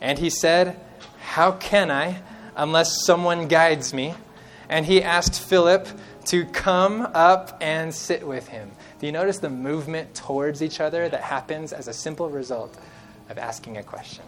And 0.00 0.18
he 0.18 0.28
said, 0.28 0.78
How 1.20 1.52
can 1.52 1.90
I 1.90 2.20
unless 2.56 3.04
someone 3.04 3.48
guides 3.48 3.94
me? 3.94 4.14
And 4.68 4.84
he 4.86 5.02
asked 5.02 5.40
Philip 5.40 5.88
to 6.26 6.44
come 6.46 7.02
up 7.14 7.56
and 7.60 7.94
sit 7.94 8.26
with 8.26 8.48
him. 8.48 8.70
Do 8.98 9.06
you 9.06 9.12
notice 9.12 9.38
the 9.38 9.50
movement 9.50 10.14
towards 10.14 10.62
each 10.62 10.80
other 10.80 11.08
that 11.08 11.20
happens 11.20 11.72
as 11.72 11.88
a 11.88 11.92
simple 11.92 12.30
result 12.30 12.76
of 13.28 13.38
asking 13.38 13.76
a 13.76 13.82
question? 13.82 14.24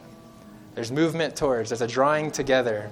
There's 0.75 0.93
movement 0.93 1.37
towards, 1.37 1.71
there's 1.71 1.81
a 1.81 1.87
drawing 1.87 2.31
together. 2.31 2.91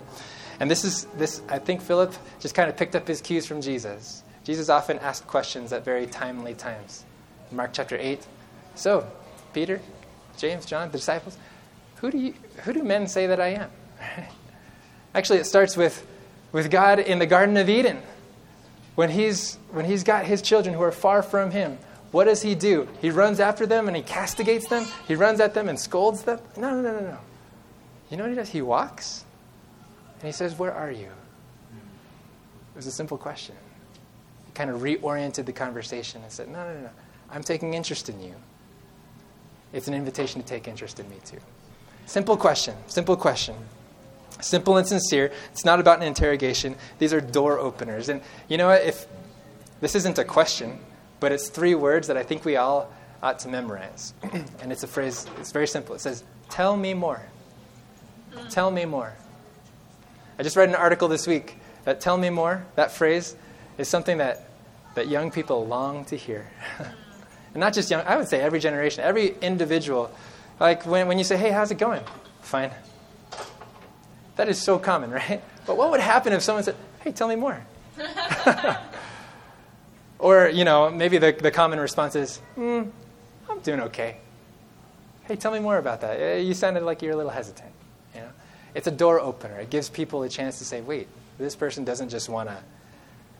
And 0.61 0.71
this 0.71 0.85
is 0.85 1.05
this 1.17 1.43
I 1.49 1.59
think 1.59 1.83
Philip 1.83 2.15
just 2.41 2.55
kind 2.55 2.71
of 2.71 2.77
picked 2.77 2.95
up 2.95 3.07
his 3.07 3.21
cues 3.21 3.47
from 3.47 3.61
Jesus. 3.61 4.23
Jesus 4.45 4.69
often 4.69 4.99
asked 5.01 5.27
questions 5.27 5.73
at 5.73 5.85
very 5.85 6.07
timely 6.07 6.55
times. 6.55 7.05
In 7.51 7.57
Mark 7.57 7.71
chapter 7.73 7.97
8. 7.99 8.27
So, 8.75 9.07
Peter, 9.53 9.81
James, 10.37 10.67
John, 10.67 10.91
the 10.91 10.99
disciples, 10.99 11.37
who 11.97 12.11
do 12.11 12.19
you 12.19 12.35
who 12.65 12.73
do 12.73 12.83
men 12.83 13.07
say 13.07 13.27
that 13.27 13.41
I 13.41 13.49
am? 13.49 13.71
Actually, 15.15 15.41
it 15.41 15.47
starts 15.47 15.77
with 15.77 16.07
with 16.53 16.71
God 16.71 16.99
in 16.99 17.19
the 17.19 17.27
Garden 17.27 17.57
of 17.57 17.69
Eden 17.69 18.01
when 18.95 19.11
he's, 19.11 19.57
when 19.71 19.85
he's 19.85 20.05
got 20.05 20.25
his 20.25 20.43
children 20.43 20.75
who 20.75 20.83
are 20.83 20.93
far 20.93 21.23
from 21.23 21.51
him, 21.51 21.79
what 22.13 22.25
does 22.25 22.43
he 22.43 22.55
do? 22.55 22.89
He 23.01 23.11
runs 23.11 23.41
after 23.41 23.67
them 23.67 23.89
and 23.89 23.97
he 23.97 24.03
castigates 24.03 24.69
them? 24.69 24.87
He 25.09 25.17
runs 25.17 25.41
at 25.41 25.53
them 25.53 25.69
and 25.69 25.79
scolds 25.79 26.23
them? 26.23 26.39
No, 26.57 26.71
no, 26.71 26.81
no, 26.81 26.93
no, 26.93 27.01
no. 27.01 27.19
You 28.09 28.17
know 28.17 28.25
what 28.25 28.31
he 28.31 28.37
does? 28.37 28.51
He 28.51 28.63
walks 28.63 29.25
and 30.21 30.27
he 30.27 30.33
says, 30.33 30.57
Where 30.57 30.73
are 30.73 30.93
you? 30.93 31.07
It 31.07 32.77
was 32.77 32.87
a 32.87 32.93
simple 32.93 33.19
question. 33.19 33.57
He 34.47 34.53
kind 34.53 34.71
of 34.71 34.81
reoriented 34.81 35.45
the 35.45 35.53
conversation 35.53 36.23
and 36.23 36.31
said, 36.31 36.49
No, 36.49 36.65
no, 36.73 36.81
no. 36.83 36.91
I'm 37.31 37.43
taking 37.43 37.75
interest 37.75 38.09
in 38.09 38.21
you. 38.21 38.35
It's 39.73 39.89
an 39.89 39.95
invitation 39.95 40.41
to 40.41 40.47
take 40.47 40.69
interest 40.69 41.01
in 41.01 41.11
me 41.11 41.17
too. 41.25 41.41
Simple 42.07 42.37
question. 42.37 42.77
Simple 42.87 43.17
question. 43.17 43.57
Simple 44.45 44.77
and 44.77 44.87
sincere. 44.87 45.33
It's 45.53 45.65
not 45.65 45.81
about 45.81 46.01
an 46.01 46.05
interrogation. 46.05 46.77
These 46.99 47.15
are 47.15 47.21
door 47.21 47.59
openers. 47.59 48.11
And 48.11 48.21
you 48.47 48.59
know 48.59 48.69
what? 48.69 48.83
If 48.83 49.07
this 49.81 49.95
isn't 49.95 50.19
a 50.19 50.25
question, 50.25 50.79
but 51.19 51.33
it's 51.33 51.49
three 51.49 51.75
words 51.75 52.09
that 52.09 52.19
I 52.19 52.23
think 52.23 52.45
we 52.45 52.57
all 52.57 52.93
ought 53.23 53.39
to 53.39 53.49
memorize. 53.49 54.13
and 54.61 54.71
it's 54.71 54.83
a 54.83 54.87
phrase, 54.87 55.27
it's 55.41 55.51
very 55.51 55.67
simple. 55.67 55.95
It 55.95 56.03
says, 56.03 56.25
Tell 56.51 56.77
me 56.77 56.93
more. 56.93 57.23
Tell 58.51 58.71
me 58.71 58.85
more. 58.85 59.15
I 60.39 60.43
just 60.43 60.57
read 60.57 60.69
an 60.69 60.75
article 60.75 61.09
this 61.09 61.27
week 61.27 61.57
that 61.85 62.03
tell 62.03 62.19
me 62.19 62.29
more, 62.29 62.67
that 62.75 62.93
phrase, 62.93 63.37
is 63.79 63.89
something 63.89 64.19
that, 64.19 64.47
that 64.95 65.09
young 65.09 65.31
people 65.31 65.67
long 65.67 66.05
to 66.07 66.17
hear. 66.17 66.51
and 66.79 67.57
not 67.57 67.73
just 67.73 67.91
young, 67.91 68.05
I 68.07 68.19
would 68.19 68.29
say 68.29 68.43
every 68.43 68.61
generation, 68.61 69.05
every 69.05 69.39
individual. 69.41 70.11
Like 70.61 70.85
when, 70.85 71.09
when 71.09 71.17
you 71.17 71.25
say, 71.25 71.39
hey, 71.39 71.51
how's 71.51 71.71
it 71.71 71.79
going? 71.79 72.03
Fine. 72.43 72.73
That 74.37 74.49
is 74.49 74.61
so 74.61 74.79
common, 74.79 75.11
right? 75.11 75.43
But 75.67 75.77
what 75.77 75.91
would 75.91 76.01
happen 76.01 76.33
if 76.33 76.43
someone 76.43 76.65
said, 76.65 76.77
hey, 77.01 77.13
tell 77.13 77.29
me 77.29 77.37
more? 77.37 77.65
or, 80.19 80.49
you 80.49 80.65
know, 80.65 80.91
maybe 80.91 81.19
the, 81.19 81.33
the 81.33 81.51
common 81.51 81.79
response 81.79 82.17
is, 82.17 82.41
mm, 82.57 82.91
I'm 83.49 83.61
doing 83.61 83.81
okay. 83.81 84.19
Hey, 85.27 85.37
tell 85.37 85.53
me 85.53 85.61
more 85.61 85.79
about 85.79 86.01
that. 86.03 86.21
Eh, 86.21 86.39
you 86.39 86.55
sounded 86.55 86.83
like 86.83 87.01
you're 87.01 87.13
a 87.13 87.17
little 87.17 87.31
hesitant. 87.31 87.71
You 88.15 88.23
know? 88.23 88.29
It's 88.75 88.87
a 88.87 88.91
door 88.91 89.21
opener. 89.21 89.59
It 89.61 89.71
gives 89.71 89.89
people 89.89 90.23
a 90.23 90.29
chance 90.29 90.59
to 90.59 90.65
say, 90.65 90.81
wait, 90.81 91.09
this 91.39 91.57
person 91.57 91.85
doesn't 91.85 92.11
just 92.11 92.29
want 92.29 92.49
to 92.49 92.59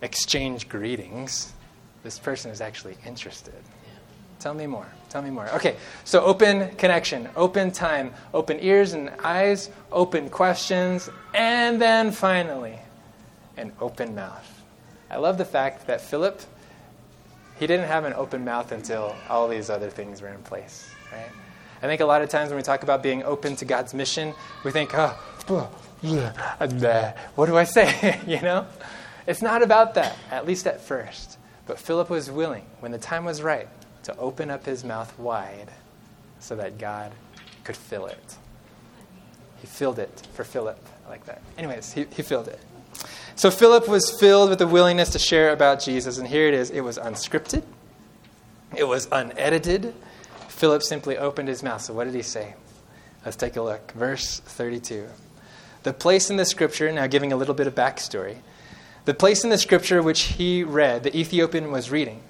exchange 0.01 0.69
greetings. 0.69 1.53
This 2.03 2.19
person 2.19 2.51
is 2.51 2.61
actually 2.61 2.97
interested. 3.05 3.55
Tell 4.45 4.53
me 4.53 4.67
more. 4.67 4.87
Tell 5.09 5.23
me 5.23 5.31
more. 5.31 5.49
Okay, 5.55 5.77
so 6.05 6.23
open 6.23 6.69
connection, 6.77 7.31
open 7.35 7.71
time, 7.71 8.13
open 8.35 8.59
ears 8.61 8.93
and 8.93 9.09
eyes, 9.25 9.71
open 9.91 10.29
questions, 10.29 11.09
and 11.33 11.81
then 11.81 12.11
finally, 12.13 12.79
an 13.57 13.73
open 13.81 14.15
mouth. 14.15 14.63
I 15.11 15.17
love 15.17 15.39
the 15.39 15.47
fact 15.47 15.87
that 15.87 16.03
Philip, 16.03 16.43
he 17.59 17.67
didn't 17.67 17.87
have 17.87 18.05
an 18.05 18.13
open 18.13 18.45
mouth 18.45 18.71
until 18.71 19.17
all 19.31 19.49
these 19.49 19.71
other 19.71 19.89
things 19.89 20.21
were 20.21 20.29
in 20.29 20.43
place, 20.43 20.91
right? 21.11 21.31
I 21.83 21.87
think 21.87 22.03
a 22.03 22.05
lot 22.05 22.21
of 22.21 22.29
times 22.29 22.51
when 22.51 22.59
we 22.59 22.63
talk 22.63 22.83
about 22.83 23.03
being 23.03 23.23
open 23.23 23.57
to 23.57 23.65
God's 23.65 23.95
mission, 23.95 24.35
we 24.63 24.73
think, 24.73 24.91
oh, 24.93 25.19
what 27.35 27.47
do 27.47 27.57
I 27.57 27.65
say? 27.65 28.21
you 28.27 28.43
know? 28.43 28.67
It's 29.27 29.41
not 29.41 29.63
about 29.63 29.95
that, 29.95 30.19
at 30.31 30.47
least 30.47 30.67
at 30.67 30.83
first. 30.83 31.39
But 31.65 31.79
Philip 31.79 32.11
was 32.11 32.31
willing, 32.31 32.67
when 32.81 32.93
the 32.93 32.99
time 32.99 33.25
was 33.25 33.41
right, 33.41 33.71
to 34.05 34.17
open 34.17 34.51
up 34.51 34.65
his 34.65 34.85
mouth 34.85 35.17
wide 35.19 35.71
so 36.39 36.57
that 36.57 36.79
God 36.79 37.13
could 37.65 37.77
fill 37.77 38.07
it. 38.07 38.37
He 39.61 39.67
filled 39.67 39.99
it 39.99 40.27
for 40.35 40.45
Philip. 40.45 40.79
I 41.07 41.11
like 41.11 41.25
that. 41.27 41.43
Anyways, 41.59 41.93
he, 41.93 42.07
he 42.15 42.23
filled 42.23 42.49
it. 42.49 42.61
So 43.35 43.51
Philip 43.51 43.89
was 43.89 44.11
filled 44.21 44.51
with 44.51 44.59
the 44.59 44.67
willingness 44.67 45.11
to 45.11 45.19
share 45.19 45.53
about 45.53 45.81
Jesus, 45.81 46.19
and 46.19 46.29
here 46.29 46.47
it 46.47 46.55
is. 46.55 46.71
It 46.71 46.83
was 46.83 46.99
unscripted, 46.99 47.65
it 48.77 48.85
was 48.85 49.09
unedited. 49.11 49.95
Philip 50.49 50.83
simply 50.83 51.19
opened 51.19 51.49
his 51.49 51.63
mouth. 51.63 51.83
So, 51.83 51.93
what 51.93 52.05
did 52.05 52.15
he 52.15 52.23
say? 52.23 52.55
Let's 53.25 53.37
take 53.37 53.57
a 53.57 53.63
look. 53.63 53.91
Verse 53.93 54.39
32. 54.41 55.09
The 55.83 55.93
place 55.93 56.31
in 56.31 56.37
the 56.37 56.45
scripture, 56.45 56.91
now 56.93 57.07
giving 57.07 57.33
a 57.33 57.37
little 57.37 57.55
bit 57.55 57.67
of 57.67 57.75
backstory, 57.75 58.37
the 59.05 59.15
place 59.15 59.45
in 59.45 59.51
the 59.51 59.59
scripture 59.59 60.03
which 60.03 60.23
he 60.23 60.63
read, 60.63 61.03
the 61.03 61.17
Ethiopian 61.17 61.71
was 61.71 61.91
reading, 61.91 62.23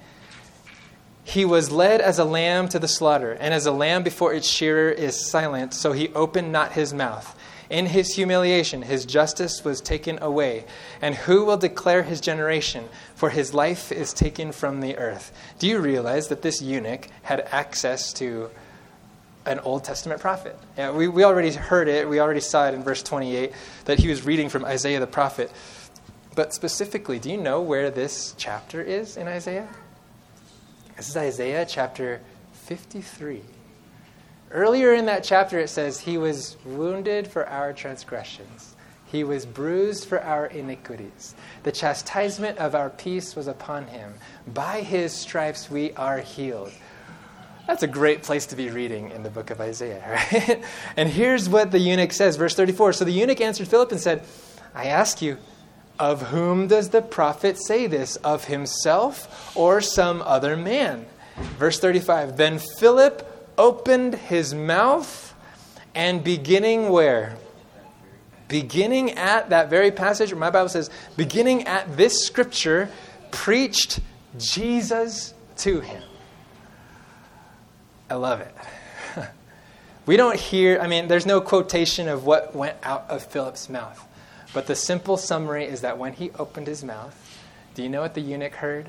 he 1.24 1.44
was 1.44 1.72
led 1.72 2.00
as 2.02 2.18
a 2.18 2.24
lamb 2.24 2.68
to 2.68 2.78
the 2.78 2.86
slaughter, 2.86 3.32
and 3.32 3.54
as 3.54 3.66
a 3.66 3.72
lamb 3.72 4.02
before 4.02 4.34
its 4.34 4.46
shearer 4.46 4.90
is 4.90 5.26
silent, 5.30 5.72
so 5.72 5.92
he 5.92 6.08
opened 6.10 6.52
not 6.52 6.72
his 6.72 6.92
mouth. 6.92 7.34
In 7.70 7.86
his 7.86 8.14
humiliation, 8.14 8.82
his 8.82 9.06
justice 9.06 9.64
was 9.64 9.80
taken 9.80 10.22
away. 10.22 10.64
And 11.00 11.14
who 11.14 11.44
will 11.44 11.56
declare 11.56 12.02
his 12.02 12.20
generation? 12.20 12.88
For 13.14 13.30
his 13.30 13.54
life 13.54 13.90
is 13.90 14.12
taken 14.12 14.52
from 14.52 14.80
the 14.80 14.96
earth. 14.98 15.32
Do 15.58 15.66
you 15.66 15.80
realize 15.80 16.28
that 16.28 16.42
this 16.42 16.60
eunuch 16.60 17.08
had 17.22 17.40
access 17.50 18.12
to 18.14 18.50
an 19.46 19.60
Old 19.60 19.82
Testament 19.82 20.20
prophet? 20.20 20.58
Yeah, 20.76 20.92
we, 20.92 21.08
we 21.08 21.24
already 21.24 21.52
heard 21.52 21.88
it. 21.88 22.08
We 22.08 22.20
already 22.20 22.40
saw 22.40 22.68
it 22.68 22.74
in 22.74 22.82
verse 22.82 23.02
28 23.02 23.52
that 23.86 23.98
he 23.98 24.08
was 24.08 24.26
reading 24.26 24.50
from 24.50 24.64
Isaiah 24.64 25.00
the 25.00 25.06
prophet. 25.06 25.50
But 26.34 26.52
specifically, 26.52 27.18
do 27.18 27.30
you 27.30 27.38
know 27.38 27.62
where 27.62 27.90
this 27.90 28.34
chapter 28.36 28.82
is 28.82 29.16
in 29.16 29.26
Isaiah? 29.26 29.68
This 30.96 31.08
is 31.08 31.16
Isaiah 31.16 31.66
chapter 31.68 32.20
53. 32.52 33.42
Earlier 34.52 34.94
in 34.94 35.06
that 35.06 35.24
chapter, 35.24 35.58
it 35.58 35.68
says, 35.68 35.98
He 35.98 36.16
was 36.16 36.56
wounded 36.64 37.26
for 37.26 37.48
our 37.48 37.72
transgressions, 37.72 38.76
He 39.06 39.24
was 39.24 39.44
bruised 39.44 40.04
for 40.04 40.22
our 40.22 40.46
iniquities. 40.46 41.34
The 41.64 41.72
chastisement 41.72 42.58
of 42.58 42.76
our 42.76 42.90
peace 42.90 43.34
was 43.34 43.48
upon 43.48 43.88
Him. 43.88 44.14
By 44.46 44.82
His 44.82 45.12
stripes 45.12 45.68
we 45.68 45.92
are 45.94 46.18
healed. 46.18 46.72
That's 47.66 47.82
a 47.82 47.88
great 47.88 48.22
place 48.22 48.46
to 48.46 48.56
be 48.56 48.68
reading 48.68 49.10
in 49.10 49.24
the 49.24 49.30
book 49.30 49.50
of 49.50 49.60
Isaiah, 49.60 50.04
right? 50.32 50.62
and 50.96 51.08
here's 51.08 51.48
what 51.48 51.72
the 51.72 51.78
eunuch 51.80 52.12
says, 52.12 52.36
verse 52.36 52.54
34. 52.54 52.92
So 52.92 53.04
the 53.04 53.10
eunuch 53.10 53.40
answered 53.40 53.66
Philip 53.66 53.90
and 53.90 54.00
said, 54.00 54.24
I 54.74 54.86
ask 54.86 55.20
you, 55.20 55.38
of 55.98 56.22
whom 56.22 56.66
does 56.66 56.90
the 56.90 57.02
prophet 57.02 57.58
say 57.58 57.86
this? 57.86 58.16
Of 58.16 58.44
himself 58.44 59.56
or 59.56 59.80
some 59.80 60.22
other 60.22 60.56
man? 60.56 61.06
Verse 61.58 61.78
35 61.78 62.36
Then 62.36 62.60
Philip 62.78 63.52
opened 63.56 64.14
his 64.14 64.54
mouth 64.54 65.34
and 65.94 66.24
beginning 66.24 66.88
where? 66.88 67.36
Beginning 68.48 69.12
at 69.12 69.50
that 69.50 69.70
very 69.70 69.90
passage, 69.90 70.34
my 70.34 70.50
Bible 70.50 70.68
says, 70.68 70.90
beginning 71.16 71.66
at 71.66 71.96
this 71.96 72.26
scripture, 72.26 72.90
preached 73.30 74.00
Jesus 74.38 75.34
to 75.58 75.80
him. 75.80 76.02
I 78.10 78.14
love 78.14 78.40
it. 78.40 78.54
we 80.06 80.16
don't 80.16 80.38
hear, 80.38 80.78
I 80.80 80.88
mean, 80.88 81.08
there's 81.08 81.26
no 81.26 81.40
quotation 81.40 82.08
of 82.08 82.26
what 82.26 82.54
went 82.54 82.76
out 82.82 83.06
of 83.08 83.24
Philip's 83.24 83.68
mouth. 83.68 84.06
But 84.54 84.68
the 84.68 84.76
simple 84.76 85.16
summary 85.16 85.64
is 85.64 85.80
that 85.80 85.98
when 85.98 86.12
he 86.14 86.30
opened 86.38 86.68
his 86.68 86.84
mouth, 86.84 87.20
do 87.74 87.82
you 87.82 87.88
know 87.88 88.00
what 88.00 88.14
the 88.14 88.20
eunuch 88.20 88.54
heard? 88.54 88.86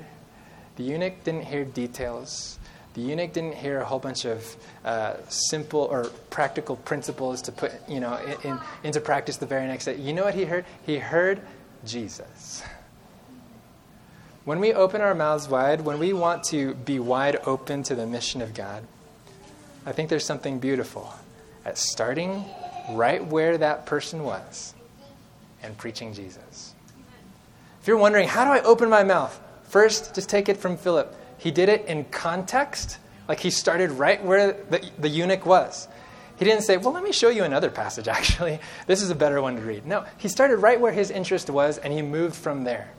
The 0.76 0.84
eunuch 0.84 1.24
didn't 1.24 1.44
hear 1.44 1.64
details. 1.64 2.58
The 2.94 3.00
eunuch 3.02 3.32
didn't 3.32 3.56
hear 3.56 3.80
a 3.80 3.84
whole 3.84 3.98
bunch 3.98 4.24
of 4.24 4.56
uh, 4.84 5.14
simple 5.28 5.80
or 5.80 6.04
practical 6.30 6.76
principles 6.76 7.42
to 7.42 7.52
put 7.52 7.72
you 7.88 7.98
know, 7.98 8.16
in, 8.16 8.52
in, 8.52 8.60
into 8.84 9.00
practice 9.00 9.38
the 9.38 9.46
very 9.46 9.66
next 9.66 9.86
day. 9.86 9.96
You 9.96 10.12
know 10.12 10.24
what 10.24 10.34
he 10.34 10.44
heard? 10.44 10.64
He 10.86 10.98
heard 10.98 11.40
Jesus. 11.84 12.62
When 14.44 14.60
we 14.60 14.72
open 14.72 15.00
our 15.00 15.16
mouths 15.16 15.48
wide, 15.48 15.80
when 15.80 15.98
we 15.98 16.12
want 16.12 16.44
to 16.44 16.74
be 16.74 17.00
wide 17.00 17.40
open 17.44 17.82
to 17.84 17.96
the 17.96 18.06
mission 18.06 18.40
of 18.40 18.54
God, 18.54 18.84
I 19.84 19.90
think 19.90 20.10
there's 20.10 20.24
something 20.24 20.60
beautiful 20.60 21.12
at 21.64 21.76
starting 21.76 22.44
right 22.90 23.24
where 23.26 23.58
that 23.58 23.86
person 23.86 24.22
was 24.22 24.75
and 25.66 25.76
preaching 25.76 26.14
Jesus. 26.14 26.74
If 27.80 27.88
you're 27.88 27.96
wondering, 27.98 28.28
how 28.28 28.44
do 28.44 28.50
I 28.50 28.62
open 28.62 28.88
my 28.88 29.04
mouth? 29.04 29.38
First, 29.64 30.14
just 30.14 30.28
take 30.28 30.48
it 30.48 30.56
from 30.56 30.76
Philip. 30.76 31.14
He 31.38 31.50
did 31.50 31.68
it 31.68 31.84
in 31.86 32.04
context, 32.06 32.98
like 33.28 33.40
he 33.40 33.50
started 33.50 33.90
right 33.90 34.24
where 34.24 34.52
the, 34.52 34.90
the 34.98 35.08
eunuch 35.08 35.44
was. 35.44 35.88
He 36.38 36.44
didn't 36.44 36.62
say, 36.62 36.76
Well, 36.76 36.92
let 36.92 37.02
me 37.02 37.12
show 37.12 37.28
you 37.28 37.44
another 37.44 37.70
passage, 37.70 38.08
actually. 38.08 38.60
This 38.86 39.02
is 39.02 39.10
a 39.10 39.14
better 39.14 39.40
one 39.42 39.56
to 39.56 39.62
read. 39.62 39.86
No, 39.86 40.04
he 40.18 40.28
started 40.28 40.58
right 40.58 40.80
where 40.80 40.92
his 40.92 41.10
interest 41.10 41.50
was 41.50 41.78
and 41.78 41.92
he 41.92 42.02
moved 42.02 42.36
from 42.36 42.64
there. 42.64 42.90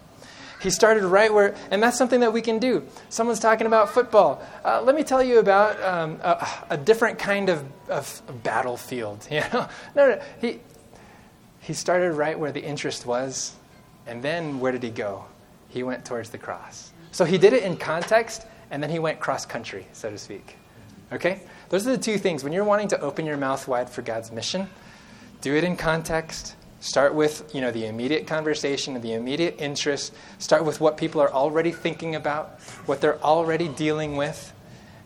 He 0.60 0.72
started 0.72 1.04
right 1.04 1.32
where, 1.32 1.56
and 1.70 1.84
that's 1.84 1.98
something 1.98 2.22
that 2.22 2.34
we 2.34 2.42
can 2.42 2.58
do. 2.58 2.84
Someone's 3.10 3.40
talking 3.40 3.68
about 3.68 3.90
football. 3.94 4.42
Uh, 4.66 4.82
let 4.82 4.96
me 4.96 5.04
tell 5.04 5.22
you 5.22 5.38
about 5.38 5.82
um, 5.84 6.20
a, 6.24 6.48
a, 6.72 6.78
different 6.78 7.20
kind 7.20 7.50
of, 7.50 7.64
of 7.90 8.22
battlefield. 8.44 9.28
You 9.32 9.42
know, 9.42 9.70
no, 9.96 10.10
no. 10.10 10.22
He 10.42 10.60
he 11.68 11.74
started 11.74 12.14
right 12.14 12.40
where 12.40 12.54
the 12.54 12.64
interest 12.64 13.06
was, 13.06 13.54
and 14.06 14.24
then 14.24 14.62
where 14.62 14.72
did 14.72 14.82
he 14.82 14.90
go? 14.90 15.26
He 15.68 15.84
went 15.84 16.06
towards 16.06 16.30
the 16.30 16.38
cross. 16.38 16.94
So 17.12 17.26
he 17.26 17.38
did 17.38 17.52
it 17.52 17.64
in 17.64 17.76
context, 17.76 18.48
and 18.72 18.82
then 18.82 18.90
he 18.90 19.00
went 19.00 19.20
cross 19.20 19.46
country, 19.46 19.86
so 19.92 20.10
to 20.10 20.18
speak. 20.18 20.56
Okay? 21.12 21.42
Those 21.68 21.86
are 21.86 21.92
the 21.92 22.02
two 22.02 22.18
things. 22.18 22.42
When 22.42 22.54
you're 22.54 22.64
wanting 22.64 22.88
to 22.88 23.02
open 23.02 23.26
your 23.26 23.36
mouth 23.36 23.68
wide 23.68 23.90
for 23.90 24.02
God's 24.02 24.32
mission, 24.32 24.70
do 25.42 25.58
it 25.58 25.66
in 25.66 25.76
context. 25.76 26.56
Start 26.80 27.14
with, 27.14 27.54
you 27.54 27.60
know, 27.60 27.72
the 27.72 27.88
immediate 27.88 28.28
conversation, 28.28 28.96
and 28.96 29.04
the 29.04 29.16
immediate 29.16 29.60
interest. 29.60 30.14
Start 30.40 30.64
with 30.64 30.80
what 30.80 30.96
people 30.96 31.20
are 31.20 31.34
already 31.34 31.74
thinking 31.74 32.16
about, 32.16 32.62
what 32.86 33.02
they're 33.02 33.22
already 33.22 33.68
dealing 33.68 34.16
with, 34.16 34.54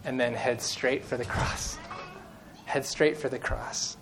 and 0.06 0.20
then 0.20 0.36
head 0.36 0.62
straight 0.62 1.04
for 1.04 1.18
the 1.18 1.26
cross. 1.26 1.80
Head 2.66 2.86
straight 2.86 3.18
for 3.18 3.30
the 3.30 3.40
cross. 3.40 3.98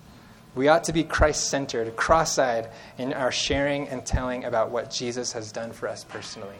We 0.56 0.68
ought 0.68 0.86
to 0.86 0.93
be 0.93 1.04
Christ 1.04 1.50
centered, 1.50 1.95
cross 1.95 2.39
eyed 2.39 2.70
in 2.97 3.14
our 3.14 3.32
sharing 3.32 3.88
and 3.88 4.06
telling 4.06 4.45
about 4.45 4.72
what 4.72 4.89
Jesus 4.89 5.32
has 5.34 5.52
done 5.52 5.72
for 5.72 5.88
us 5.88 6.04
personally. 6.04 6.58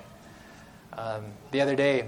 Um, 0.93 1.25
the 1.51 1.61
other 1.61 1.75
day, 1.75 2.05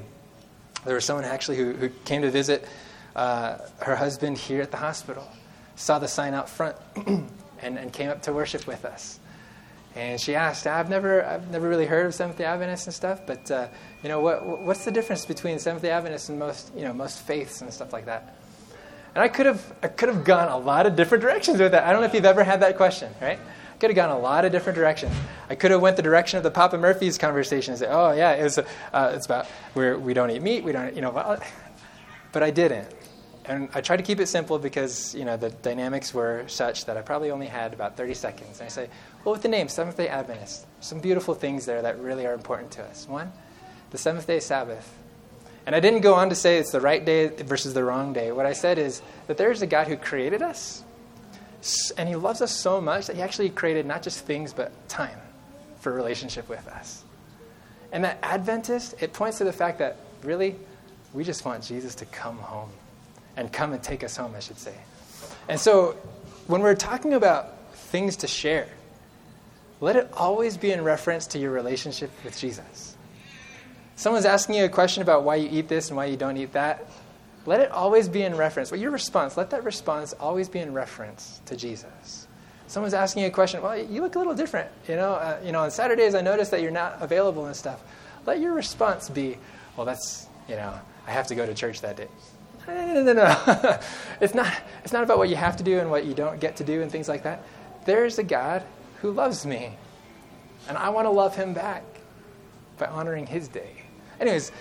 there 0.86 0.96
was 0.96 1.06
someone 1.06 1.26
actually 1.26 1.58
who, 1.58 1.74
who 1.74 1.90
came 2.06 2.22
to 2.22 2.32
visit 2.32 2.68
uh, 3.16 3.58
her 3.80 3.96
husband 3.96 4.38
here 4.38 4.62
at 4.62 4.72
the 4.72 4.78
hospital, 4.78 5.28
saw 5.76 6.00
the 6.00 6.08
sign 6.08 6.34
out 6.34 6.50
front, 6.50 6.76
and, 7.08 7.78
and 7.78 7.92
came 7.92 8.10
up 8.10 8.22
to 8.24 8.34
worship 8.34 8.68
with 8.68 8.86
us. 8.86 9.20
And 9.94 10.22
she 10.22 10.36
asked, 10.36 10.68
"I've 10.68 10.90
never, 10.90 11.26
I've 11.26 11.52
never 11.52 11.68
really 11.68 11.86
heard 11.86 12.06
of 12.06 12.14
Seventh 12.14 12.38
Day 12.38 12.46
Adventists 12.46 12.86
and 12.86 12.94
stuff, 12.94 13.22
but 13.26 13.52
uh, 13.52 13.68
you 14.02 14.08
know, 14.08 14.22
what, 14.22 14.62
what's 14.62 14.86
the 14.86 14.92
difference 14.92 15.26
between 15.26 15.60
Seventh 15.60 15.82
Day 15.82 15.90
Adventists 15.90 16.30
and 16.30 16.40
most, 16.40 16.72
you 16.76 16.84
know, 16.84 16.94
most 16.94 17.20
faiths 17.20 17.62
and 17.62 17.74
stuff 17.74 17.92
like 17.92 18.06
that?" 18.06 18.36
And 19.14 19.24
I 19.24 19.28
could 19.28 19.46
have, 19.46 19.74
I 19.84 19.88
could 19.88 20.10
have 20.10 20.24
gone 20.24 20.48
a 20.48 20.58
lot 20.58 20.86
of 20.86 20.96
different 20.96 21.22
directions 21.22 21.60
with 21.60 21.72
that. 21.74 21.84
I 21.84 21.92
don't 21.92 22.02
know 22.02 22.08
if 22.08 22.14
you've 22.14 22.26
ever 22.26 22.44
had 22.44 22.62
that 22.62 22.78
question, 22.78 23.14
right? 23.22 23.40
I 23.40 23.78
could 23.78 23.90
have 23.90 23.96
gone 23.96 24.10
a 24.10 24.20
lot 24.20 24.46
of 24.46 24.52
different 24.52 24.78
directions. 24.78 25.14
I 25.50 25.56
could 25.56 25.72
have 25.72 25.82
went 25.82 25.98
the 25.98 26.04
direction 26.04 26.38
of 26.38 26.44
the 26.44 26.52
Papa 26.52 26.78
Murphy's 26.78 27.18
conversation 27.18 27.74
and 27.74 27.80
say, 27.80 27.88
"Oh 27.90 28.12
yeah, 28.12 28.32
it 28.34 28.44
was, 28.44 28.58
uh, 28.58 29.12
it's 29.14 29.26
about 29.26 29.48
where 29.74 29.98
we 29.98 30.14
don't 30.14 30.30
eat 30.30 30.42
meat, 30.42 30.64
we 30.64 30.72
don't, 30.72 30.96
you 30.96 31.02
know." 31.02 31.12
But 32.32 32.44
I 32.44 32.52
didn't, 32.52 32.88
and 33.44 33.68
I 33.74 33.82
tried 33.82 33.98
to 33.98 34.04
keep 34.04 34.20
it 34.20 34.28
simple 34.28 34.60
because 34.60 35.14
you 35.16 35.26
know 35.26 35.36
the 35.36 35.50
dynamics 35.50 36.14
were 36.14 36.46
such 36.48 36.86
that 36.86 36.96
I 36.96 37.02
probably 37.02 37.32
only 37.32 37.48
had 37.48 37.74
about 37.74 37.98
30 37.98 38.14
seconds. 38.14 38.60
And 38.60 38.68
I 38.68 38.70
say, 38.70 38.88
"Well, 39.26 39.34
with 39.34 39.42
the 39.42 39.50
name 39.50 39.68
Seventh 39.68 39.98
Day 39.98 40.08
Adventist, 40.08 40.68
some 40.80 41.00
beautiful 41.00 41.34
things 41.34 41.66
there 41.66 41.82
that 41.82 42.00
really 42.00 42.26
are 42.26 42.34
important 42.34 42.72
to 42.74 42.84
us. 42.84 43.08
One, 43.10 43.32
the 43.90 43.98
seventh 43.98 44.28
day 44.28 44.40
Sabbath." 44.40 44.94
And 45.66 45.76
I 45.76 45.80
didn't 45.80 46.02
go 46.02 46.16
on 46.16 46.30
to 46.30 46.36
say 46.36 46.58
it's 46.58 46.72
the 46.72 46.82
right 46.82 47.04
day 47.04 47.28
versus 47.28 47.74
the 47.74 47.84
wrong 47.84 48.14
day. 48.14 48.32
What 48.32 48.46
I 48.46 48.54
said 48.54 48.80
is 48.80 49.02
that 49.28 49.38
there's 49.38 49.62
a 49.62 49.68
God 49.68 49.88
who 49.88 49.96
created 49.96 50.42
us 50.42 50.84
and 51.98 52.10
He 52.10 52.16
loves 52.16 52.42
us 52.42 52.52
so 52.52 52.82
much 52.82 53.08
that 53.08 53.16
He 53.16 53.22
actually 53.22 53.50
created 53.50 53.86
not 53.86 54.02
just 54.02 54.26
things, 54.26 54.54
but 54.54 54.72
time 54.90 55.18
for 55.80 55.92
relationship 55.92 56.50
with 56.50 56.68
us. 56.68 57.04
And 57.92 58.04
that 58.04 58.20
Adventist, 58.24 58.96
it 59.02 59.14
points 59.14 59.40
to 59.40 59.44
the 59.44 59.54
fact 59.54 59.80
that 59.80 59.98
really, 60.24 60.56
we 61.14 61.24
just 61.24 61.46
want 61.46 61.64
Jesus 61.64 61.96
to 61.96 62.06
come 62.06 62.38
home 62.38 62.70
and 63.36 63.52
come 63.52 63.74
and 63.74 63.84
take 63.84 64.04
us 64.04 64.16
home, 64.16 64.34
I 64.36 64.40
should 64.40 64.58
say. 64.58 64.76
And 65.48 65.60
so, 65.60 65.98
when 66.48 66.62
we're 66.62 66.76
talking 66.76 67.14
about 67.14 67.74
things 67.74 68.16
to 68.18 68.28
share, 68.28 68.68
let 69.80 69.96
it 69.96 70.10
always 70.14 70.58
be 70.58 70.72
in 70.72 70.84
reference 70.84 71.28
to 71.28 71.40
your 71.40 71.52
relationship 71.52 72.12
with 72.24 72.38
Jesus. 72.38 72.91
Someone's 74.02 74.26
asking 74.26 74.56
you 74.56 74.66
a 74.66 74.70
question 74.70 75.04
about 75.04 75.26
why 75.26 75.36
you 75.36 75.48
eat 75.52 75.68
this 75.68 75.90
and 75.90 75.96
why 75.96 76.06
you 76.06 76.18
don't 76.18 76.36
eat 76.36 76.54
that. 76.54 76.88
Let 77.46 77.60
it 77.60 77.70
always 77.70 78.10
be 78.10 78.24
in 78.24 78.36
reference. 78.36 78.72
Well, 78.72 78.80
your 78.80 78.90
response, 78.90 79.38
let 79.38 79.52
that 79.52 79.64
response 79.64 80.14
always 80.20 80.50
be 80.50 80.58
in 80.58 80.74
reference 80.74 81.40
to 81.46 81.56
Jesus. 81.56 82.28
Someone's 82.66 82.96
asking 82.96 83.22
you 83.22 83.28
a 83.28 83.32
question. 83.32 83.62
Well, 83.62 83.78
you 83.78 84.02
look 84.02 84.16
a 84.16 84.18
little 84.18 84.34
different. 84.34 84.72
You 84.88 84.96
know, 84.96 85.12
uh, 85.12 85.40
you 85.46 85.52
know, 85.52 85.60
on 85.60 85.70
Saturdays 85.70 86.16
I 86.16 86.22
notice 86.22 86.50
that 86.50 86.64
you're 86.64 86.72
not 86.72 86.98
available 87.00 87.46
and 87.46 87.56
stuff. 87.56 87.84
Let 88.26 88.40
your 88.40 88.54
response 88.54 89.08
be, 89.08 89.38
well, 89.78 89.86
that's, 89.86 90.26
you 90.50 90.56
know, 90.56 90.74
I 91.06 91.12
have 91.12 91.28
to 91.28 91.36
go 91.36 91.46
to 91.46 91.54
church 91.54 91.82
that 91.82 91.96
day. 91.96 92.08
No, 92.68 93.04
no, 93.04 93.14
no. 93.14 93.80
it's, 94.20 94.34
not, 94.34 94.52
it's 94.84 94.94
not 94.94 95.04
about 95.04 95.20
what 95.20 95.30
you 95.30 95.36
have 95.36 95.58
to 95.58 95.64
do 95.64 95.78
and 95.78 95.92
what 95.92 96.08
you 96.08 96.16
don't 96.16 96.40
get 96.40 96.56
to 96.56 96.64
do 96.64 96.82
and 96.82 96.92
things 96.92 97.08
like 97.08 97.22
that. 97.22 97.44
There's 97.86 98.18
a 98.18 98.24
God 98.24 98.64
who 99.02 99.12
loves 99.12 99.46
me, 99.46 99.78
and 100.68 100.76
I 100.76 100.90
want 100.90 101.06
to 101.06 101.12
love 101.12 101.36
him 101.36 101.54
back 101.54 101.84
by 102.80 102.88
honoring 102.88 103.28
his 103.28 103.48
day. 103.48 103.81
Anyways, 104.22 104.52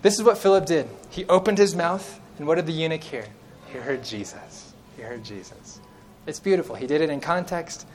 this 0.00 0.14
is 0.14 0.24
what 0.24 0.38
Philip 0.38 0.64
did. 0.64 0.88
He 1.10 1.26
opened 1.26 1.58
his 1.58 1.76
mouth, 1.76 2.18
and 2.38 2.46
what 2.46 2.54
did 2.54 2.66
the 2.66 2.72
eunuch 2.72 3.04
hear? 3.04 3.26
He 3.70 3.78
heard 3.78 4.02
Jesus. 4.02 4.72
He 4.96 5.02
heard 5.02 5.22
Jesus. 5.22 5.80
It's 6.26 6.40
beautiful. 6.40 6.74
He 6.74 6.86
did 6.86 7.02
it 7.02 7.10
in 7.10 7.20
context, 7.20 7.86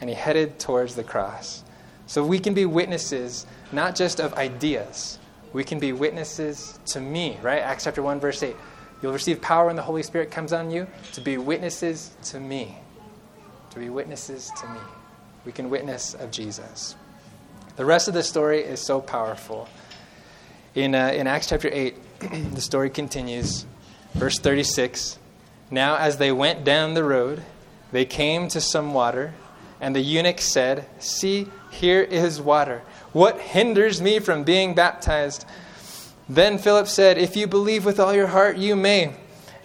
and 0.00 0.08
he 0.08 0.16
headed 0.16 0.58
towards 0.58 0.94
the 0.94 1.04
cross. 1.04 1.62
So 2.06 2.24
we 2.24 2.38
can 2.38 2.54
be 2.54 2.64
witnesses 2.64 3.46
not 3.70 3.94
just 3.94 4.18
of 4.18 4.32
ideas, 4.34 5.18
we 5.52 5.64
can 5.64 5.78
be 5.78 5.92
witnesses 5.92 6.78
to 6.86 7.00
me, 7.00 7.38
right? 7.42 7.60
Acts 7.60 7.84
chapter 7.84 8.02
1, 8.02 8.20
verse 8.20 8.42
8. 8.42 8.56
You'll 9.02 9.12
receive 9.12 9.40
power 9.40 9.66
when 9.66 9.76
the 9.76 9.82
Holy 9.82 10.02
Spirit 10.02 10.30
comes 10.30 10.52
on 10.52 10.70
you 10.70 10.86
to 11.12 11.20
be 11.20 11.36
witnesses 11.36 12.16
to 12.24 12.40
me. 12.40 12.78
To 13.70 13.78
be 13.78 13.90
witnesses 13.90 14.50
to 14.60 14.68
me. 14.68 14.80
We 15.44 15.52
can 15.52 15.68
witness 15.68 16.14
of 16.14 16.30
Jesus. 16.30 16.96
The 17.76 17.84
rest 17.84 18.08
of 18.08 18.14
the 18.14 18.22
story 18.22 18.60
is 18.60 18.80
so 18.80 19.00
powerful. 19.00 19.68
In, 20.76 20.94
uh, 20.94 21.08
in 21.08 21.26
Acts 21.26 21.46
chapter 21.46 21.70
8, 21.72 21.96
the 22.52 22.60
story 22.60 22.90
continues. 22.90 23.64
Verse 24.12 24.38
36 24.38 25.18
Now, 25.70 25.96
as 25.96 26.18
they 26.18 26.30
went 26.30 26.64
down 26.64 26.92
the 26.92 27.02
road, 27.02 27.42
they 27.92 28.04
came 28.04 28.48
to 28.48 28.60
some 28.60 28.92
water, 28.92 29.32
and 29.80 29.96
the 29.96 30.02
eunuch 30.02 30.38
said, 30.38 30.84
See, 30.98 31.48
here 31.70 32.02
is 32.02 32.42
water. 32.42 32.82
What 33.12 33.40
hinders 33.40 34.02
me 34.02 34.18
from 34.18 34.44
being 34.44 34.74
baptized? 34.74 35.46
Then 36.28 36.58
Philip 36.58 36.88
said, 36.88 37.16
If 37.16 37.36
you 37.36 37.46
believe 37.46 37.86
with 37.86 37.98
all 37.98 38.12
your 38.12 38.26
heart, 38.26 38.58
you 38.58 38.76
may. 38.76 39.16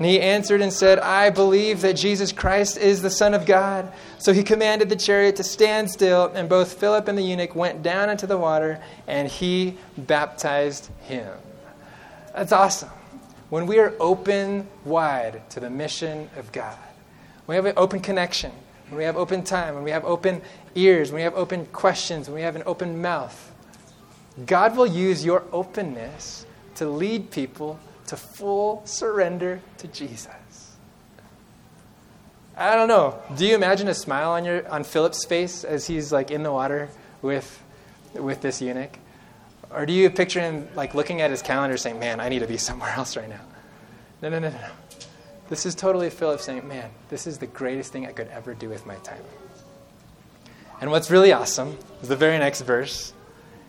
And 0.02 0.10
he 0.10 0.20
answered 0.20 0.62
and 0.62 0.74
said, 0.74 0.97
I 0.97 1.30
believe 1.30 1.82
that 1.82 1.93
Jesus 1.93 2.32
Christ 2.32 2.76
is 2.76 3.04
the 3.04 3.10
Son 3.12 3.36
of 3.36 3.45
God. 3.45 3.93
So 4.18 4.34
he 4.34 4.41
commanded 4.41 4.89
the 4.89 4.95
chariot 4.95 5.36
to 5.36 5.43
stand 5.43 5.91
still, 5.91 6.32
and 6.34 6.49
both 6.49 6.74
Philip 6.74 7.08
and 7.08 7.16
the 7.16 7.22
eunuch 7.22 7.54
went 7.54 7.84
down 7.84 8.10
into 8.10 8.26
the 8.26 8.36
water, 8.36 8.82
and 9.06 9.28
he 9.28 9.78
baptized 9.95 10.89
him. 11.02 11.32
That's 12.34 12.52
awesome. 12.52 12.89
When 13.52 13.68
we 13.68 13.78
are 13.78 13.93
open 13.99 14.68
wide 14.86 15.47
to 15.52 15.60
the 15.60 15.70
mission 15.70 16.32
of 16.36 16.52
God, 16.52 16.80
when 17.45 17.54
we 17.54 17.56
have 17.58 17.66
an 17.68 17.78
open 17.78 17.99
connection, 17.99 18.52
when 18.89 18.97
we 18.97 19.04
have 19.04 19.18
open 19.18 19.43
time, 19.43 19.76
when 19.76 19.84
we 19.84 19.91
have 19.91 20.04
open 20.04 20.41
ears, 20.74 21.12
when 21.12 21.18
we 21.18 21.24
have 21.26 21.36
open 21.36 21.68
questions, 21.68 22.28
when 22.28 22.34
we 22.34 22.41
have 22.41 22.56
an 22.56 22.64
open 22.66 23.04
mouth, 23.04 23.52
God 24.47 24.76
will 24.76 24.88
use 24.88 25.24
your 25.24 25.43
openness 25.52 26.47
to 26.78 26.89
lead 26.89 27.30
people 27.30 27.80
to 28.12 28.18
full 28.18 28.82
surrender 28.84 29.62
to 29.78 29.88
Jesus. 29.88 30.76
I 32.57 32.76
don't 32.76 32.89
know. 32.89 33.18
Do 33.38 33.45
you 33.45 33.55
imagine 33.55 33.88
a 33.88 33.93
smile 33.93 34.32
on 34.32 34.43
your 34.43 34.68
on 34.70 34.84
Philip's 34.84 35.24
face 35.24 35.64
as 35.64 35.88
he's 35.88 36.12
like 36.12 36.30
in 36.30 36.43
the 36.43 36.51
water 36.51 36.89
with 37.22 37.47
with 38.14 38.41
this 38.41 38.62
eunuch? 38.62 38.99
Or 39.74 39.86
do 39.86 39.93
you 39.93 40.09
picture 40.09 40.41
him 40.41 40.68
like 40.76 40.93
looking 40.93 41.22
at 41.22 41.32
his 41.32 41.41
calendar 41.41 41.78
saying, 41.78 41.99
"Man, 41.99 42.20
I 42.20 42.28
need 42.28 42.39
to 42.39 42.47
be 42.47 42.57
somewhere 42.57 42.93
else 42.97 43.16
right 43.16 43.30
now." 43.30 43.45
No, 44.22 44.28
no, 44.28 44.39
no, 44.39 44.49
no. 44.49 44.70
This 45.47 45.66
is 45.66 45.74
totally 45.74 46.09
Philip 46.09 46.41
saying, 46.41 46.68
"Man, 46.68 46.89
this 47.07 47.26
is 47.26 47.38
the 47.38 47.47
greatest 47.47 47.93
thing 47.93 48.05
I 48.05 48.12
could 48.12 48.28
ever 48.28 48.53
do 48.53 48.68
with 48.68 48.86
my 48.86 48.95
time." 48.95 49.24
And 50.82 50.91
what's 50.91 51.09
really 51.09 51.32
awesome 51.32 51.78
is 52.01 52.09
the 52.09 52.18
very 52.18 52.38
next 52.39 52.59
verse. 52.59 53.14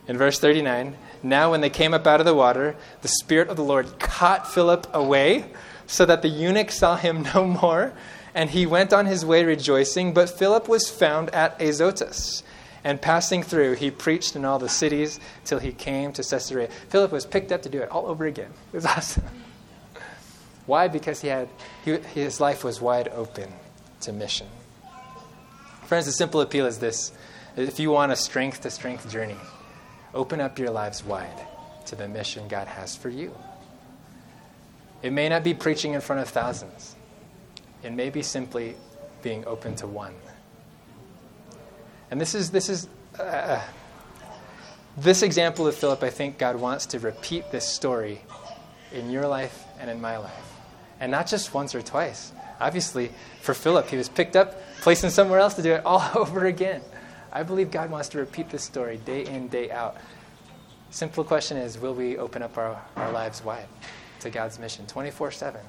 In 0.09 0.19
verse 0.19 0.41
39, 0.41 0.97
now 1.23 1.51
when 1.51 1.61
they 1.61 1.71
came 1.71 1.95
up 1.95 2.07
out 2.07 2.21
of 2.21 2.27
the 2.27 2.35
water, 2.35 2.77
the 3.03 3.09
Spirit 3.09 3.49
of 3.49 3.57
the 3.57 3.65
Lord 3.65 3.99
caught 3.99 4.53
Philip 4.53 4.87
away, 4.93 5.45
so 5.87 6.05
that 6.07 6.23
the 6.23 6.29
eunuch 6.29 6.71
saw 6.71 6.97
him 6.97 7.23
no 7.35 7.47
more, 7.47 7.93
and 8.35 8.51
he 8.51 8.67
went 8.67 8.93
on 8.93 9.07
his 9.07 9.25
way 9.25 9.45
rejoicing. 9.45 10.15
But 10.15 10.31
Philip 10.31 10.69
was 10.69 10.91
found 10.91 11.31
at 11.31 11.61
Azotus. 11.61 12.43
And 12.85 13.01
passing 13.01 13.45
through, 13.45 13.75
he 13.75 13.93
preached 13.93 14.35
in 14.35 14.45
all 14.45 14.59
the 14.59 14.69
cities 14.69 15.21
till 15.45 15.61
he 15.61 15.71
came 15.71 16.13
to 16.15 16.25
Caesarea. 16.25 16.69
Philip 16.89 17.13
was 17.13 17.25
picked 17.25 17.53
up 17.53 17.63
to 17.63 17.69
do 17.69 17.81
it 17.81 17.89
all 17.91 18.07
over 18.07 18.27
again. 18.27 18.51
It 18.73 18.77
was 18.77 18.87
awesome. 18.87 19.25
Why? 20.67 20.89
Because 20.89 21.21
he 21.21 21.29
had, 21.29 21.49
he, 21.85 21.97
his 21.99 22.41
life 22.41 22.65
was 22.65 22.81
wide 22.81 23.09
open 23.09 23.53
to 24.01 24.13
mission. 24.13 24.49
Friends, 25.85 26.07
the 26.07 26.13
simple 26.13 26.41
appeal 26.41 26.67
is 26.67 26.79
this 26.79 27.13
if 27.57 27.79
you 27.79 27.91
want 27.91 28.13
a 28.13 28.17
strength 28.17 28.63
to 28.63 28.71
strength 28.71 29.09
journey, 29.11 29.37
open 30.15 30.41
up 30.41 30.59
your 30.59 30.71
lives 30.71 31.05
wide 31.05 31.47
to 31.87 31.97
the 31.97 32.09
mission 32.09 32.49
God 32.49 32.69
has 32.69 32.97
for 32.97 33.09
you. 33.09 33.35
It 35.03 35.13
may 35.13 35.29
not 35.29 35.43
be 35.43 35.55
preaching 35.55 35.95
in 35.95 36.01
front 36.01 36.23
of 36.23 36.29
thousands, 36.29 36.97
it 37.83 37.93
may 37.93 38.11
be 38.11 38.23
simply 38.23 38.77
being 39.23 39.45
open 39.47 39.75
to 39.77 39.87
one. 39.87 40.15
And 42.11 42.21
this 42.21 42.35
is, 42.35 42.51
this 42.51 42.69
is, 42.69 42.89
uh, 43.19 43.61
this 44.97 45.23
example 45.23 45.67
of 45.67 45.75
Philip, 45.75 46.03
I 46.03 46.11
think 46.11 46.39
God 46.39 46.57
wants 46.57 46.87
to 46.87 46.99
repeat 46.99 47.51
this 47.51 47.67
story 47.67 48.21
in 48.93 49.11
your 49.11 49.27
life 49.27 49.65
and 49.81 49.91
in 49.91 50.01
my 50.01 50.19
life. 50.19 50.53
And 51.01 51.11
not 51.11 51.27
just 51.27 51.55
once 51.55 51.75
or 51.75 51.83
twice. 51.83 52.33
Obviously, 52.61 53.11
for 53.41 53.55
Philip, 53.55 53.89
he 53.89 53.97
was 53.97 54.09
picked 54.09 54.37
up, 54.37 54.61
placed 54.83 55.03
in 55.03 55.11
somewhere 55.11 55.39
else 55.39 55.55
to 55.55 55.63
do 55.63 55.73
it 55.73 55.85
all 55.85 56.03
over 56.15 56.45
again. 56.45 56.83
I 57.33 57.43
believe 57.43 57.71
God 57.71 57.91
wants 57.91 58.11
to 58.11 58.19
repeat 58.19 58.51
this 58.51 58.63
story 58.63 58.99
day 58.99 59.25
in, 59.25 59.49
day 59.49 59.71
out. 59.71 59.97
Simple 60.91 61.25
question 61.25 61.57
is 61.57 61.79
will 61.79 61.95
we 61.95 62.19
open 62.19 62.43
up 62.43 62.59
our, 62.59 62.81
our 62.97 63.11
lives 63.11 63.43
wide 63.43 63.67
to 64.21 64.31
God's 64.31 64.59
mission 64.59 64.87
24 64.87 65.31
7? 65.31 65.61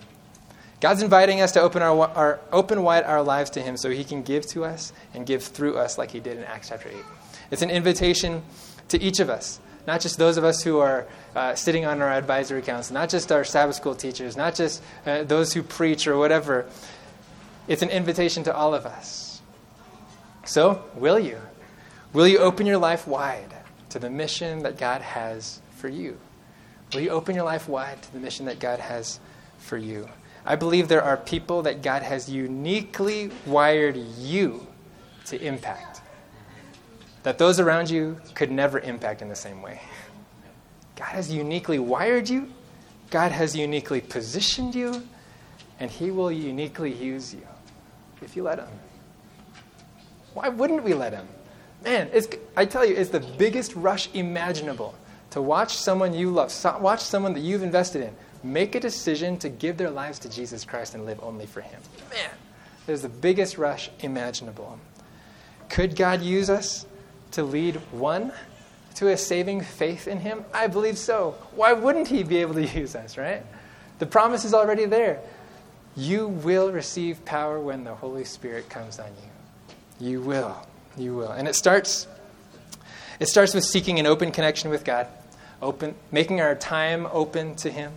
God's 0.81 1.01
inviting 1.01 1.39
us 1.39 1.53
to 1.53 1.61
open, 1.61 1.81
our, 1.81 2.09
our, 2.09 2.39
open 2.51 2.83
wide 2.83 3.05
our 3.05 3.23
lives 3.23 3.49
to 3.51 3.61
Him 3.61 3.77
so 3.77 3.89
He 3.89 4.03
can 4.03 4.21
give 4.21 4.45
to 4.47 4.65
us 4.65 4.91
and 5.13 5.25
give 5.25 5.41
through 5.41 5.77
us 5.77 5.97
like 5.97 6.11
He 6.11 6.19
did 6.19 6.37
in 6.37 6.43
Acts 6.43 6.67
chapter 6.67 6.89
8. 6.89 6.95
It's 7.51 7.61
an 7.61 7.69
invitation 7.69 8.43
to 8.89 9.01
each 9.01 9.21
of 9.21 9.29
us, 9.29 9.61
not 9.87 10.01
just 10.01 10.17
those 10.17 10.35
of 10.35 10.43
us 10.43 10.61
who 10.61 10.79
are 10.79 11.07
uh, 11.37 11.55
sitting 11.55 11.85
on 11.85 12.01
our 12.01 12.11
advisory 12.11 12.61
council, 12.61 12.93
not 12.93 13.07
just 13.07 13.31
our 13.31 13.45
Sabbath 13.45 13.77
school 13.77 13.95
teachers, 13.95 14.35
not 14.35 14.55
just 14.55 14.83
uh, 15.05 15.23
those 15.23 15.53
who 15.53 15.63
preach 15.63 16.05
or 16.05 16.17
whatever. 16.17 16.65
It's 17.69 17.81
an 17.81 17.89
invitation 17.89 18.43
to 18.43 18.53
all 18.53 18.75
of 18.75 18.85
us. 18.85 19.41
So, 20.43 20.83
will 20.95 21.17
you? 21.17 21.39
Will 22.13 22.27
you 22.27 22.37
open 22.37 22.67
your 22.67 22.77
life 22.77 23.07
wide 23.07 23.51
to 23.89 23.97
the 23.97 24.09
mission 24.09 24.59
that 24.59 24.77
God 24.77 25.01
has 25.01 25.61
for 25.71 25.89
you? 25.89 26.19
Will 26.93 27.01
you 27.01 27.09
open 27.09 27.33
your 27.33 27.43
life 27.43 27.67
wide 27.67 28.03
to 28.03 28.13
the 28.13 28.19
mission 28.19 28.45
that 28.45 28.59
God 28.59 28.79
has 28.79 29.19
for 29.57 29.77
you? 29.77 30.07
I 30.45 30.55
believe 30.55 30.87
there 30.87 31.03
are 31.03 31.17
people 31.17 31.63
that 31.63 31.81
God 31.81 32.03
has 32.03 32.29
uniquely 32.29 33.31
wired 33.47 33.97
you 33.97 34.67
to 35.25 35.41
impact, 35.41 36.01
that 37.23 37.39
those 37.39 37.59
around 37.59 37.89
you 37.89 38.19
could 38.35 38.51
never 38.51 38.79
impact 38.79 39.23
in 39.23 39.29
the 39.29 39.35
same 39.35 39.63
way. 39.63 39.81
God 40.95 41.07
has 41.07 41.31
uniquely 41.31 41.79
wired 41.79 42.29
you, 42.29 42.51
God 43.09 43.31
has 43.31 43.55
uniquely 43.55 44.01
positioned 44.01 44.75
you, 44.75 45.07
and 45.79 45.89
He 45.89 46.11
will 46.11 46.31
uniquely 46.31 46.93
use 46.93 47.33
you 47.33 47.47
if 48.21 48.35
you 48.35 48.43
let 48.43 48.59
Him. 48.59 48.67
Why 50.35 50.49
wouldn't 50.49 50.83
we 50.83 50.93
let 50.93 51.13
Him? 51.13 51.27
Man, 51.83 52.09
it's, 52.13 52.27
I 52.55 52.65
tell 52.65 52.85
you, 52.85 52.95
it's 52.95 53.09
the 53.09 53.19
biggest 53.19 53.75
rush 53.75 54.09
imaginable 54.13 54.95
to 55.31 55.41
watch 55.41 55.75
someone 55.75 56.13
you 56.13 56.29
love, 56.29 56.53
watch 56.79 57.01
someone 57.01 57.33
that 57.33 57.41
you've 57.41 57.63
invested 57.63 58.03
in, 58.03 58.15
make 58.43 58.75
a 58.75 58.79
decision 58.79 59.37
to 59.39 59.49
give 59.49 59.77
their 59.77 59.89
lives 59.89 60.19
to 60.19 60.29
Jesus 60.29 60.63
Christ 60.63 60.93
and 60.93 61.05
live 61.05 61.19
only 61.23 61.45
for 61.45 61.61
Him. 61.61 61.79
Man, 62.11 62.29
there's 62.85 63.01
the 63.01 63.09
biggest 63.09 63.57
rush 63.57 63.89
imaginable. 63.99 64.79
Could 65.69 65.95
God 65.95 66.21
use 66.21 66.49
us 66.49 66.85
to 67.31 67.43
lead 67.43 67.77
one 67.91 68.31
to 68.95 69.09
a 69.09 69.17
saving 69.17 69.61
faith 69.61 70.07
in 70.07 70.19
Him? 70.19 70.45
I 70.53 70.67
believe 70.67 70.97
so. 70.97 71.35
Why 71.55 71.73
wouldn't 71.73 72.07
He 72.07 72.23
be 72.23 72.37
able 72.37 72.53
to 72.53 72.65
use 72.79 72.95
us, 72.95 73.17
right? 73.17 73.43
The 73.99 74.05
promise 74.05 74.45
is 74.45 74.53
already 74.53 74.85
there. 74.85 75.19
You 75.95 76.27
will 76.27 76.71
receive 76.71 77.23
power 77.25 77.59
when 77.59 77.83
the 77.83 77.93
Holy 77.93 78.23
Spirit 78.23 78.69
comes 78.69 78.99
on 78.99 79.07
you. 79.07 80.09
You 80.11 80.21
will. 80.21 80.67
You 80.97 81.15
will. 81.15 81.31
And 81.31 81.47
it 81.47 81.55
starts 81.55 82.07
it 83.19 83.27
starts 83.27 83.53
with 83.53 83.63
seeking 83.63 83.99
an 83.99 84.05
open 84.05 84.31
connection 84.31 84.69
with 84.69 84.83
God, 84.83 85.07
open 85.61 85.95
making 86.11 86.41
our 86.41 86.55
time 86.55 87.07
open 87.11 87.55
to 87.57 87.71
him, 87.71 87.93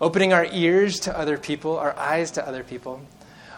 opening 0.00 0.32
our 0.32 0.46
ears 0.46 1.00
to 1.00 1.18
other 1.18 1.36
people, 1.36 1.78
our 1.78 1.96
eyes 1.98 2.30
to 2.32 2.46
other 2.46 2.62
people, 2.62 3.00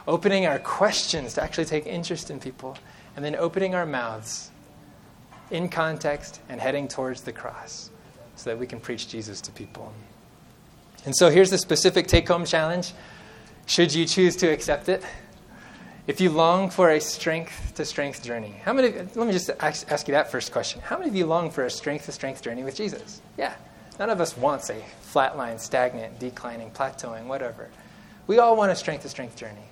opening 0.09 0.47
our 0.47 0.59
questions 0.59 1.35
to 1.35 1.43
actually 1.43 1.67
take 1.67 1.87
interest 1.87 2.31
in 2.31 2.41
people, 2.41 2.77
and 3.17 3.25
then 3.25 3.37
opening 3.37 3.75
our 3.75 3.87
mouths 3.87 4.51
in 5.51 5.69
context 5.69 6.41
and 6.49 6.61
heading 6.61 6.89
towards 6.89 7.23
the 7.23 7.33
cross 7.33 7.91
so 8.37 8.51
that 8.51 8.59
we 8.59 8.67
can 8.67 8.81
preach 8.81 9.09
Jesus 9.09 9.41
to 9.43 9.53
people. 9.53 9.93
And 11.05 11.15
so 11.15 11.31
here's 11.31 11.51
the 11.51 11.59
specific 11.59 12.07
take 12.07 12.27
home 12.29 12.45
challenge. 12.45 12.93
Should 13.67 13.95
you 13.95 14.07
choose 14.07 14.37
to 14.37 14.49
accept 14.49 14.89
it? 14.89 15.03
If 16.07 16.21
you 16.21 16.31
long 16.31 16.69
for 16.69 16.91
a 16.91 17.01
strength 17.01 17.73
to 17.77 17.85
strength 17.85 18.23
journey, 18.23 18.55
how 18.63 18.73
many? 18.73 18.91
Let 18.91 19.17
me 19.17 19.33
just 19.33 19.51
ask, 19.61 19.91
ask, 19.91 20.07
you 20.07 20.13
that 20.13 20.31
first 20.31 20.53
question. 20.53 20.83
How 20.83 20.99
many 20.99 21.09
of 21.09 21.17
you 21.17 21.25
long 21.27 21.51
for 21.51 21.65
a 21.65 21.71
strength 21.71 22.05
to 22.07 22.13
strength 22.13 22.43
journey 22.43 22.63
with 22.63 22.77
Jesus? 22.77 23.23
Yeah, 23.39 23.55
None 23.99 24.11
of 24.11 24.21
us 24.21 24.37
wants 24.37 24.71
a 24.71 24.83
flatline, 25.03 25.61
stagnant, 25.61 26.19
declining, 26.19 26.71
plateauing, 26.71 27.27
whatever. 27.27 27.69
We 28.27 28.39
all 28.39 28.57
want 28.57 28.73
a 28.73 28.77
strength 28.77 29.03
to 29.03 29.09
strength 29.09 29.37
journey. 29.37 29.69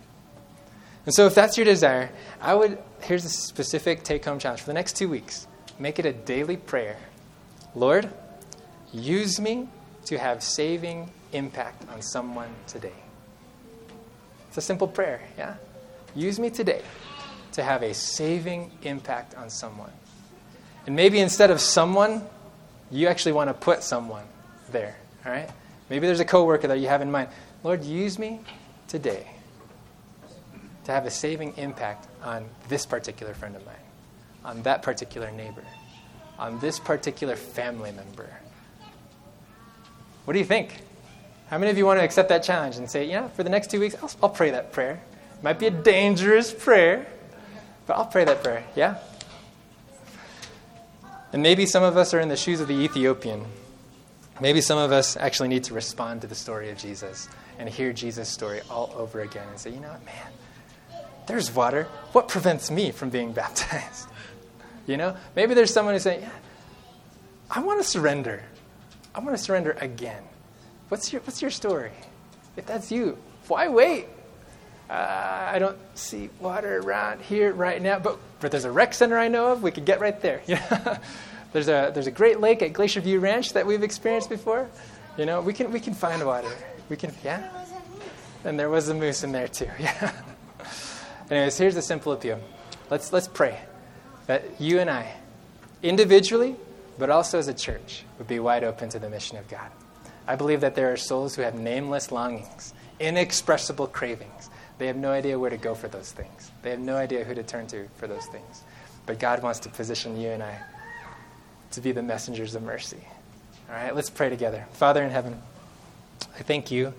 And 1.04 1.14
so, 1.14 1.26
if 1.26 1.34
that's 1.34 1.56
your 1.56 1.64
desire, 1.64 2.10
I 2.40 2.54
would, 2.54 2.78
here's 3.00 3.24
a 3.24 3.28
specific 3.28 4.04
take 4.04 4.24
home 4.24 4.38
challenge 4.38 4.60
for 4.60 4.66
the 4.66 4.74
next 4.74 4.96
two 4.96 5.08
weeks. 5.08 5.48
Make 5.78 5.98
it 5.98 6.06
a 6.06 6.12
daily 6.12 6.56
prayer. 6.56 6.96
Lord, 7.74 8.08
use 8.92 9.40
me 9.40 9.68
to 10.04 10.18
have 10.18 10.42
saving 10.42 11.10
impact 11.32 11.88
on 11.88 12.02
someone 12.02 12.50
today. 12.68 12.92
It's 14.48 14.58
a 14.58 14.60
simple 14.60 14.86
prayer, 14.86 15.22
yeah? 15.36 15.56
Use 16.14 16.38
me 16.38 16.50
today 16.50 16.82
to 17.52 17.62
have 17.62 17.82
a 17.82 17.94
saving 17.94 18.70
impact 18.82 19.34
on 19.34 19.48
someone. 19.48 19.90
And 20.86 20.96
maybe 20.96 21.20
instead 21.20 21.50
of 21.50 21.60
someone, 21.60 22.26
you 22.90 23.08
actually 23.08 23.32
want 23.32 23.48
to 23.48 23.54
put 23.54 23.82
someone 23.82 24.24
there, 24.70 24.96
all 25.24 25.32
right? 25.32 25.48
Maybe 25.88 26.06
there's 26.06 26.20
a 26.20 26.24
coworker 26.24 26.68
that 26.68 26.80
you 26.80 26.88
have 26.88 27.02
in 27.02 27.10
mind. 27.10 27.28
Lord, 27.62 27.84
use 27.84 28.18
me 28.18 28.40
today 28.88 29.26
to 30.84 30.92
have 30.92 31.06
a 31.06 31.10
saving 31.10 31.56
impact 31.56 32.08
on 32.22 32.48
this 32.68 32.84
particular 32.84 33.34
friend 33.34 33.54
of 33.54 33.64
mine, 33.64 33.74
on 34.44 34.62
that 34.62 34.82
particular 34.82 35.30
neighbor, 35.30 35.64
on 36.38 36.58
this 36.58 36.78
particular 36.78 37.36
family 37.36 37.92
member. 37.92 38.28
What 40.24 40.32
do 40.32 40.38
you 40.38 40.44
think? 40.44 40.82
How 41.48 41.58
many 41.58 41.70
of 41.70 41.78
you 41.78 41.86
want 41.86 42.00
to 42.00 42.04
accept 42.04 42.28
that 42.30 42.42
challenge 42.42 42.76
and 42.76 42.90
say, 42.90 43.04
yeah, 43.08 43.28
for 43.28 43.42
the 43.42 43.50
next 43.50 43.70
two 43.70 43.80
weeks, 43.80 43.94
I'll, 44.02 44.10
I'll 44.22 44.30
pray 44.30 44.50
that 44.50 44.72
prayer? 44.72 45.00
Might 45.42 45.58
be 45.58 45.66
a 45.66 45.70
dangerous 45.70 46.52
prayer, 46.52 47.06
but 47.86 47.96
I'll 47.96 48.06
pray 48.06 48.24
that 48.24 48.42
prayer. 48.42 48.64
Yeah? 48.76 48.98
And 51.32 51.42
maybe 51.42 51.66
some 51.66 51.82
of 51.82 51.96
us 51.96 52.14
are 52.14 52.20
in 52.20 52.28
the 52.28 52.36
shoes 52.36 52.60
of 52.60 52.68
the 52.68 52.74
Ethiopian. 52.74 53.44
Maybe 54.40 54.60
some 54.60 54.78
of 54.78 54.92
us 54.92 55.16
actually 55.16 55.48
need 55.48 55.64
to 55.64 55.74
respond 55.74 56.20
to 56.22 56.26
the 56.26 56.34
story 56.34 56.70
of 56.70 56.78
Jesus 56.78 57.28
and 57.58 57.68
hear 57.68 57.92
Jesus' 57.92 58.28
story 58.28 58.60
all 58.70 58.92
over 58.96 59.20
again 59.20 59.46
and 59.48 59.58
say, 59.58 59.70
you 59.70 59.80
know 59.80 59.88
what, 59.88 60.04
man, 60.04 61.02
there's 61.26 61.54
water. 61.54 61.84
What 62.12 62.28
prevents 62.28 62.70
me 62.70 62.90
from 62.90 63.10
being 63.10 63.32
baptized? 63.34 64.08
You 64.86 64.96
know? 64.96 65.16
Maybe 65.34 65.54
there's 65.54 65.72
someone 65.72 65.94
who's 65.94 66.02
saying, 66.02 66.22
yeah, 66.22 66.30
I 67.50 67.60
want 67.60 67.80
to 67.80 67.86
surrender. 67.86 68.42
I 69.14 69.20
want 69.20 69.36
to 69.36 69.42
surrender 69.42 69.76
again. 69.80 70.22
What's 70.88 71.12
your, 71.12 71.22
what's 71.22 71.40
your 71.40 71.50
story? 71.50 71.92
If 72.56 72.66
that's 72.66 72.92
you, 72.92 73.18
why 73.48 73.68
wait? 73.68 74.06
Uh, 74.90 75.50
I 75.52 75.58
don't 75.58 75.78
see 75.94 76.28
water 76.40 76.78
around 76.78 77.22
here 77.22 77.52
right 77.52 77.80
now, 77.80 77.98
but, 77.98 78.18
but 78.40 78.50
there's 78.50 78.64
a 78.64 78.70
rec 78.70 78.94
center 78.94 79.18
I 79.18 79.28
know 79.28 79.52
of. 79.52 79.62
We 79.62 79.70
could 79.70 79.84
get 79.84 80.00
right 80.00 80.20
there. 80.20 80.42
there's, 81.52 81.68
a, 81.68 81.90
there's 81.94 82.06
a 82.06 82.10
great 82.10 82.40
lake 82.40 82.62
at 82.62 82.72
Glacier 82.72 83.00
View 83.00 83.20
Ranch 83.20 83.52
that 83.54 83.66
we've 83.66 83.82
experienced 83.82 84.28
before. 84.28 84.68
You 85.16 85.26
know, 85.26 85.40
we 85.40 85.52
can, 85.52 85.72
we 85.72 85.80
can 85.80 85.94
find 85.94 86.24
water. 86.24 86.50
We 86.88 86.96
can, 86.96 87.12
yeah? 87.24 87.48
And 88.44 88.58
there 88.58 88.68
was 88.68 88.88
a 88.88 88.94
moose 88.94 89.24
in 89.24 89.32
there 89.32 89.48
too, 89.48 89.68
yeah. 89.78 90.12
Anyways, 91.30 91.56
here's 91.56 91.74
the 91.74 91.82
simple 91.82 92.12
appeal. 92.12 92.40
Let's, 92.90 93.12
let's 93.12 93.28
pray 93.28 93.58
that 94.26 94.60
you 94.60 94.80
and 94.80 94.90
I, 94.90 95.14
individually, 95.82 96.56
but 96.98 97.08
also 97.08 97.38
as 97.38 97.48
a 97.48 97.54
church, 97.54 98.04
would 98.18 98.28
be 98.28 98.38
wide 98.38 98.64
open 98.64 98.88
to 98.90 98.98
the 98.98 99.08
mission 99.08 99.38
of 99.38 99.48
God. 99.48 99.70
I 100.26 100.36
believe 100.36 100.60
that 100.60 100.74
there 100.74 100.92
are 100.92 100.96
souls 100.96 101.34
who 101.34 101.42
have 101.42 101.54
nameless 101.54 102.12
longings, 102.12 102.74
inexpressible 103.00 103.88
cravings. 103.88 104.50
They 104.82 104.88
have 104.88 104.96
no 104.96 105.12
idea 105.12 105.38
where 105.38 105.48
to 105.48 105.56
go 105.56 105.76
for 105.76 105.86
those 105.86 106.10
things, 106.10 106.50
they 106.62 106.70
have 106.70 106.80
no 106.80 106.96
idea 106.96 107.22
who 107.22 107.36
to 107.36 107.44
turn 107.44 107.68
to 107.68 107.86
for 107.98 108.08
those 108.08 108.26
things. 108.26 108.62
But 109.06 109.20
God 109.20 109.40
wants 109.40 109.60
to 109.60 109.68
position 109.68 110.20
you 110.20 110.30
and 110.30 110.42
I 110.42 110.58
to 111.70 111.80
be 111.80 111.92
the 111.92 112.02
messengers 112.02 112.56
of 112.56 112.64
mercy. 112.64 112.98
All 113.68 113.76
right, 113.76 113.94
let's 113.94 114.10
pray 114.10 114.28
together. 114.28 114.66
Father 114.72 115.04
in 115.04 115.10
heaven, 115.10 115.40
I 116.36 116.42
thank 116.42 116.72
you 116.72 116.94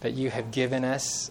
that 0.00 0.14
you 0.14 0.30
have 0.30 0.50
given 0.50 0.84
us 0.84 1.30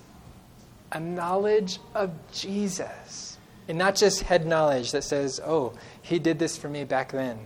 a 0.89 1.01
knowledge 1.01 1.79
of 1.93 2.13
Jesus. 2.31 3.37
And 3.67 3.77
not 3.77 3.95
just 3.95 4.21
head 4.21 4.47
knowledge 4.47 4.93
that 4.93 5.03
says, 5.03 5.41
oh, 5.43 5.73
he 6.01 6.17
did 6.17 6.39
this 6.39 6.55
for 6.55 6.69
me 6.69 6.85
back 6.85 7.11
then. 7.11 7.37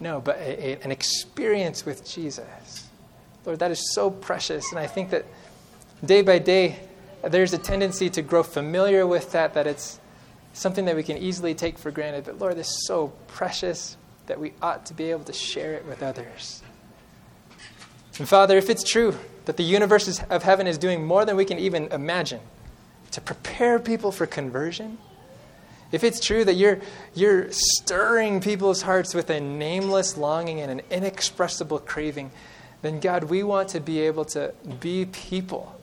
No, 0.00 0.20
but 0.20 0.36
a, 0.38 0.80
a, 0.80 0.82
an 0.82 0.90
experience 0.90 1.86
with 1.86 2.04
Jesus. 2.04 2.88
Lord, 3.44 3.60
that 3.60 3.70
is 3.70 3.94
so 3.94 4.10
precious. 4.10 4.72
And 4.72 4.80
I 4.80 4.88
think 4.88 5.10
that 5.10 5.26
day 6.04 6.22
by 6.22 6.40
day, 6.40 6.80
there's 7.32 7.52
a 7.52 7.58
tendency 7.58 8.10
to 8.10 8.22
grow 8.22 8.42
familiar 8.42 9.06
with 9.06 9.32
that, 9.32 9.54
that 9.54 9.66
it's 9.66 10.00
something 10.52 10.84
that 10.86 10.96
we 10.96 11.02
can 11.02 11.18
easily 11.18 11.54
take 11.54 11.78
for 11.78 11.90
granted. 11.90 12.24
But 12.24 12.38
Lord, 12.38 12.56
this 12.56 12.68
is 12.68 12.86
so 12.86 13.12
precious 13.28 13.96
that 14.26 14.40
we 14.40 14.52
ought 14.62 14.86
to 14.86 14.94
be 14.94 15.10
able 15.10 15.24
to 15.24 15.32
share 15.32 15.74
it 15.74 15.86
with 15.86 16.02
others. 16.02 16.62
And 18.18 18.28
Father, 18.28 18.56
if 18.56 18.70
it's 18.70 18.82
true 18.82 19.14
that 19.44 19.56
the 19.56 19.62
universe 19.62 20.20
of 20.30 20.42
heaven 20.42 20.66
is 20.66 20.78
doing 20.78 21.04
more 21.04 21.24
than 21.24 21.36
we 21.36 21.44
can 21.44 21.58
even 21.58 21.88
imagine 21.92 22.40
to 23.12 23.20
prepare 23.20 23.78
people 23.78 24.10
for 24.10 24.26
conversion, 24.26 24.98
if 25.92 26.02
it's 26.02 26.18
true 26.18 26.44
that 26.44 26.54
you're, 26.54 26.80
you're 27.14 27.48
stirring 27.50 28.40
people's 28.40 28.82
hearts 28.82 29.14
with 29.14 29.30
a 29.30 29.38
nameless 29.38 30.16
longing 30.16 30.60
and 30.60 30.70
an 30.70 30.82
inexpressible 30.90 31.78
craving, 31.78 32.30
then 32.82 32.98
God, 32.98 33.24
we 33.24 33.42
want 33.42 33.68
to 33.70 33.80
be 33.80 34.00
able 34.00 34.24
to 34.26 34.52
be 34.80 35.04
people 35.06 35.75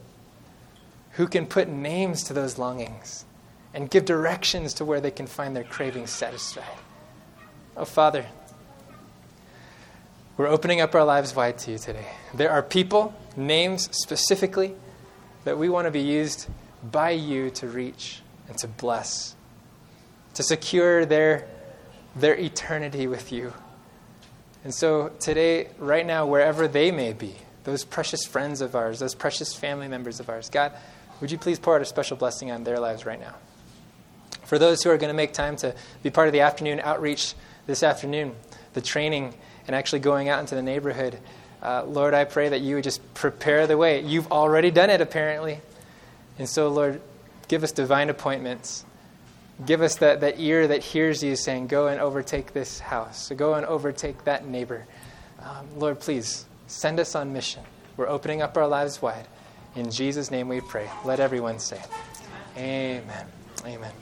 who 1.14 1.26
can 1.26 1.46
put 1.46 1.68
names 1.68 2.24
to 2.24 2.32
those 2.32 2.58
longings 2.58 3.24
and 3.72 3.90
give 3.90 4.04
directions 4.04 4.74
to 4.74 4.84
where 4.84 5.00
they 5.00 5.10
can 5.10 5.26
find 5.26 5.54
their 5.54 5.64
cravings 5.64 6.10
satisfied. 6.10 6.64
Oh, 7.76 7.84
Father, 7.84 8.26
we're 10.36 10.48
opening 10.48 10.80
up 10.80 10.94
our 10.94 11.04
lives 11.04 11.34
wide 11.34 11.58
to 11.58 11.72
you 11.72 11.78
today. 11.78 12.06
There 12.34 12.50
are 12.50 12.62
people, 12.62 13.14
names 13.36 13.88
specifically, 13.96 14.74
that 15.44 15.58
we 15.58 15.68
want 15.68 15.86
to 15.86 15.90
be 15.90 16.00
used 16.00 16.48
by 16.90 17.10
you 17.10 17.50
to 17.50 17.68
reach 17.68 18.20
and 18.48 18.56
to 18.58 18.68
bless 18.68 19.34
to 20.34 20.42
secure 20.42 21.06
their, 21.06 21.46
their 22.16 22.36
eternity 22.36 23.06
with 23.06 23.32
you. 23.32 23.52
And 24.64 24.74
so 24.74 25.10
today, 25.20 25.68
right 25.78 26.04
now, 26.04 26.26
wherever 26.26 26.68
they 26.68 26.90
may 26.90 27.12
be, 27.12 27.36
those 27.64 27.84
precious 27.84 28.26
friends 28.26 28.60
of 28.60 28.74
ours, 28.74 28.98
those 28.98 29.14
precious 29.14 29.54
family 29.54 29.88
members 29.88 30.20
of 30.20 30.28
ours, 30.28 30.50
God, 30.50 30.72
would 31.20 31.30
you 31.30 31.38
please 31.38 31.58
pour 31.58 31.76
out 31.76 31.82
a 31.82 31.84
special 31.84 32.16
blessing 32.16 32.50
on 32.50 32.64
their 32.64 32.78
lives 32.78 33.06
right 33.06 33.20
now? 33.20 33.34
For 34.44 34.58
those 34.58 34.82
who 34.82 34.90
are 34.90 34.98
going 34.98 35.08
to 35.08 35.16
make 35.16 35.32
time 35.32 35.56
to 35.56 35.74
be 36.02 36.10
part 36.10 36.28
of 36.28 36.32
the 36.32 36.40
afternoon 36.40 36.80
outreach 36.80 37.34
this 37.66 37.82
afternoon, 37.82 38.34
the 38.74 38.80
training, 38.80 39.34
and 39.66 39.74
actually 39.74 40.00
going 40.00 40.28
out 40.28 40.40
into 40.40 40.54
the 40.54 40.62
neighborhood, 40.62 41.18
uh, 41.62 41.84
Lord, 41.84 42.12
I 42.12 42.24
pray 42.24 42.50
that 42.50 42.60
you 42.60 42.74
would 42.74 42.84
just 42.84 43.14
prepare 43.14 43.66
the 43.66 43.78
way. 43.78 44.00
You've 44.00 44.30
already 44.30 44.70
done 44.70 44.90
it, 44.90 45.00
apparently. 45.00 45.60
And 46.38 46.48
so, 46.48 46.68
Lord, 46.68 47.00
give 47.48 47.62
us 47.62 47.72
divine 47.72 48.10
appointments 48.10 48.84
Give 49.64 49.82
us 49.82 49.96
that, 49.96 50.20
that 50.20 50.40
ear 50.40 50.66
that 50.66 50.82
hears 50.82 51.22
you 51.22 51.36
saying, 51.36 51.68
Go 51.68 51.86
and 51.86 52.00
overtake 52.00 52.52
this 52.52 52.80
house. 52.80 53.30
Go 53.36 53.54
and 53.54 53.64
overtake 53.66 54.24
that 54.24 54.46
neighbor. 54.46 54.86
Um, 55.40 55.68
Lord, 55.76 56.00
please 56.00 56.46
send 56.66 56.98
us 56.98 57.14
on 57.14 57.32
mission. 57.32 57.62
We're 57.96 58.08
opening 58.08 58.42
up 58.42 58.56
our 58.56 58.66
lives 58.66 59.00
wide. 59.00 59.28
In 59.76 59.90
Jesus' 59.90 60.30
name 60.30 60.48
we 60.48 60.60
pray. 60.60 60.88
Let 61.04 61.20
everyone 61.20 61.58
say, 61.58 61.80
Amen. 62.56 63.26
Amen. 63.64 63.92